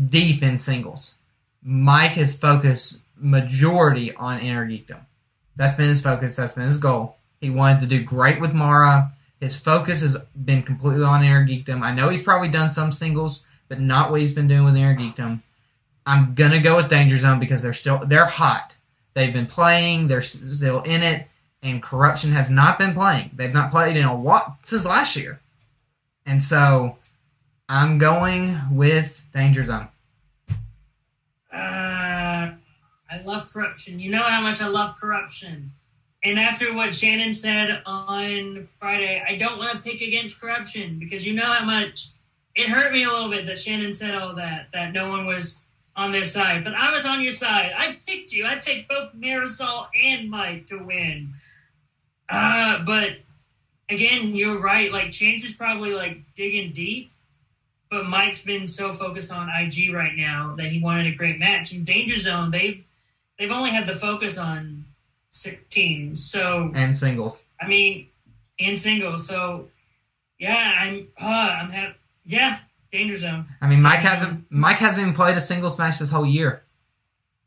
deep 0.05 0.43
in 0.43 0.59
singles. 0.59 1.17
Mike 1.63 2.13
has 2.13 2.39
focused 2.39 3.03
majority 3.17 4.15
on 4.15 4.41
inner 4.41 4.67
geekdom. 4.67 5.01
That's 5.57 5.77
been 5.77 5.89
his 5.89 6.03
focus. 6.03 6.37
That's 6.37 6.53
been 6.53 6.67
his 6.67 6.79
goal. 6.79 7.17
He 7.41 7.51
wanted 7.51 7.81
to 7.81 7.87
do 7.87 8.05
great 8.05 8.41
with 8.41 8.55
Mara. 8.55 9.13
His 9.41 9.59
focus 9.59 10.03
has 10.03 10.17
been 10.35 10.63
completely 10.63 11.05
on 11.05 11.25
inner 11.25 11.47
geekdom. 11.47 11.83
I 11.83 11.93
know 11.93 12.09
he's 12.09 12.23
probably 12.23 12.49
done 12.49 12.71
some 12.71 12.93
singles, 12.93 13.45
but 13.69 13.81
not 13.81 14.11
what 14.11 14.21
he's 14.21 14.33
been 14.33 14.49
doing 14.49 14.65
with 14.65 14.77
inner 14.77 14.97
geekdom. 14.97 15.43
I'm 16.07 16.35
gonna 16.35 16.61
go 16.61 16.77
with 16.77 16.89
Danger 16.89 17.19
Zone 17.19 17.41
because 17.41 17.63
they're 17.63 17.73
still 17.73 17.99
they're 18.07 18.27
hot. 18.27 18.77
They've 19.15 19.33
been 19.33 19.47
playing. 19.47 20.09
They're 20.09 20.23
still 20.23 20.83
in 20.83 21.03
it, 21.03 21.27
and 21.63 21.83
corruption 21.83 22.33
has 22.33 22.51
not 22.51 22.79
been 22.79 22.95
playing. 22.95 23.31
They've 23.35 23.53
not 23.53 23.71
played 23.71 23.97
in 23.97 24.05
a 24.05 24.15
while 24.15 24.59
since 24.65 24.85
last 24.85 25.17
year, 25.17 25.41
and 26.25 26.43
so 26.43 26.99
I'm 27.69 27.99
going 27.99 28.57
with 28.71 29.26
Danger 29.37 29.65
Zone. 29.65 29.89
Uh, 31.53 32.55
I 33.11 33.23
love 33.25 33.53
corruption. 33.53 34.01
You 34.01 34.11
know 34.11 34.23
how 34.23 34.41
much 34.41 34.63
I 34.63 34.69
love 34.69 34.99
corruption. 34.99 35.73
And 36.25 36.39
after 36.39 36.75
what 36.75 36.95
Shannon 36.95 37.35
said 37.35 37.83
on 37.85 38.69
Friday, 38.79 39.23
I 39.29 39.37
don't 39.37 39.59
want 39.59 39.77
to 39.77 39.91
pick 39.91 40.01
against 40.01 40.41
corruption 40.41 40.99
because 40.99 41.27
you 41.27 41.35
know 41.35 41.45
how 41.45 41.67
much 41.67 42.09
it 42.55 42.69
hurt 42.69 42.93
me 42.93 43.05
a 43.05 43.09
little 43.09 43.29
bit 43.29 43.45
that 43.47 43.59
Shannon 43.59 43.93
said 43.93 44.15
all 44.15 44.35
that, 44.37 44.69
that 44.73 44.95
no 44.95 45.11
one 45.11 45.27
was 45.27 45.63
on 45.95 46.13
their 46.13 46.25
side. 46.25 46.65
But 46.65 46.75
I 46.75 46.91
was 46.91 47.05
on 47.05 47.23
your 47.23 47.33
side. 47.33 47.73
I 47.77 47.99
picked 48.07 48.33
you. 48.33 48.47
I 48.47 48.57
picked 48.57 48.89
both 48.89 49.15
Marisol 49.15 49.89
and 50.03 50.31
Mike 50.31 50.65
to 50.67 50.79
win. 50.79 51.35
Uh, 52.29 52.83
but 52.85 53.19
again, 53.91 54.35
you're 54.35 54.63
right. 54.63 54.91
Like, 54.91 55.11
Chance 55.11 55.45
is 55.45 55.55
probably 55.55 55.93
like 55.93 56.23
digging 56.35 56.73
deep 56.73 57.13
but 57.91 58.07
Mike's 58.07 58.45
been 58.45 58.67
so 58.67 58.93
focused 58.93 59.33
on 59.33 59.49
IG 59.49 59.93
right 59.93 60.17
now 60.17 60.55
that 60.57 60.67
he 60.67 60.83
wanted 60.83 61.07
a 61.07 61.17
great 61.17 61.39
match. 61.39 61.73
In 61.73 61.85
Danger 61.85 62.19
Zone, 62.19 62.51
they've 62.51 62.85
they've 63.39 63.51
only 63.51 63.71
had 63.71 63.87
the 63.87 63.95
focus 63.95 64.39
on 64.39 64.85
six 65.31 65.63
teams. 65.69 66.25
So 66.25 66.73
And 66.75 66.97
singles. 66.97 67.47
I 67.61 67.69
mean, 67.69 68.09
in 68.59 68.77
singles. 68.77 69.27
So 69.27 69.69
yeah, 70.39 70.75
I'm 70.79 71.09
uh, 71.21 71.57
I'm 71.61 71.71
happy. 71.71 71.95
Yeah, 72.25 72.59
Danger 72.91 73.17
Zone. 73.19 73.47
I 73.61 73.69
mean, 73.69 73.83
Mike 73.83 74.01
hasn't 74.01 74.45
Mike 74.51 74.79
hasn't 74.79 75.07
even 75.07 75.15
played 75.15 75.37
a 75.37 75.41
singles 75.41 75.79
match 75.79 75.99
this 75.99 76.11
whole 76.11 76.27
year. 76.27 76.63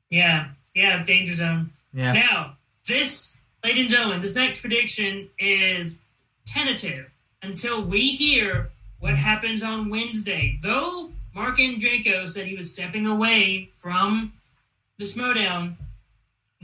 Yeah, 0.09 0.49
yeah, 0.73 1.03
Danger 1.03 1.33
Zone. 1.33 1.71
Yeah. 1.93 2.13
Now 2.13 2.53
this 2.87 3.37
ladies 3.63 3.81
and 3.81 3.89
gentlemen, 3.89 4.21
this 4.21 4.35
next 4.35 4.61
prediction 4.61 5.29
is 5.37 6.01
tentative 6.45 7.13
until 7.41 7.83
we 7.83 8.09
hear 8.09 8.69
what 8.99 9.15
happens 9.15 9.63
on 9.63 9.89
Wednesday. 9.89 10.59
Though 10.61 11.11
Mark 11.33 11.57
Andreyko 11.57 12.29
said 12.29 12.47
he 12.47 12.57
was 12.57 12.73
stepping 12.73 13.05
away 13.05 13.69
from 13.73 14.33
the 14.97 15.05
Schmodown, 15.05 15.75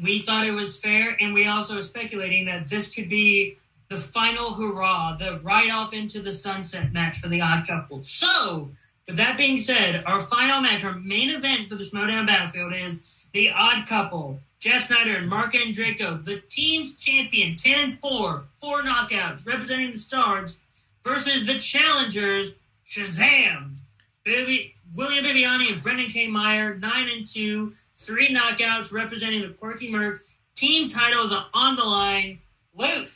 we 0.02 0.20
thought 0.20 0.46
it 0.46 0.52
was 0.52 0.80
fair, 0.80 1.16
and 1.20 1.34
we 1.34 1.48
also 1.48 1.78
are 1.78 1.82
speculating 1.82 2.46
that 2.46 2.68
this 2.68 2.94
could 2.94 3.10
be 3.10 3.58
the 3.90 3.96
final 3.96 4.54
hurrah, 4.54 5.16
the 5.16 5.40
ride 5.44 5.70
off 5.72 5.94
into 5.94 6.20
the 6.20 6.32
sunset 6.32 6.92
match 6.92 7.18
for 7.18 7.30
the 7.30 7.42
odd 7.42 7.66
couple. 7.66 8.02
So, 8.02 8.70
with 9.08 9.18
that 9.18 9.38
being 9.38 9.60
said, 9.60 10.04
our 10.06 10.20
final 10.20 10.62
match, 10.62 10.84
our 10.84 10.96
main 10.96 11.30
event 11.30 11.70
for 11.70 11.76
the 11.76 11.84
Schmodown 11.84 12.28
Battlefield 12.28 12.74
is 12.74 13.30
the 13.32 13.52
odd 13.52 13.88
couple. 13.88 14.40
Jeff 14.60 14.90
Sneider 14.90 15.18
and 15.18 15.30
Mark 15.30 15.54
Andreyko, 15.54 16.24
the 16.24 16.42
team's 16.50 17.00
champion, 17.00 17.56
10 17.56 17.90
and 17.92 18.00
4, 18.00 18.44
four 18.60 18.82
knockouts, 18.82 19.46
representing 19.46 19.92
the 19.92 20.00
Stars, 20.00 20.60
versus 21.06 21.46
the 21.46 21.60
challengers, 21.60 22.56
Shazam, 22.90 23.76
Baby, 24.24 24.76
William 24.96 25.24
Bibbiani 25.24 25.72
and 25.72 25.82
Brendan 25.82 26.08
K. 26.08 26.28
Meyer, 26.28 26.76
9 26.76 27.10
and 27.10 27.28
2, 27.28 27.72
three 27.94 28.36
knockouts, 28.36 28.92
representing 28.92 29.42
the 29.42 29.50
Quirky 29.50 29.92
Mercs. 29.92 30.32
Team 30.56 30.88
titles 30.88 31.32
are 31.32 31.46
on 31.54 31.76
the 31.76 31.84
line. 31.84 32.40
Luke, 32.74 33.10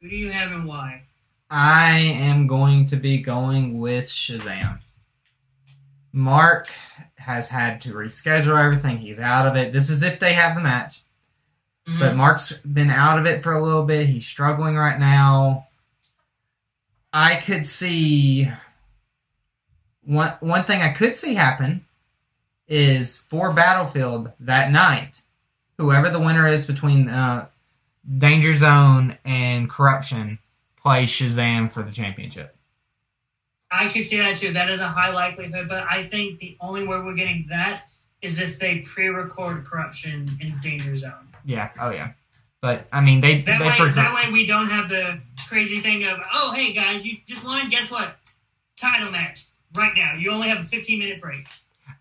who 0.00 0.08
do 0.08 0.16
you 0.16 0.30
have 0.30 0.52
and 0.52 0.64
why? 0.64 1.02
I 1.50 1.98
am 1.98 2.46
going 2.46 2.86
to 2.86 2.96
be 2.96 3.18
going 3.18 3.80
with 3.80 4.04
Shazam. 4.04 4.78
Mark 6.12 6.68
has 7.16 7.50
had 7.50 7.80
to 7.82 7.94
reschedule 7.94 8.62
everything. 8.62 8.98
He's 8.98 9.18
out 9.18 9.46
of 9.46 9.56
it. 9.56 9.72
This 9.72 9.90
is 9.90 10.02
if 10.02 10.20
they 10.20 10.34
have 10.34 10.54
the 10.54 10.62
match. 10.62 11.02
Mhm. 11.86 11.98
But 11.98 12.16
Mark's 12.16 12.60
been 12.60 12.90
out 12.90 13.18
of 13.18 13.26
it 13.26 13.42
for 13.42 13.52
a 13.54 13.62
little 13.62 13.84
bit. 13.84 14.06
He's 14.06 14.26
struggling 14.26 14.76
right 14.76 14.98
now. 14.98 15.67
I 17.12 17.36
could 17.36 17.66
see 17.66 18.48
one 20.02 20.32
one 20.40 20.64
thing 20.64 20.82
I 20.82 20.92
could 20.92 21.16
see 21.16 21.34
happen 21.34 21.84
is 22.66 23.18
for 23.18 23.52
Battlefield 23.52 24.32
that 24.40 24.70
night, 24.70 25.22
whoever 25.78 26.10
the 26.10 26.20
winner 26.20 26.46
is 26.46 26.66
between 26.66 27.08
uh, 27.08 27.48
Danger 28.18 28.56
Zone 28.56 29.18
and 29.24 29.70
Corruption 29.70 30.38
plays 30.76 31.08
Shazam 31.08 31.72
for 31.72 31.82
the 31.82 31.92
championship. 31.92 32.56
I 33.70 33.88
could 33.88 34.04
see 34.04 34.18
that 34.18 34.36
too. 34.36 34.52
That 34.52 34.70
is 34.70 34.80
a 34.80 34.88
high 34.88 35.12
likelihood, 35.12 35.68
but 35.68 35.84
I 35.88 36.04
think 36.04 36.38
the 36.38 36.56
only 36.60 36.86
way 36.86 36.98
we're 36.98 37.14
getting 37.14 37.46
that 37.50 37.84
is 38.22 38.40
if 38.40 38.58
they 38.58 38.80
pre-record 38.80 39.64
corruption 39.64 40.26
in 40.40 40.58
Danger 40.60 40.94
Zone. 40.94 41.28
Yeah, 41.44 41.70
oh 41.80 41.90
yeah. 41.90 42.12
But 42.60 42.88
I 42.92 43.00
mean, 43.00 43.20
they 43.20 43.42
That 43.42 43.60
they 43.60 43.66
way, 43.66 43.74
pro- 43.76 43.92
that 43.92 44.14
way 44.14 44.32
we 44.32 44.46
don't 44.46 44.68
have 44.68 44.88
the 44.88 45.20
crazy 45.48 45.80
thing 45.80 46.04
of, 46.04 46.18
oh, 46.32 46.52
hey 46.54 46.72
guys, 46.72 47.06
you 47.06 47.16
just 47.26 47.44
won. 47.44 47.68
Guess 47.68 47.90
what? 47.90 48.16
Title 48.80 49.10
match 49.10 49.44
right 49.76 49.92
now. 49.96 50.14
You 50.18 50.30
only 50.30 50.48
have 50.48 50.60
a 50.60 50.64
15 50.64 50.98
minute 50.98 51.20
break. 51.20 51.46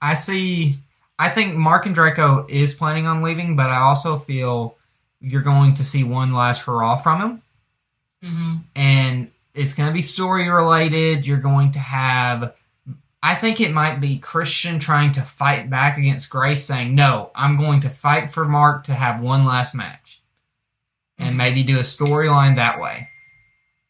I 0.02 0.14
see. 0.14 0.76
I 1.20 1.30
think 1.30 1.56
Mark 1.56 1.86
Andreyko 1.86 2.50
is 2.50 2.74
planning 2.76 3.08
on 3.08 3.24
leaving, 3.24 3.56
but 3.56 3.70
I 3.72 3.78
also 3.78 4.18
feel 4.18 4.76
you're 5.20 5.42
going 5.42 5.74
to 5.76 5.84
see 5.84 6.04
one 6.04 6.34
last 6.34 6.62
hurrah 6.64 6.98
from 6.98 7.22
him, 7.22 7.42
Mm-hmm. 8.24 8.56
and 8.76 9.32
it's 9.54 9.74
going 9.74 9.90
to 9.90 9.94
be 9.94 10.02
story 10.04 10.50
related. 10.50 11.26
You're 11.26 11.38
going 11.38 11.72
to 11.74 11.80
have. 11.80 12.56
I 13.24 13.34
think 13.36 13.60
it 13.60 13.74
might 13.74 14.00
be 14.00 14.20
Christian 14.20 14.78
trying 14.80 15.14
to 15.14 15.22
fight 15.22 15.70
back 15.72 15.98
against 15.98 16.30
Grace, 16.30 16.64
saying, 16.64 16.94
"No, 16.94 17.32
I'm 17.36 17.58
going 17.58 17.82
to 17.82 17.90
fight 17.90 18.30
for 18.32 18.46
Mark 18.46 18.84
to 18.86 18.94
have 18.94 19.22
one 19.22 19.46
last 19.46 19.74
match," 19.76 20.22
and 21.18 21.36
maybe 21.38 21.64
do 21.64 21.78
a 21.78 21.82
storyline 21.82 22.56
that 22.58 22.80
way. 22.80 23.10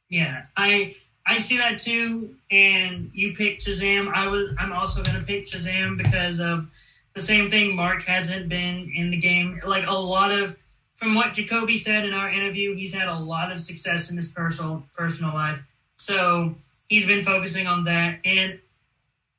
Yeah, 0.09 0.45
I 0.55 0.93
I 1.25 1.37
see 1.37 1.57
that 1.57 1.77
too. 1.77 2.35
And 2.49 3.11
you 3.13 3.33
picked 3.33 3.65
Shazam. 3.65 4.13
I 4.13 4.27
was 4.27 4.49
I'm 4.57 4.71
also 4.71 5.03
gonna 5.03 5.21
pick 5.23 5.45
Shazam 5.45 5.97
because 5.97 6.39
of 6.39 6.69
the 7.13 7.21
same 7.21 7.49
thing. 7.49 7.75
Mark 7.75 8.03
hasn't 8.03 8.47
been 8.49 8.91
in 8.93 9.09
the 9.11 9.17
game 9.17 9.59
like 9.65 9.85
a 9.87 9.93
lot 9.93 10.31
of. 10.31 10.57
From 10.95 11.13
what 11.13 11.33
Jacoby 11.33 11.77
said 11.77 12.05
in 12.05 12.13
our 12.15 12.27
interview, 12.27 12.75
he's 12.75 12.91
had 12.91 13.07
a 13.07 13.19
lot 13.19 13.51
of 13.51 13.61
success 13.61 14.09
in 14.09 14.17
his 14.17 14.31
personal 14.31 14.81
personal 14.95 15.31
life. 15.31 15.63
So 15.95 16.55
he's 16.87 17.05
been 17.05 17.23
focusing 17.23 17.67
on 17.67 17.83
that. 17.83 18.19
And 18.25 18.59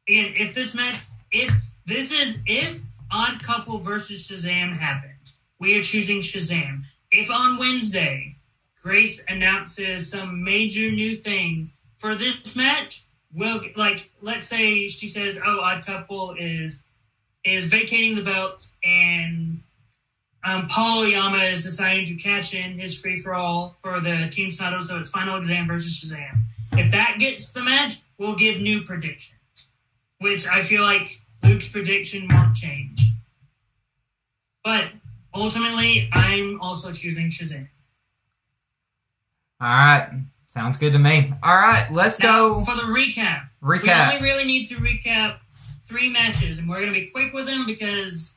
again, 0.06 0.34
if 0.36 0.54
this 0.54 0.76
meant 0.76 0.96
if 1.32 1.52
this 1.84 2.12
is 2.12 2.40
if 2.46 2.80
Odd 3.10 3.42
Couple 3.42 3.78
versus 3.78 4.28
Shazam 4.30 4.76
happened, 4.78 5.32
we 5.58 5.76
are 5.78 5.82
choosing 5.82 6.20
Shazam. 6.20 6.84
If 7.10 7.28
on 7.28 7.58
Wednesday 7.58 8.36
Grace 8.82 9.22
announces 9.28 10.10
some 10.10 10.44
major 10.44 10.90
new 10.90 11.16
thing 11.16 11.70
for 11.96 12.14
this 12.14 12.56
match, 12.56 13.04
will 13.34 13.60
like 13.76 14.10
let's 14.22 14.46
say 14.46 14.88
she 14.88 15.06
says, 15.06 15.38
"Oh, 15.44 15.60
Odd 15.60 15.84
Couple 15.84 16.34
is 16.38 16.82
is 17.44 17.66
vacating 17.66 18.16
the 18.16 18.24
belt 18.24 18.68
and 18.84 19.62
um, 20.44 20.66
Paul 20.68 21.04
Oyama 21.04 21.38
is 21.38 21.64
deciding 21.64 22.06
to 22.06 22.14
cash 22.14 22.54
in 22.54 22.78
his 22.78 23.00
free 23.00 23.16
for 23.16 23.34
all 23.34 23.76
for 23.80 24.00
the 24.00 24.28
team 24.30 24.50
title, 24.50 24.80
so 24.82 24.98
it's 24.98 25.10
Final 25.10 25.36
Exam 25.36 25.66
versus 25.66 26.00
Shazam. 26.00 26.42
If 26.72 26.92
that 26.92 27.16
gets 27.18 27.52
the 27.52 27.62
match, 27.62 27.94
we'll 28.18 28.36
give 28.36 28.60
new 28.60 28.82
predictions, 28.82 29.68
which 30.20 30.46
I 30.46 30.62
feel 30.62 30.82
like 30.82 31.20
Luke's 31.42 31.68
prediction 31.68 32.28
won't 32.30 32.54
change. 32.54 33.00
But 34.62 34.90
ultimately, 35.34 36.08
I'm 36.12 36.60
also 36.60 36.92
choosing 36.92 37.28
Shazam. 37.28 37.68
All 39.60 39.68
right, 39.68 40.10
sounds 40.50 40.78
good 40.78 40.92
to 40.92 40.98
me. 40.98 41.32
All 41.42 41.56
right, 41.56 41.86
let's 41.90 42.18
Now, 42.20 42.48
go 42.50 42.62
for 42.62 42.76
the 42.76 42.82
recap. 42.92 43.48
recap. 43.62 44.10
We 44.10 44.14
only 44.16 44.28
really 44.28 44.44
need 44.44 44.66
to 44.66 44.76
recap 44.76 45.38
three 45.82 46.10
matches, 46.10 46.58
and 46.58 46.68
we're 46.68 46.80
going 46.80 46.92
to 46.94 47.00
be 47.00 47.06
quick 47.06 47.32
with 47.32 47.46
them 47.46 47.66
because 47.66 48.36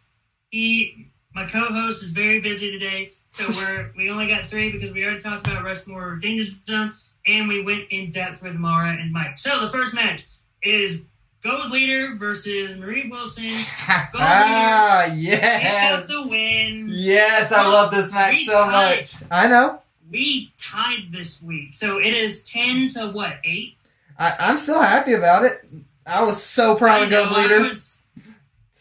he, 0.49 1.11
my 1.36 1.45
co-host, 1.45 2.01
is 2.01 2.09
very 2.09 2.39
busy 2.39 2.72
today. 2.72 3.09
So 3.30 3.45
we're 3.61 3.91
we 3.95 4.09
only 4.09 4.28
got 4.28 4.43
three 4.45 4.72
because 4.72 4.93
we 4.93 5.03
already 5.05 5.19
talked 5.19 5.45
about 5.45 5.63
Rushmore 5.63 6.15
Danger 6.15 6.51
Zone, 6.67 6.91
and 7.28 7.47
we 7.47 7.63
went 7.63 7.86
in 7.91 8.09
depth 8.11 8.41
with 8.41 8.55
Mara 8.55 8.97
and 8.99 9.11
Mike. 9.13 9.38
So 9.38 9.59
the 9.59 9.69
first 9.69 9.93
match 9.93 10.24
is 10.63 11.05
Gold 11.43 11.69
Leader 11.72 12.15
versus 12.17 12.78
Marie 12.78 13.07
Wilson. 13.09 13.43
ah, 13.88 15.03
Pick 15.07 15.17
yes. 15.19 16.07
the 16.07 16.28
win. 16.28 16.88
Yes, 16.89 17.51
I 17.51 17.69
love 17.69 17.91
this 17.91 18.11
match 18.11 18.43
so 18.43 18.65
much. 18.67 19.15
I 19.30 19.47
know. 19.47 19.82
We 20.12 20.51
tied 20.57 21.12
this 21.12 21.41
week, 21.41 21.74
so 21.74 21.97
it 21.97 22.07
is 22.14 22.43
ten 22.43 22.89
to 22.89 23.07
what 23.12 23.38
eight? 23.45 23.78
I, 24.20 24.34
I'm 24.41 24.57
still 24.57 24.82
happy 24.82 25.14
about 25.14 25.45
it. 25.45 25.64
I 26.05 26.24
was 26.24 26.41
so 26.43 26.76
proud 26.76 27.12
of 27.12 27.32
I 27.32 27.41
Leader. 27.41 27.62
was- 27.62 27.97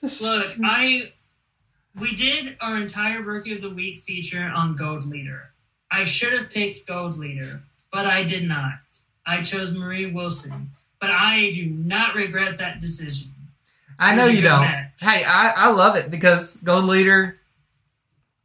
Look, 0.03 0.57
I 0.65 1.13
we 1.99 2.15
did 2.17 2.57
our 2.61 2.77
entire 2.79 3.21
rookie 3.23 3.53
of 3.55 3.61
the 3.63 3.71
week 3.71 4.01
feature 4.01 4.51
on 4.55 4.75
Gold 4.75 5.05
Leader. 5.05 5.51
I 5.91 6.05
should 6.05 6.33
have 6.33 6.51
picked 6.51 6.87
Gold 6.87 7.17
Leader, 7.19 7.63
but 7.93 8.07
I 8.07 8.25
did 8.25 8.49
not. 8.49 8.75
I 9.27 9.43
chose 9.43 9.73
Marie 9.75 10.07
Wilson, 10.11 10.71
but 11.01 11.11
I 11.11 11.53
do 11.55 11.67
not 11.69 12.15
regret 12.15 12.57
that 12.59 12.81
decision. 12.81 13.33
I 13.99 14.15
know 14.15 14.27
you 14.27 14.41
don't. 14.41 14.63
match. 14.63 14.91
Hey, 15.01 15.23
I, 15.27 15.53
I 15.55 15.71
love 15.73 15.97
it 15.97 16.11
because 16.11 16.57
Gold 16.59 16.87
Leader 16.87 17.37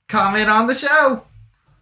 comment 0.09 0.49
on 0.49 0.67
the 0.67 0.73
show. 0.73 1.23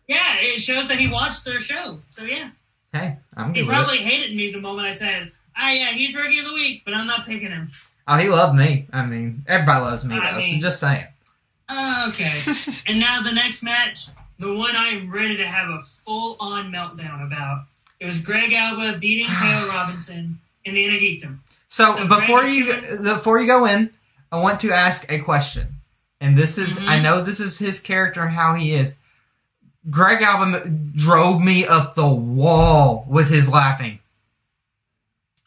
Yeah, 0.07 0.17
it 0.39 0.59
shows 0.59 0.87
that 0.89 0.97
he 0.97 1.07
watched 1.09 1.45
their 1.45 1.59
show. 1.59 1.99
So 2.11 2.23
yeah, 2.23 2.49
Hey, 2.91 3.17
I'm 3.35 3.53
he 3.53 3.63
probably 3.65 3.95
it. 3.97 4.01
hated 4.01 4.35
me 4.35 4.51
the 4.51 4.59
moment 4.61 4.87
I 4.87 4.93
said, 4.93 5.29
"Ah, 5.57 5.71
yeah, 5.71 5.87
he's 5.91 6.13
rookie 6.15 6.39
of 6.39 6.45
the 6.45 6.53
week," 6.53 6.83
but 6.85 6.93
I'm 6.93 7.07
not 7.07 7.25
picking 7.25 7.49
him. 7.51 7.71
Oh, 8.07 8.17
he 8.17 8.27
loved 8.27 8.57
me. 8.57 8.87
I 8.91 9.05
mean, 9.05 9.43
everybody 9.47 9.81
loves 9.81 10.03
me 10.03 10.15
I 10.17 10.31
though. 10.31 10.37
mean- 10.37 10.55
so 10.61 10.67
just 10.67 10.79
saying. 10.81 11.05
Oh, 11.69 12.05
okay. 12.09 12.29
And 12.89 12.99
now 12.99 13.21
the 13.21 13.31
next 13.31 13.63
match, 13.63 14.07
the 14.37 14.53
one 14.57 14.75
I 14.75 14.89
am 14.89 15.11
ready 15.11 15.37
to 15.37 15.47
have 15.47 15.69
a 15.69 15.81
full 15.81 16.35
on 16.39 16.71
meltdown 16.71 17.25
about. 17.25 17.63
It 17.99 18.05
was 18.05 18.19
Greg 18.19 18.51
Alba 18.51 18.97
beating 18.99 19.27
Taylor 19.41 19.67
Robinson 19.69 20.39
in 20.65 20.73
the 20.73 20.83
Inner 20.85 20.99
Geekdom. 20.99 21.37
So, 21.69 21.93
So 21.93 22.07
before 22.07 22.41
Greg 22.41 22.53
you 22.53 22.71
is 22.73 22.99
before 22.99 23.39
you 23.39 23.47
go 23.47 23.65
in, 23.65 23.89
I 24.31 24.39
want 24.41 24.59
to 24.61 24.73
ask 24.73 25.09
a 25.09 25.19
question. 25.19 25.67
And 26.19 26.37
this 26.37 26.57
is 26.57 26.69
Mhm. 26.69 26.87
I 26.89 26.99
know 26.99 27.23
this 27.23 27.39
is 27.39 27.57
his 27.57 27.79
character 27.79 28.21
and 28.23 28.35
how 28.35 28.53
he 28.55 28.73
is. 28.73 28.97
Greg 29.89 30.21
Alba 30.21 30.67
drove 30.95 31.43
me 31.43 31.65
up 31.65 31.95
the 31.95 32.07
wall 32.07 33.05
with 33.07 33.29
his 33.29 33.49
laughing. 33.49 33.99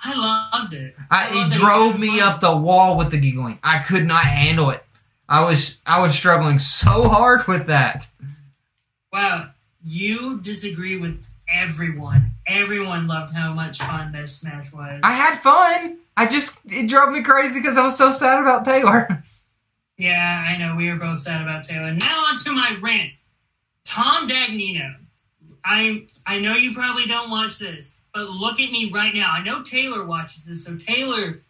I 0.03 0.51
loved 0.53 0.75
it. 0.75 0.95
I, 1.11 1.35
loved 1.35 1.55
he 1.55 1.59
drove 1.59 1.93
was 1.95 2.01
me 2.01 2.19
fun. 2.19 2.33
up 2.33 2.41
the 2.41 2.57
wall 2.57 2.99
with 2.99 3.11
the 3.11 3.19
giggling. 3.19 3.59
I 3.63 3.79
could 3.79 4.05
not 4.05 4.25
handle 4.25 4.71
it. 4.71 4.83
I 5.29 5.43
was 5.43 5.81
I 5.85 6.01
was 6.01 6.15
struggling 6.15 6.59
so 6.59 7.09
hard 7.09 7.47
with 7.49 7.67
that. 7.67 8.07
Wow, 9.13 9.51
you 9.83 10.41
disagree 10.41 10.99
with 10.99 11.25
everyone. 11.49 12.31
Everyone 12.47 13.09
loved 13.09 13.35
how 13.35 13.53
much 13.53 13.79
fun 13.79 14.13
this 14.13 14.45
match 14.45 14.73
was. 14.73 15.01
I 15.03 15.13
had 15.13 15.39
fun. 15.39 15.99
I 16.17 16.27
just 16.27 16.61
it 16.67 16.89
drove 16.89 17.11
me 17.11 17.23
crazy 17.23 17.61
because 17.61 17.77
I 17.77 17.83
was 17.83 17.99
so 17.99 18.13
sad 18.13 18.41
about 18.41 18.65
Taylor. 18.65 19.25
yeah, 19.99 20.47
I 20.49 20.57
know. 20.59 20.77
We 20.77 20.91
were 20.91 20.97
both 20.97 21.19
sad 21.19 21.43
about 21.43 21.65
Taylor. 21.65 21.93
Now 21.93 22.23
on 22.31 22.39
to 22.39 22.53
my 22.53 22.79
rant. 22.81 23.15
Tom 23.97 24.29
Dagnino. 24.29 24.95
I 25.65 26.07
I 26.27 26.39
know 26.41 26.55
you 26.55 26.75
probably 26.75 27.07
don't 27.07 27.31
watch 27.31 27.59
this, 27.59 27.97
but 28.13 28.29
look 28.29 28.61
at 28.61 28.71
me 28.71 28.91
right 28.93 29.15
now. 29.15 29.33
I 29.33 29.43
know 29.43 29.63
Taylor 29.63 30.05
watches 30.05 30.45
this, 30.45 30.65
so 30.65 30.77
Taylor, 30.77 31.41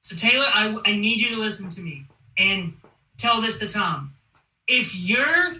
so 0.00 0.14
Taylor, 0.14 0.44
I, 0.46 0.78
I 0.84 0.92
need 0.94 1.18
you 1.18 1.34
to 1.34 1.40
listen 1.40 1.68
to 1.70 1.80
me 1.80 2.06
and 2.38 2.74
tell 3.18 3.40
this 3.40 3.58
to 3.58 3.66
Tom. 3.66 4.14
If 4.68 4.94
your 4.94 5.56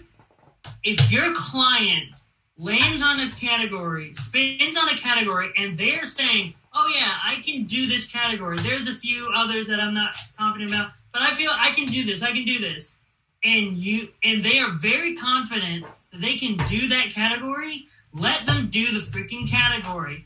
if 0.85 1.11
your 1.11 1.33
client 1.35 2.15
lands 2.57 3.01
on 3.03 3.19
a 3.19 3.29
category, 3.31 4.13
spins 4.13 4.77
on 4.77 4.87
a 4.87 4.97
category, 4.97 5.51
and 5.57 5.77
they're 5.77 6.05
saying, 6.05 6.53
"Oh 6.73 6.89
yeah, 6.95 7.11
I 7.25 7.41
can 7.45 7.65
do 7.65 7.87
this 7.87 8.09
category." 8.09 8.57
There's 8.59 8.87
a 8.87 8.93
few 8.93 9.29
others 9.35 9.67
that 9.67 9.81
I'm 9.81 9.93
not 9.93 10.15
confident 10.37 10.71
about, 10.71 10.91
but 11.11 11.23
I 11.23 11.31
feel 11.31 11.51
I 11.53 11.71
can 11.71 11.87
do 11.87 12.05
this. 12.05 12.23
I 12.23 12.31
can 12.31 12.45
do 12.45 12.57
this, 12.57 12.95
and 13.43 13.73
you 13.73 14.07
and 14.23 14.41
they 14.41 14.59
are 14.59 14.71
very 14.71 15.13
confident 15.13 15.83
they 16.13 16.35
can 16.35 16.57
do 16.65 16.89
that 16.89 17.09
category. 17.11 17.85
Let 18.13 18.45
them 18.45 18.69
do 18.69 18.85
the 18.91 18.99
freaking 18.99 19.49
category. 19.49 20.25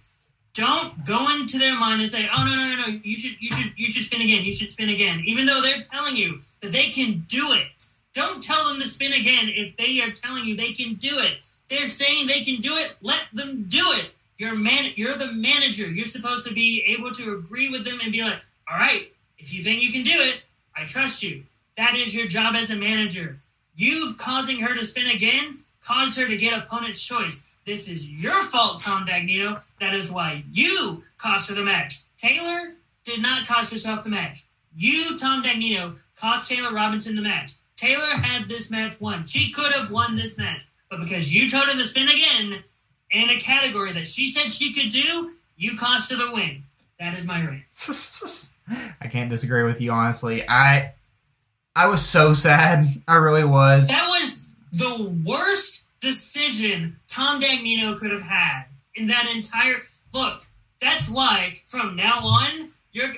Don't 0.54 1.06
go 1.06 1.36
into 1.36 1.58
their 1.58 1.78
mind 1.78 2.02
and 2.02 2.10
say, 2.10 2.30
"Oh 2.34 2.44
no, 2.44 2.56
no, 2.56 2.76
no, 2.76 2.88
no! 2.88 3.00
You 3.04 3.16
should, 3.18 3.36
you 3.42 3.50
should, 3.52 3.74
you 3.76 3.92
should 3.92 4.04
spin 4.04 4.22
again. 4.22 4.46
You 4.46 4.54
should 4.54 4.72
spin 4.72 4.90
again," 4.90 5.22
even 5.26 5.46
though 5.46 5.62
they're 5.62 5.82
telling 5.82 6.16
you 6.16 6.40
that 6.62 6.72
they 6.72 6.88
can 6.90 7.26
do 7.28 7.52
it. 7.52 7.86
Don't 8.14 8.42
tell 8.42 8.70
them 8.70 8.80
to 8.80 8.88
spin 8.88 9.12
again 9.12 9.50
if 9.50 9.76
they 9.76 10.02
are 10.02 10.12
telling 10.12 10.46
you 10.46 10.56
they 10.56 10.72
can 10.72 10.94
do 10.94 11.20
it. 11.20 11.44
They're 11.70 11.88
saying 11.88 12.28
they 12.28 12.42
can 12.42 12.62
do 12.62 12.78
it. 12.78 12.96
Let 13.02 13.26
them 13.34 13.66
do 13.68 13.84
it. 13.98 14.12
You're 14.38 14.56
man. 14.56 14.94
You're 14.96 15.18
the 15.18 15.34
manager. 15.34 15.92
You're 15.92 16.06
supposed 16.06 16.48
to 16.48 16.54
be 16.54 16.84
able 16.88 17.12
to 17.12 17.36
agree 17.36 17.70
with 17.70 17.84
them 17.84 18.00
and 18.02 18.14
be 18.14 18.22
like, 18.24 18.42
"All 18.72 18.78
right, 18.78 19.12
if 19.38 19.54
you 19.54 19.62
think 19.62 19.84
you 19.84 19.92
can 19.92 20.04
do 20.04 20.22
it, 20.22 20.42
I 20.76 20.86
trust 20.86 21.22
you." 21.22 21.44
That 21.76 21.96
is 21.96 22.16
your 22.16 22.28
job 22.28 22.56
as 22.56 22.72
a 22.72 22.76
manager. 22.76 23.40
You've 23.76 24.18
causing 24.18 24.62
her 24.62 24.74
to 24.74 24.86
spin 24.86 25.08
again 25.08 25.65
caused 25.86 26.20
her 26.20 26.28
to 26.28 26.38
get 26.38 26.64
opponent's 26.64 27.06
choice. 27.06 27.56
This 27.66 27.88
is 27.88 28.10
your 28.10 28.44
fault, 28.44 28.82
Tom 28.82 29.06
Dagnino. 29.06 29.62
That 29.80 29.94
is 29.94 30.12
why 30.12 30.44
you 30.52 31.04
cost 31.18 31.50
her 31.50 31.56
the 31.56 31.64
match. 31.64 32.02
Taylor 32.18 32.76
did 33.04 33.22
not 33.22 33.48
cost 33.48 33.72
herself 33.72 34.04
the 34.04 34.10
match. 34.10 34.46
You, 34.76 35.18
Tom 35.18 35.44
Dagnino, 35.44 35.98
cost 36.16 36.50
Taylor 36.50 36.74
Robinson 36.74 37.16
the 37.16 37.22
match. 37.22 37.54
Taylor 37.76 38.02
had 38.22 38.48
this 38.48 38.72
match 38.72 39.00
won. 39.00 39.26
She 39.26 39.52
could 39.52 39.72
have 39.74 39.92
won 39.92 40.16
this 40.16 40.38
match. 40.38 40.66
But 40.90 41.02
because 41.02 41.34
you 41.34 41.50
told 41.50 41.66
her 41.66 41.74
to 41.74 41.86
spin 41.86 42.08
again 42.08 42.64
in 43.12 43.30
a 43.30 43.40
category 43.40 43.92
that 43.92 44.08
she 44.08 44.28
said 44.28 44.52
she 44.52 44.74
could 44.74 44.92
do, 44.92 45.36
you 45.58 45.78
cost 45.78 46.12
her 46.12 46.18
the 46.18 46.32
win. 46.32 46.64
That 47.00 47.14
is 47.14 47.26
my 47.26 47.46
rant. 47.46 47.64
I 49.02 49.08
can't 49.08 49.30
disagree 49.30 49.64
with 49.64 49.82
you 49.82 49.92
honestly. 49.92 50.48
I 50.48 50.94
I 51.76 51.88
was 51.88 52.04
so 52.04 52.34
sad. 52.34 53.02
I 53.08 53.16
really 53.16 53.44
was. 53.44 53.90
That 53.90 54.08
was 54.08 54.56
the 54.72 55.14
worst 55.26 55.75
decision 56.06 56.98
Tom 57.08 57.42
Dagnino 57.42 57.98
could 57.98 58.12
have 58.12 58.22
had 58.22 58.66
in 58.94 59.08
that 59.08 59.28
entire 59.36 59.82
look. 60.14 60.46
That's 60.80 61.10
why 61.10 61.62
from 61.66 61.96
now 61.96 62.20
on, 62.20 62.70
you're 62.92 63.16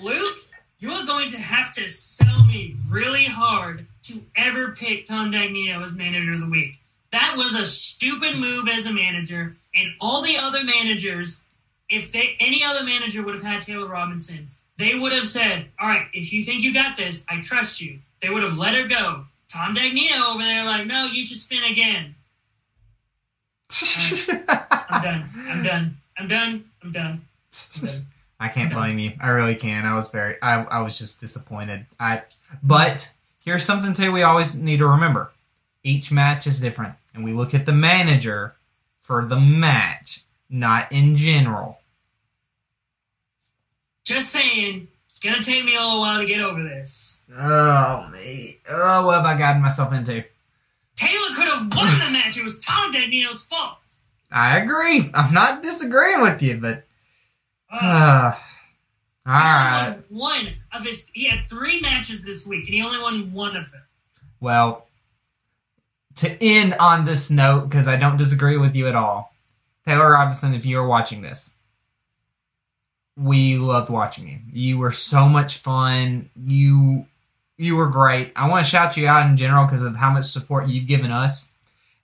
Luke. 0.00 0.36
You 0.78 0.90
are 0.92 1.06
going 1.06 1.30
to 1.30 1.38
have 1.38 1.72
to 1.74 1.88
sell 1.88 2.44
me 2.44 2.76
really 2.88 3.24
hard 3.24 3.86
to 4.04 4.22
ever 4.36 4.72
pick 4.72 5.06
Tom 5.06 5.32
Dagnino 5.32 5.82
as 5.82 5.96
manager 5.96 6.32
of 6.32 6.40
the 6.40 6.48
week. 6.48 6.76
That 7.10 7.34
was 7.36 7.58
a 7.58 7.66
stupid 7.66 8.38
move 8.38 8.68
as 8.68 8.86
a 8.86 8.92
manager, 8.92 9.52
and 9.74 9.92
all 10.00 10.22
the 10.22 10.36
other 10.40 10.62
managers, 10.62 11.42
if 11.88 12.12
they 12.12 12.36
any 12.38 12.62
other 12.64 12.84
manager 12.84 13.24
would 13.24 13.34
have 13.34 13.44
had 13.44 13.62
Taylor 13.62 13.88
Robinson, 13.88 14.48
they 14.76 14.98
would 14.98 15.12
have 15.12 15.26
said, 15.26 15.70
"All 15.80 15.88
right, 15.88 16.08
if 16.12 16.32
you 16.32 16.44
think 16.44 16.62
you 16.62 16.74
got 16.74 16.96
this, 16.96 17.24
I 17.28 17.40
trust 17.40 17.80
you." 17.80 18.00
They 18.20 18.30
would 18.30 18.42
have 18.42 18.58
let 18.58 18.74
her 18.74 18.86
go. 18.86 19.26
Tom 19.54 19.72
Dagnino 19.72 20.34
over 20.34 20.42
there, 20.42 20.64
like, 20.64 20.84
no, 20.88 21.08
you 21.12 21.24
should 21.24 21.36
spin 21.36 21.62
again. 21.70 22.16
I'm 23.70 25.02
done. 25.02 25.30
I'm 25.48 25.62
done. 25.62 25.96
I'm 26.18 26.28
done. 26.28 26.64
I'm 26.82 26.92
done. 26.92 27.26
I'm 27.76 27.86
done. 27.86 28.00
I 28.40 28.48
can't 28.48 28.72
blame 28.72 28.98
you. 28.98 29.12
I 29.22 29.28
really 29.28 29.54
can. 29.54 29.86
I 29.86 29.94
was 29.94 30.10
very 30.10 30.36
I, 30.42 30.64
I 30.64 30.82
was 30.82 30.98
just 30.98 31.20
disappointed. 31.20 31.86
I 32.00 32.22
but 32.64 33.10
here's 33.44 33.64
something 33.64 33.94
too 33.94 34.10
we 34.10 34.22
always 34.22 34.60
need 34.60 34.78
to 34.78 34.88
remember. 34.88 35.30
Each 35.84 36.10
match 36.10 36.48
is 36.48 36.60
different. 36.60 36.94
And 37.14 37.22
we 37.22 37.32
look 37.32 37.54
at 37.54 37.64
the 37.64 37.72
manager 37.72 38.56
for 39.02 39.24
the 39.24 39.38
match, 39.38 40.24
not 40.50 40.90
in 40.90 41.16
general. 41.16 41.78
Just 44.04 44.30
saying, 44.30 44.88
gonna 45.24 45.42
take 45.42 45.64
me 45.64 45.74
a 45.76 45.80
little 45.80 46.00
while 46.00 46.20
to 46.20 46.26
get 46.26 46.40
over 46.40 46.62
this. 46.62 47.20
Oh 47.36 48.08
me. 48.12 48.60
Oh 48.68 49.06
what 49.06 49.16
have 49.16 49.24
I 49.26 49.36
gotten 49.38 49.62
myself 49.62 49.92
into? 49.92 50.24
Taylor 50.96 51.34
could 51.34 51.48
have 51.48 51.72
won 51.74 51.98
the 51.98 52.10
match. 52.12 52.36
It 52.38 52.44
was 52.44 52.60
Tom 52.60 52.92
Dagnino's 52.92 53.44
fault. 53.44 53.78
I 54.30 54.58
agree. 54.58 55.10
I'm 55.14 55.32
not 55.34 55.62
disagreeing 55.62 56.20
with 56.20 56.40
you, 56.42 56.58
but 56.60 56.84
Uh, 57.72 57.76
uh, 57.84 58.32
all 59.26 59.32
right. 59.32 59.98
one 60.10 60.46
of 60.72 60.84
his. 60.84 61.10
He 61.14 61.28
had 61.28 61.48
three 61.48 61.80
matches 61.80 62.22
this 62.22 62.46
week, 62.46 62.66
and 62.66 62.74
he 62.74 62.82
only 62.82 62.98
won 63.00 63.32
one 63.32 63.56
of 63.56 63.70
them. 63.72 63.82
Well, 64.40 64.86
to 66.16 66.30
end 66.42 66.74
on 66.78 67.04
this 67.06 67.30
note, 67.30 67.68
because 67.68 67.88
I 67.88 67.96
don't 67.96 68.16
disagree 68.18 68.56
with 68.56 68.76
you 68.76 68.86
at 68.86 68.94
all, 68.94 69.32
Taylor 69.86 70.12
Robinson, 70.12 70.54
if 70.54 70.64
you 70.66 70.78
are 70.78 70.86
watching 70.86 71.22
this, 71.22 71.53
we 73.16 73.56
loved 73.56 73.90
watching 73.90 74.28
you. 74.28 74.38
You 74.52 74.78
were 74.78 74.92
so 74.92 75.28
much 75.28 75.58
fun. 75.58 76.30
You 76.36 77.06
you 77.56 77.76
were 77.76 77.88
great. 77.88 78.32
I 78.34 78.48
want 78.48 78.64
to 78.64 78.70
shout 78.70 78.96
you 78.96 79.06
out 79.06 79.28
in 79.28 79.36
general 79.36 79.64
because 79.64 79.82
of 79.82 79.96
how 79.96 80.10
much 80.10 80.26
support 80.26 80.68
you've 80.68 80.88
given 80.88 81.10
us, 81.10 81.52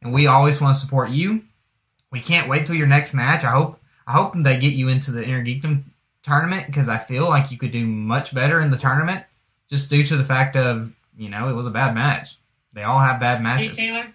and 0.03 0.13
we 0.13 0.27
always 0.27 0.61
want 0.61 0.77
to 0.77 0.81
support 0.81 1.11
you. 1.11 1.43
We 2.13 2.21
can't 2.21 2.49
wait 2.49 2.67
till 2.67 2.77
your 2.77 2.87
next 2.87 3.15
match. 3.15 3.45
I 3.45 3.51
hope 3.51 3.81
I 4.07 4.13
hope 4.13 4.35
they 4.37 4.59
get 4.59 4.75
you 4.75 4.89
into 4.89 5.11
the 5.11 5.25
Inner 5.25 5.45
Geekdom 5.45 5.83
tournament 6.23 6.67
because 6.67 6.89
I 6.89 6.99
feel 6.99 7.29
like 7.29 7.51
you 7.51 7.59
could 7.59 7.73
do 7.73 7.87
much 7.87 8.35
better 8.35 8.61
in 8.61 8.71
the 8.71 8.77
tournament 8.77 9.25
just 9.69 9.89
due 9.89 10.05
to 10.05 10.17
the 10.17 10.25
fact 10.25 10.57
of 10.57 10.95
you 11.17 11.29
know 11.29 11.49
it 11.49 11.55
was 11.55 11.67
a 11.67 11.71
bad 11.71 11.95
match. 11.95 12.37
They 12.73 12.83
all 12.83 13.01
have 13.01 13.21
bad 13.21 13.43
matches. 13.43 13.77
See, 13.77 13.87
Taylor, 13.87 14.13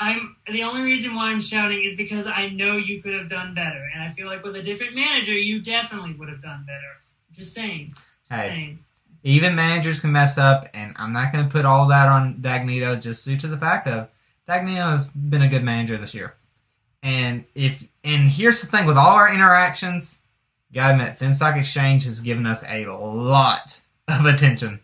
I'm 0.00 0.34
the 0.50 0.62
only 0.62 0.82
reason 0.82 1.14
why 1.14 1.30
I'm 1.30 1.42
shouting 1.42 1.84
is 1.84 1.94
because 1.96 2.26
I 2.26 2.48
know 2.48 2.76
you 2.76 3.02
could 3.02 3.12
have 3.12 3.28
done 3.28 3.54
better, 3.54 3.86
and 3.92 4.02
I 4.02 4.08
feel 4.08 4.26
like 4.26 4.42
with 4.42 4.56
a 4.56 4.62
different 4.62 4.94
manager, 4.94 5.32
you 5.32 5.60
definitely 5.60 6.14
would 6.14 6.30
have 6.30 6.42
done 6.42 6.64
better. 6.66 6.96
Just 7.32 7.52
saying. 7.52 7.94
Just 8.30 8.42
Hey. 8.42 8.48
saying. 8.48 8.78
Even 9.22 9.54
managers 9.54 10.00
can 10.00 10.12
mess 10.12 10.38
up, 10.38 10.66
and 10.72 10.94
I'm 10.96 11.12
not 11.12 11.30
going 11.30 11.44
to 11.44 11.50
put 11.50 11.66
all 11.66 11.86
that 11.88 12.08
on 12.08 12.36
Dagnino 12.36 12.98
just 12.98 13.26
due 13.26 13.36
to 13.36 13.46
the 13.46 13.58
fact 13.58 13.86
of 13.86 14.08
Dagnino 14.48 14.90
has 14.90 15.08
been 15.08 15.42
a 15.42 15.48
good 15.48 15.62
manager 15.62 15.98
this 15.98 16.14
year. 16.14 16.34
And 17.02 17.44
if 17.54 17.86
and 18.02 18.30
here's 18.30 18.62
the 18.62 18.66
thing 18.66 18.86
with 18.86 18.96
all 18.96 19.14
our 19.14 19.32
interactions, 19.32 20.20
gotta 20.72 20.94
admit, 20.94 21.18
Finstock 21.18 21.58
Exchange 21.58 22.04
has 22.04 22.20
given 22.20 22.46
us 22.46 22.64
a 22.66 22.86
lot 22.86 23.80
of 24.08 24.24
attention 24.24 24.80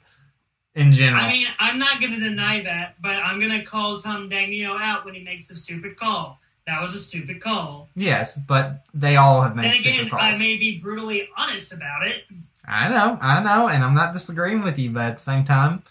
in 0.77 0.93
general. 0.93 1.22
I 1.24 1.29
mean, 1.29 1.47
I'm 1.59 1.79
not 1.79 2.01
going 2.01 2.12
to 2.12 2.20
deny 2.20 2.61
that, 2.61 2.97
but 3.01 3.16
I'm 3.16 3.41
going 3.41 3.59
to 3.59 3.64
call 3.64 3.99
Tom 3.99 4.31
Dagnino 4.31 4.81
out 4.81 5.05
when 5.05 5.14
he 5.14 5.24
makes 5.24 5.51
a 5.51 5.55
stupid 5.55 5.97
call. 5.97 6.39
That 6.66 6.83
was 6.83 6.95
a 6.95 6.99
stupid 6.99 7.41
call. 7.41 7.89
yes, 7.95 8.37
but 8.37 8.85
they 8.93 9.16
all 9.16 9.43
have 9.43 9.55
made 9.55 9.66
Then 9.66 9.74
stupid 9.74 10.07
again. 10.09 10.18
I 10.20 10.33
may 10.37 10.57
be 10.57 10.81
brutally 10.81 11.29
honest 11.37 11.72
about 11.72 12.07
it. 12.07 12.24
I 12.66 12.89
know, 12.89 13.18
I 13.20 13.43
know, 13.43 13.68
and 13.68 13.85
I'm 13.85 13.95
not 13.95 14.12
disagreeing 14.12 14.62
with 14.62 14.77
you, 14.79 14.91
but 14.91 15.03
at 15.03 15.18
the 15.18 15.22
same 15.22 15.45
time, 15.45 15.85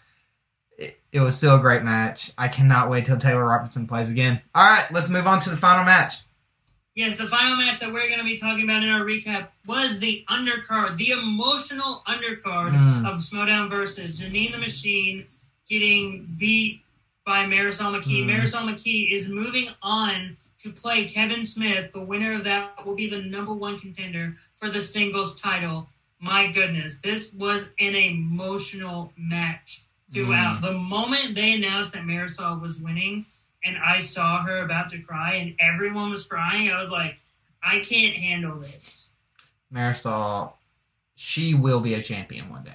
it, 0.78 1.00
it 1.14 1.22
was 1.22 1.38
still 1.38 1.56
a 1.56 1.60
great 1.60 1.84
match. 1.84 2.32
I 2.38 2.50
cannot 2.50 2.90
wait 2.90 3.06
till 3.06 3.18
Taylor 3.18 3.46
Robertson 3.46 3.88
plays 3.88 4.10
again. 4.10 4.42
All 4.54 4.68
right, 4.68 4.86
let's 4.92 5.10
move 5.10 5.26
on 5.26 5.40
to 5.40 5.50
the 5.50 5.56
final 5.56 5.86
match. 5.86 6.16
Yes, 6.96 7.18
the 7.18 7.28
final 7.28 7.58
match 7.58 7.80
that 7.82 7.92
we're 7.92 8.08
going 8.08 8.20
to 8.20 8.24
be 8.26 8.38
talking 8.38 8.64
about 8.64 8.82
in 8.82 8.90
our 8.90 9.02
recap 9.02 9.50
was 9.68 10.00
the 10.00 10.24
undercard, 10.30 10.96
the 10.98 11.12
emotional 11.12 12.02
undercard 12.08 12.72
Mm. 12.72 13.06
of 13.06 13.20
Schmodown 13.20 13.70
versus 13.70 14.20
Janine 14.20 14.54
the 14.54 14.58
Machine 14.60 15.26
getting 15.70 16.26
beat 16.40 16.82
by 17.26 17.46
Marisol 17.46 18.00
McKee. 18.00 18.24
Mm. 18.24 18.30
Marisol 18.30 18.74
McKee 18.74 19.12
is 19.12 19.28
moving 19.30 19.68
on 19.82 20.38
to 20.64 20.72
play 20.72 21.06
Kevin 21.06 21.44
Smith. 21.44 21.92
The 21.92 22.02
winner 22.04 22.34
of 22.34 22.46
that 22.46 22.86
will 22.86 22.96
be 22.96 23.10
the 23.10 23.22
number 23.22 23.54
one 23.54 23.78
contender 23.78 24.36
for 24.56 24.70
the 24.70 24.82
singles 24.82 25.40
title. 25.40 25.90
My 26.22 26.50
goodness, 26.50 26.98
this 27.02 27.34
was 27.34 27.70
an 27.78 27.94
emotional 27.94 29.12
match 29.18 29.82
throughout. 30.14 30.62
The 30.62 30.72
moment 30.72 31.36
they 31.36 31.56
announced 31.56 31.92
that 31.92 32.04
Marisol 32.04 32.62
was 32.62 32.80
winning, 32.80 33.26
and 33.66 33.78
I 33.78 34.00
saw 34.00 34.44
her 34.44 34.60
about 34.60 34.90
to 34.92 35.00
cry, 35.00 35.34
and 35.36 35.56
everyone 35.60 36.12
was 36.12 36.26
crying, 36.26 36.72
I 36.72 36.80
was 36.80 36.92
like, 36.92 37.20
I 37.64 37.80
can't 37.80 38.16
handle 38.16 38.60
this. 38.60 39.10
Marisol, 39.74 40.54
she 41.16 41.54
will 41.54 41.82
be 41.82 41.94
a 41.96 42.02
champion 42.02 42.50
one 42.50 42.64
day. 42.64 42.72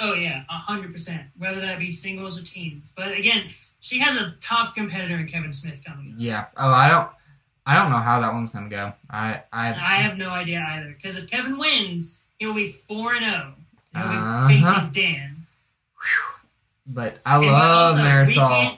Oh 0.00 0.14
yeah, 0.14 0.44
a 0.48 0.52
hundred 0.52 0.92
percent. 0.92 1.22
Whether 1.36 1.60
that 1.60 1.78
be 1.80 1.90
singles 1.90 2.40
or 2.40 2.44
teams, 2.44 2.92
but 2.94 3.12
again, 3.18 3.46
she 3.80 3.98
has 3.98 4.20
a 4.20 4.34
tough 4.40 4.74
competitor 4.74 5.16
in 5.16 5.26
Kevin 5.26 5.52
Smith 5.52 5.82
coming 5.84 6.12
up. 6.12 6.14
Yeah. 6.18 6.46
Oh, 6.56 6.70
I 6.70 6.88
don't, 6.88 7.08
I 7.66 7.74
don't 7.76 7.90
know 7.90 7.96
how 7.96 8.20
that 8.20 8.32
one's 8.32 8.50
gonna 8.50 8.68
go. 8.68 8.92
I, 9.10 9.42
I, 9.52 9.70
I 9.70 9.96
have 10.02 10.16
no 10.16 10.30
idea 10.30 10.64
either. 10.70 10.94
Because 10.96 11.18
if 11.18 11.28
Kevin 11.28 11.58
wins, 11.58 12.26
he'll 12.38 12.54
be 12.54 12.68
four 12.68 13.14
and 13.14 13.24
zero. 13.24 13.54
He'll 13.92 14.08
be 14.08 14.14
Uh-huh. 14.14 14.48
facing 14.48 14.90
Dan. 14.92 15.46
but 16.86 17.18
I 17.26 17.36
And 17.38 17.46
love 17.46 17.98
also, 17.98 18.02
Marisol. 18.08 18.77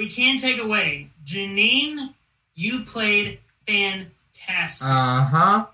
We 0.00 0.08
can 0.08 0.38
take 0.38 0.58
away 0.58 1.10
Janine. 1.24 2.14
You 2.54 2.84
played 2.84 3.38
fantastic. 3.66 4.88
Uh 4.88 5.24
huh. 5.24 5.66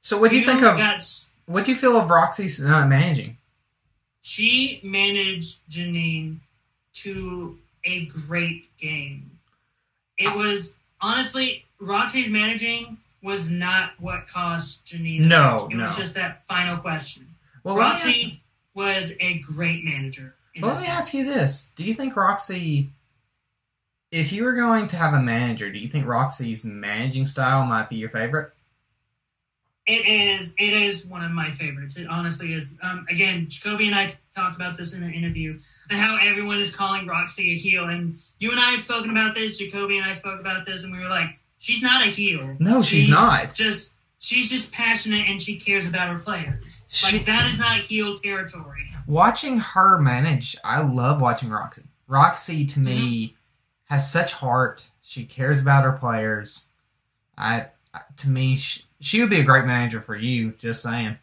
So, 0.00 0.18
what 0.18 0.30
do 0.30 0.38
you, 0.38 0.42
think 0.42 0.62
of? 0.62 0.78
got 0.78 1.02
What 1.44 1.66
do 1.66 1.72
you 1.72 1.76
feel 1.76 1.98
of 1.98 2.08
Roxy's 2.08 2.64
uh, 2.64 2.86
managing? 2.86 3.36
she 4.22 4.80
managed 4.82 5.60
Janine 5.70 6.36
to 6.92 7.58
a 7.84 8.06
great 8.06 8.76
game. 8.78 9.30
It 10.16 10.34
was 10.34 10.76
honestly 11.00 11.64
Roxy's 11.78 12.30
managing 12.30 12.98
was 13.22 13.50
not 13.50 13.92
what 13.98 14.26
caused 14.26 14.86
Janine. 14.86 15.20
No, 15.20 15.68
it 15.70 15.76
was 15.76 15.96
just 15.96 16.14
that 16.14 16.46
final 16.46 16.78
question. 16.78 17.26
Well, 17.64 17.76
Roxy 17.76 18.40
was 18.74 19.12
a 19.20 19.40
great 19.40 19.84
manager. 19.84 20.34
Well, 20.60 20.72
let 20.72 20.82
me 20.82 20.88
ask 20.88 21.12
you 21.12 21.24
this: 21.24 21.72
Do 21.76 21.84
you 21.84 21.94
think 21.94 22.16
Roxy, 22.16 22.88
if 24.10 24.32
you 24.32 24.44
were 24.44 24.54
going 24.54 24.88
to 24.88 24.96
have 24.96 25.14
a 25.14 25.20
manager, 25.20 25.70
do 25.70 25.78
you 25.78 25.88
think 25.88 26.06
Roxy's 26.06 26.64
managing 26.64 27.26
style 27.26 27.64
might 27.66 27.88
be 27.90 27.96
your 27.96 28.10
favorite? 28.10 28.52
It 29.86 30.06
is. 30.06 30.52
It 30.58 30.72
is 30.74 31.06
one 31.06 31.24
of 31.24 31.30
my 31.30 31.50
favorites. 31.50 31.96
It 31.96 32.08
honestly 32.08 32.52
is. 32.52 32.76
Um, 32.82 33.06
again, 33.08 33.46
Jacoby 33.48 33.86
and 33.86 33.94
I 33.94 34.18
talked 34.36 34.54
about 34.54 34.76
this 34.76 34.92
in 34.94 35.02
an 35.02 35.14
interview 35.14 35.58
and 35.88 35.98
how 35.98 36.18
everyone 36.20 36.58
is 36.58 36.74
calling 36.74 37.06
Roxy 37.06 37.52
a 37.52 37.54
heel. 37.54 37.84
And 37.88 38.14
you 38.38 38.50
and 38.50 38.60
I 38.60 38.72
have 38.72 38.82
spoken 38.82 39.10
about 39.10 39.34
this. 39.34 39.56
Jacoby 39.58 39.96
and 39.96 40.04
I 40.04 40.12
spoke 40.12 40.40
about 40.40 40.66
this, 40.66 40.84
and 40.84 40.92
we 40.92 41.02
were 41.02 41.08
like, 41.08 41.38
she's 41.56 41.82
not 41.82 42.06
a 42.06 42.10
heel. 42.10 42.56
No, 42.58 42.82
she's 42.82 43.08
not. 43.08 43.54
Just 43.54 43.94
she's 44.18 44.50
just 44.50 44.74
passionate 44.74 45.26
and 45.28 45.40
she 45.40 45.58
cares 45.58 45.88
about 45.88 46.08
her 46.08 46.18
players. 46.18 46.82
She- 46.88 47.16
Like 47.16 47.26
that 47.26 47.46
is 47.46 47.58
not 47.58 47.78
heel 47.80 48.14
territory. 48.14 48.90
Watching 49.06 49.58
her 49.58 49.96
manage, 49.98 50.54
I 50.62 50.82
love 50.82 51.22
watching 51.22 51.48
Roxy. 51.48 51.84
Roxy 52.08 52.66
to 52.66 52.80
me 52.80 53.36
has 53.88 54.10
such 54.10 54.32
heart. 54.32 54.84
She 55.02 55.24
cares 55.24 55.60
about 55.60 55.84
her 55.84 55.92
players. 55.92 56.66
I, 57.36 57.66
to 58.18 58.28
me, 58.28 58.56
she, 58.56 58.82
she 59.00 59.20
would 59.20 59.30
be 59.30 59.40
a 59.40 59.44
great 59.44 59.64
manager 59.64 60.00
for 60.00 60.16
you. 60.16 60.52
Just 60.52 60.82
saying. 60.82 61.16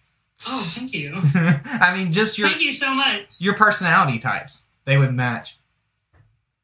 Oh, 0.47 0.63
thank 0.65 0.93
you. 0.93 1.13
I 1.35 1.95
mean, 1.95 2.11
just 2.11 2.37
your 2.37 2.49
thank 2.49 2.61
you 2.61 2.71
so 2.71 2.93
much. 2.93 3.39
your 3.39 3.53
personality 3.53 4.19
types. 4.19 4.65
They 4.85 4.97
would 4.97 5.13
match. 5.13 5.57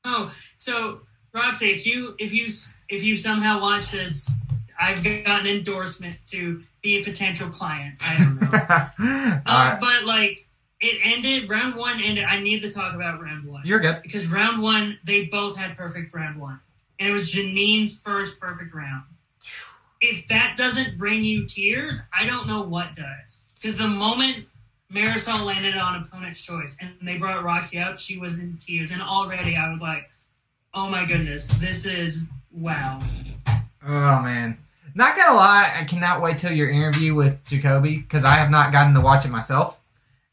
Oh, 0.04 0.34
so 0.58 1.02
Roxy, 1.34 1.68
if 1.68 1.86
you 1.86 2.16
if 2.20 2.34
you 2.34 2.48
if 2.90 3.04
you 3.04 3.16
somehow 3.16 3.62
watch 3.62 3.92
this, 3.92 4.32
I've 4.80 5.04
got 5.04 5.42
an 5.42 5.48
endorsement 5.48 6.18
to 6.28 6.62
be 6.82 7.00
a 7.00 7.04
potential 7.04 7.50
client. 7.50 7.98
I 8.02 8.18
don't 8.18 8.42
know. 8.42 8.48
Uh, 9.44 9.44
right. 9.48 9.78
But 9.80 10.06
like 10.06 10.48
it 10.82 11.00
ended, 11.04 11.50
round 11.50 11.76
one 11.76 12.00
ended. 12.04 12.26
I 12.26 12.40
need 12.42 12.62
to 12.62 12.72
talk 12.72 12.94
about 12.96 13.22
round 13.22 13.46
one 13.46 13.62
You're 13.66 13.80
good. 13.80 14.02
because 14.02 14.32
round 14.32 14.62
one 14.62 14.98
they 15.04 15.26
both 15.28 15.58
had 15.58 15.78
perfect 15.78 16.14
round 16.14 16.40
one, 16.40 16.60
and 17.00 17.10
it 17.10 17.12
was 17.12 17.32
Janine's 17.32 17.98
first 18.00 18.40
perfect 18.40 18.74
round. 18.74 19.04
If 20.02 20.28
that 20.30 20.56
doesn't 20.58 20.98
bring 20.98 21.24
you 21.24 21.46
tears, 21.46 22.00
I 22.12 22.26
don't 22.26 22.48
know 22.48 22.64
what 22.64 22.96
does. 22.96 23.38
Because 23.56 23.78
the 23.78 23.88
moment 23.88 24.46
Marisol 24.92 25.46
landed 25.46 25.78
on 25.78 26.02
opponent's 26.02 26.44
choice 26.44 26.76
and 26.82 26.96
they 27.04 27.18
brought 27.20 27.44
Roxy 27.44 27.78
up, 27.78 27.98
she 27.98 28.18
was 28.18 28.40
in 28.40 28.58
tears, 28.58 28.92
and 28.92 29.02
already 29.02 29.56
I 29.56 29.72
was 29.72 29.80
like, 29.82 30.10
"Oh 30.74 30.90
my 30.90 31.06
goodness, 31.06 31.48
this 31.60 31.86
is 31.86 32.30
wow." 32.52 33.02
Oh 33.86 34.22
man. 34.22 34.58
Not 34.94 35.16
gonna 35.16 35.36
lie, 35.36 35.72
I 35.80 35.86
cannot 35.86 36.22
wait 36.22 36.38
till 36.38 36.52
your 36.52 36.70
interview 36.70 37.16
with 37.16 37.44
Jacoby 37.46 37.98
because 37.98 38.26
I 38.26 38.36
have 38.36 38.50
not 38.50 38.74
gotten 38.74 38.94
to 38.96 39.00
watch 39.02 39.24
it 39.24 39.30
myself, 39.32 39.80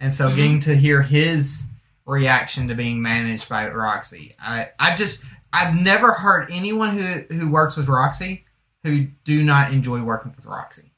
and 0.00 0.14
so 0.14 0.30
Mhm. 0.30 0.36
getting 0.36 0.60
to 0.60 0.76
hear 0.76 1.02
his 1.02 1.64
reaction 2.06 2.68
to 2.68 2.74
being 2.74 3.02
managed 3.02 3.48
by 3.48 3.68
Roxy, 3.68 4.34
I 4.40 4.68
I've 4.78 4.96
just 4.98 5.24
I've 5.52 5.74
never 5.74 6.12
heard 6.12 6.50
anyone 6.50 6.96
who 6.96 7.24
who 7.34 7.48
works 7.48 7.76
with 7.76 7.88
Roxy 7.88 8.44
who 8.84 9.08
do 9.24 9.42
not 9.42 9.72
enjoy 9.72 10.00
working 10.02 10.32
with 10.36 10.46
Roxy. 10.46 10.92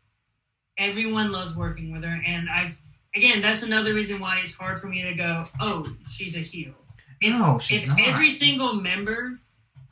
everyone 0.78 1.30
loves 1.32 1.54
working 1.54 1.92
with 1.92 2.02
her 2.04 2.22
and 2.26 2.48
i've 2.48 2.78
again 3.14 3.40
that's 3.42 3.62
another 3.62 3.92
reason 3.92 4.18
why 4.18 4.38
it's 4.38 4.54
hard 4.54 4.78
for 4.78 4.86
me 4.86 5.02
to 5.02 5.14
go 5.14 5.44
oh 5.60 5.86
she's 6.10 6.34
a 6.36 6.40
heel 6.40 6.72
if, 7.20 7.32
No, 7.38 7.58
she's 7.58 7.82
if 7.82 7.88
not. 7.90 8.00
every 8.00 8.30
single 8.30 8.74
member 8.76 9.38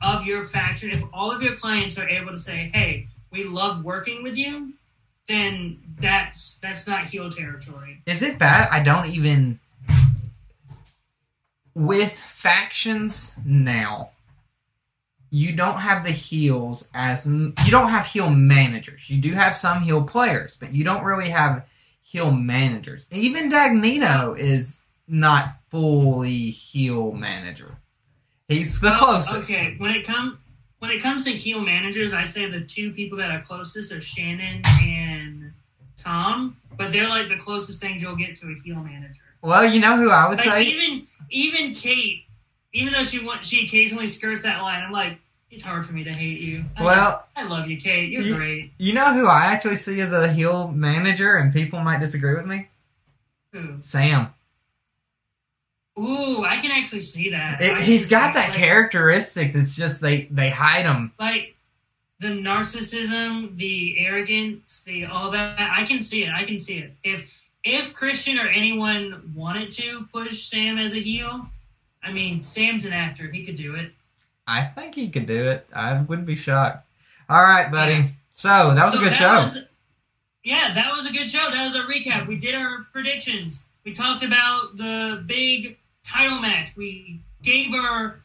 of 0.01 0.25
your 0.25 0.41
faction 0.43 0.89
if 0.89 1.03
all 1.13 1.31
of 1.31 1.41
your 1.43 1.55
clients 1.55 1.99
are 1.99 2.09
able 2.09 2.31
to 2.31 2.39
say 2.39 2.71
hey 2.73 3.05
we 3.31 3.43
love 3.43 3.83
working 3.83 4.23
with 4.23 4.35
you 4.37 4.73
then 5.29 5.77
that's 6.01 6.55
that's 6.55 6.85
not 6.87 7.05
heel 7.05 7.29
territory 7.29 8.01
Is 8.05 8.21
it 8.21 8.37
bad? 8.37 8.67
I 8.71 8.83
don't 8.83 9.05
even. 9.07 9.59
With 11.75 12.11
factions 12.11 13.35
now, 13.45 14.09
you 15.29 15.53
don't 15.55 15.77
have 15.79 16.03
the 16.03 16.11
heels 16.11 16.89
as 16.93 17.25
you 17.27 17.53
don't 17.69 17.89
have 17.89 18.05
heel 18.05 18.29
managers. 18.29 19.09
You 19.09 19.21
do 19.21 19.31
have 19.33 19.55
some 19.55 19.81
heel 19.83 20.03
players, 20.03 20.57
but 20.59 20.73
you 20.73 20.83
don't 20.83 21.03
really 21.05 21.29
have 21.29 21.65
heel 22.01 22.31
managers. 22.31 23.07
Even 23.11 23.49
Dagnino 23.51 24.37
is 24.37 24.81
not 25.07 25.55
fully 25.69 26.49
heel 26.49 27.11
manager. 27.13 27.77
He's 28.49 28.81
the 28.81 28.87
Well, 28.87 29.21
closest. 29.21 29.51
okay 29.51 29.75
when 29.77 29.95
it 29.95 30.05
comes 30.05 30.37
when 30.79 30.91
it 30.91 31.01
comes 31.01 31.25
to 31.25 31.31
heel 31.31 31.61
managers 31.61 32.13
i 32.13 32.23
say 32.23 32.49
the 32.49 32.61
two 32.61 32.91
people 32.93 33.17
that 33.17 33.31
are 33.31 33.41
closest 33.41 33.91
are 33.93 34.01
shannon 34.01 34.61
and 34.81 35.51
tom 35.97 36.55
but 36.77 36.91
they're 36.91 37.09
like 37.09 37.27
the 37.29 37.35
closest 37.37 37.79
things 37.81 38.01
you'll 38.01 38.15
get 38.15 38.35
to 38.35 38.47
a 38.47 38.55
heel 38.63 38.77
manager 38.77 39.21
Well, 39.41 39.65
you 39.65 39.79
know 39.79 39.95
who 39.97 40.09
I 40.09 40.27
would 40.29 40.37
Like 40.39 40.47
say. 40.47 40.61
even 40.63 41.01
even 41.29 41.73
Kate, 41.73 42.23
even 42.73 42.91
though 42.93 43.03
she 43.03 43.25
want, 43.25 43.45
she 43.45 43.65
occasionally 43.65 44.07
skirts 44.07 44.43
that 44.43 44.61
line, 44.61 44.83
I'm 44.83 44.91
like, 44.91 45.17
it's 45.51 45.63
hard 45.63 45.85
for 45.85 45.93
me 45.93 46.03
to 46.03 46.11
hate 46.11 46.39
you. 46.41 46.63
I 46.77 46.83
Well, 46.83 47.25
I 47.35 47.47
love 47.47 47.67
you, 47.69 47.77
Kate. 47.77 48.09
You're 48.11 48.21
You- 48.21 48.35
great. 48.35 48.71
you 48.77 48.93
know 48.93 49.13
who 49.13 49.27
I 49.27 49.45
actually 49.47 49.77
see 49.77 49.99
as 50.01 50.11
a 50.13 50.31
heel 50.31 50.67
manager, 50.69 51.35
and 51.35 51.51
people 51.53 51.79
might 51.79 51.99
disagree 52.01 52.35
with 52.35 52.45
me. 52.45 52.67
Ooh, 53.55 53.77
Sam. 53.81 54.33
Ooh, 55.99 56.43
I 56.45 56.57
can 56.61 56.71
actually 56.71 57.01
see 57.01 57.31
that. 57.31 57.61
It, 57.61 57.77
he's 57.81 58.07
got 58.07 58.33
that 58.33 58.49
like, 58.49 58.57
characteristics. 58.57 59.55
It's 59.55 59.75
just 59.75 60.01
they 60.01 60.27
they 60.31 60.49
hide 60.49 60.85
them. 60.85 61.11
Like 61.19 61.55
the 62.19 62.29
narcissism, 62.29 63.55
the 63.57 63.99
arrogance, 63.99 64.81
the 64.83 65.05
all 65.05 65.31
that. 65.31 65.59
I 65.59 65.85
can 65.85 66.01
see 66.01 66.23
it. 66.23 66.29
I 66.33 66.43
can 66.43 66.59
see 66.59 66.79
it. 66.79 66.93
If 67.03 67.49
if 67.63 67.93
Christian 67.93 68.39
or 68.39 68.47
anyone 68.47 69.33
wanted 69.35 69.71
to 69.71 70.05
push 70.11 70.43
Sam 70.43 70.77
as 70.77 70.93
a 70.93 70.99
heel, 70.99 71.49
I 72.03 72.11
mean, 72.11 72.41
Sam's 72.43 72.85
an 72.85 72.93
actor. 72.93 73.29
He 73.29 73.45
could 73.45 73.55
do 73.55 73.75
it. 73.75 73.91
I 74.47 74.63
think 74.63 74.95
he 74.95 75.09
could 75.09 75.27
do 75.27 75.49
it. 75.49 75.67
I 75.73 76.01
wouldn't 76.01 76.27
be 76.27 76.35
shocked. 76.35 76.87
All 77.29 77.41
right, 77.41 77.71
buddy. 77.71 77.93
Yeah. 77.93 78.07
So 78.33 78.47
that 78.73 78.83
was 78.85 78.93
So 78.93 79.01
a 79.01 79.03
good 79.03 79.13
show. 79.13 79.35
was- 79.35 79.65
yeah, 80.43 80.71
that 80.73 80.93
was 80.95 81.05
a 81.07 81.11
good 81.13 81.27
show. 81.27 81.45
That 81.49 81.63
was 81.63 81.75
a 81.75 81.81
recap. 81.83 82.25
We 82.25 82.37
did 82.39 82.55
our 82.55 82.87
predictions. 82.91 83.61
We 83.83 83.91
talked 83.91 84.23
about 84.23 84.77
the 84.77 85.21
big 85.25 85.77
title 86.09 86.39
match. 86.39 86.75
We 86.75 87.21
gave 87.41 87.71
her 87.71 88.21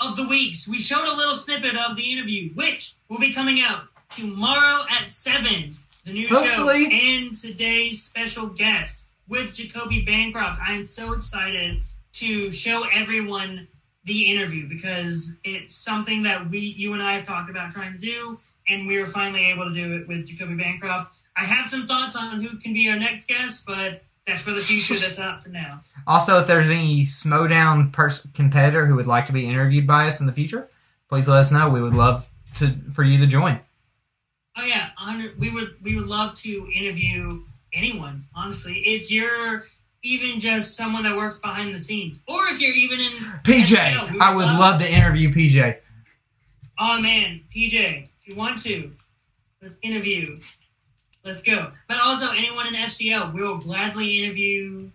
of 0.00 0.16
the 0.16 0.28
weeks. 0.28 0.68
We 0.68 0.78
showed 0.78 1.06
a 1.06 1.16
little 1.16 1.34
snippet 1.34 1.76
of 1.76 1.96
the 1.96 2.12
interview, 2.12 2.52
which 2.54 2.94
will 3.08 3.18
be 3.18 3.32
coming 3.32 3.60
out 3.60 3.84
tomorrow 4.10 4.84
at 4.90 5.10
seven. 5.10 5.76
The 6.04 6.12
new 6.12 6.28
Hopefully. 6.28 6.84
show 6.84 6.96
and 6.96 7.36
today's 7.36 8.02
special 8.02 8.46
guest 8.46 9.04
with 9.28 9.54
Jacoby 9.54 10.02
Bancroft. 10.02 10.60
I 10.64 10.72
am 10.74 10.84
so 10.86 11.12
excited 11.12 11.80
to 12.12 12.52
show 12.52 12.84
everyone 12.92 13.66
the 14.04 14.30
interview 14.30 14.68
because 14.68 15.38
it's 15.42 15.74
something 15.74 16.22
that 16.22 16.48
we, 16.48 16.58
you 16.58 16.92
and 16.92 17.02
I, 17.02 17.14
have 17.14 17.26
talked 17.26 17.50
about 17.50 17.72
trying 17.72 17.92
to 17.92 17.98
do, 17.98 18.38
and 18.68 18.86
we 18.86 19.00
were 19.00 19.06
finally 19.06 19.50
able 19.50 19.64
to 19.64 19.74
do 19.74 19.96
it 19.96 20.06
with 20.06 20.26
Jacoby 20.26 20.54
Bancroft. 20.54 21.12
I 21.36 21.44
have 21.44 21.66
some 21.66 21.88
thoughts 21.88 22.14
on 22.14 22.40
who 22.40 22.56
can 22.58 22.72
be 22.72 22.88
our 22.88 22.96
next 22.96 23.26
guest, 23.26 23.66
but 23.66 24.02
that's 24.26 24.42
for 24.42 24.50
the 24.52 24.60
future. 24.60 24.94
That's 24.94 25.18
not 25.18 25.42
for 25.42 25.50
now. 25.50 25.82
Also, 26.06 26.38
if 26.38 26.46
there's 26.46 26.70
any 26.70 27.02
Schmodown 27.02 27.92
pers- 27.92 28.26
competitor 28.34 28.86
who 28.86 28.96
would 28.96 29.06
like 29.06 29.26
to 29.26 29.32
be 29.32 29.48
interviewed 29.48 29.86
by 29.86 30.08
us 30.08 30.20
in 30.20 30.26
the 30.26 30.32
future, 30.32 30.68
please 31.08 31.28
let 31.28 31.38
us 31.38 31.52
know. 31.52 31.70
We 31.70 31.80
would 31.82 31.94
love 31.94 32.28
to 32.56 32.74
for 32.92 33.02
you 33.04 33.18
to 33.18 33.26
join. 33.26 33.60
Oh 34.56 34.64
yeah, 34.64 34.90
we 35.38 35.50
would 35.52 35.76
we 35.82 35.96
would 35.96 36.06
love 36.06 36.34
to 36.36 36.70
interview 36.74 37.42
anyone. 37.72 38.24
Honestly, 38.34 38.78
if 38.84 39.10
you're 39.10 39.64
even 40.02 40.40
just 40.40 40.76
someone 40.76 41.02
that 41.02 41.16
works 41.16 41.38
behind 41.38 41.74
the 41.74 41.78
scenes, 41.78 42.22
or 42.26 42.46
if 42.48 42.60
you're 42.60 42.74
even 42.74 43.00
in 43.00 43.12
PJ, 43.42 43.76
I 44.20 44.34
would 44.34 44.44
love 44.44 44.80
to 44.80 44.90
interview 44.90 45.30
PJ. 45.32 45.78
Oh 46.78 47.00
man, 47.00 47.42
PJ, 47.54 48.08
if 48.18 48.28
you 48.28 48.36
want 48.36 48.62
to, 48.62 48.92
let's 49.62 49.76
interview. 49.82 50.38
Let's 51.26 51.42
go. 51.42 51.72
But 51.88 51.98
also, 52.00 52.30
anyone 52.30 52.68
in 52.68 52.74
FCL, 52.74 53.34
we'll 53.34 53.58
gladly 53.58 54.22
interview 54.22 54.90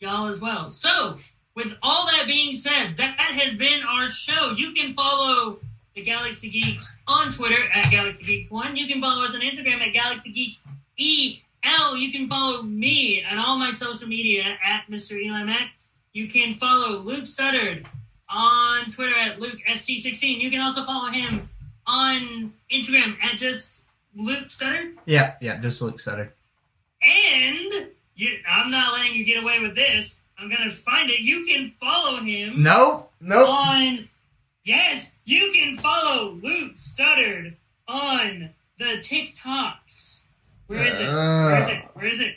y'all 0.00 0.26
as 0.26 0.40
well. 0.40 0.68
So, 0.68 1.18
with 1.54 1.78
all 1.80 2.06
that 2.06 2.24
being 2.26 2.56
said, 2.56 2.96
that 2.96 3.16
has 3.18 3.54
been 3.54 3.84
our 3.84 4.08
show. 4.08 4.52
You 4.56 4.72
can 4.72 4.94
follow 4.94 5.58
the 5.94 6.02
Galaxy 6.02 6.50
Geeks 6.50 6.98
on 7.06 7.30
Twitter 7.30 7.70
at 7.72 7.88
Galaxy 7.88 8.24
Geeks 8.24 8.50
One. 8.50 8.76
You 8.76 8.88
can 8.88 9.00
follow 9.00 9.22
us 9.22 9.36
on 9.36 9.42
Instagram 9.42 9.80
at 9.80 9.92
Galaxy 9.92 10.32
Geeks 10.32 10.64
EL. 10.98 11.96
You 11.96 12.10
can 12.10 12.26
follow 12.28 12.62
me 12.62 13.24
on 13.30 13.38
all 13.38 13.56
my 13.56 13.70
social 13.70 14.08
media 14.08 14.58
at 14.64 14.88
Mr. 14.90 15.12
Eli 15.12 15.44
Mack. 15.44 15.70
You 16.12 16.26
can 16.26 16.54
follow 16.54 16.98
Luke 16.98 17.24
Studdard 17.24 17.86
on 18.28 18.86
Twitter 18.86 19.16
at 19.16 19.38
Luke 19.38 19.60
ST16. 19.68 20.40
You 20.40 20.50
can 20.50 20.60
also 20.60 20.82
follow 20.82 21.12
him 21.12 21.48
on 21.86 22.52
Instagram 22.72 23.16
at 23.22 23.38
just 23.38 23.85
Luke 24.16 24.48
Studdard. 24.48 24.94
Yeah, 25.04 25.34
yeah, 25.40 25.60
just 25.60 25.80
Luke 25.82 25.96
Studdard. 25.98 26.30
And 27.02 27.90
you, 28.14 28.38
I'm 28.48 28.70
not 28.70 28.92
letting 28.94 29.14
you 29.16 29.24
get 29.24 29.42
away 29.42 29.60
with 29.60 29.74
this. 29.76 30.22
I'm 30.38 30.48
gonna 30.50 30.70
find 30.70 31.10
it. 31.10 31.20
You 31.20 31.44
can 31.44 31.68
follow 31.68 32.18
him 32.20 32.62
Nope, 32.62 33.10
nope. 33.20 33.48
on. 33.48 34.08
Yes, 34.64 35.16
you 35.24 35.50
can 35.54 35.76
follow 35.76 36.32
Luke 36.42 36.74
Studdard 36.74 37.54
on 37.86 38.50
the 38.78 39.00
TikToks. 39.02 40.22
Where 40.66 40.82
is 40.82 40.98
it? 41.00 41.06
Where 41.06 41.58
is 41.58 41.68
it? 41.68 41.76
Uh. 41.76 41.88
Where 41.94 42.06
is 42.06 42.20
it? 42.20 42.36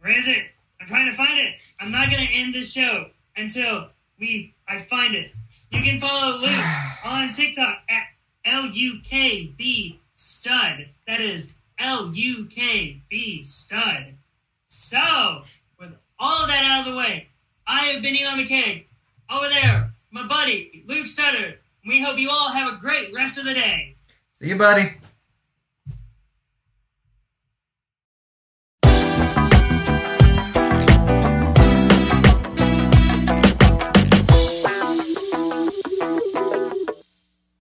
Where 0.00 0.16
is 0.18 0.28
it? 0.28 0.46
I'm 0.80 0.86
trying 0.86 1.10
to 1.10 1.16
find 1.16 1.38
it. 1.38 1.54
I'm 1.80 1.90
not 1.90 2.10
gonna 2.10 2.26
end 2.32 2.54
this 2.54 2.72
show 2.72 3.06
until 3.36 3.88
we 4.18 4.54
I 4.68 4.78
find 4.78 5.14
it. 5.14 5.32
You 5.70 5.82
can 5.82 5.98
follow 5.98 6.38
Luke 6.38 6.50
on 7.04 7.32
TikTok 7.32 7.78
at 7.88 8.04
L 8.44 8.66
U 8.66 9.00
K 9.02 9.52
B 9.56 9.98
Stud. 10.14 10.86
That 11.06 11.20
is 11.20 11.52
L 11.78 12.12
U 12.14 12.46
K 12.46 13.02
B 13.10 13.42
Stud. 13.42 14.14
So, 14.66 15.42
with 15.78 15.94
all 16.18 16.46
that 16.46 16.64
out 16.64 16.86
of 16.86 16.92
the 16.92 16.98
way, 16.98 17.28
I 17.66 17.80
have 17.86 18.02
been 18.02 18.14
Eli 18.14 18.42
McKay. 18.42 18.84
Over 19.30 19.48
there, 19.48 19.92
my 20.10 20.26
buddy 20.26 20.84
Luke 20.86 21.06
Studdard. 21.06 21.56
We 21.86 22.02
hope 22.02 22.18
you 22.18 22.30
all 22.30 22.52
have 22.52 22.72
a 22.72 22.76
great 22.76 23.12
rest 23.12 23.38
of 23.38 23.44
the 23.44 23.54
day. 23.54 23.96
See 24.32 24.48
you, 24.48 24.56
buddy. 24.56 24.94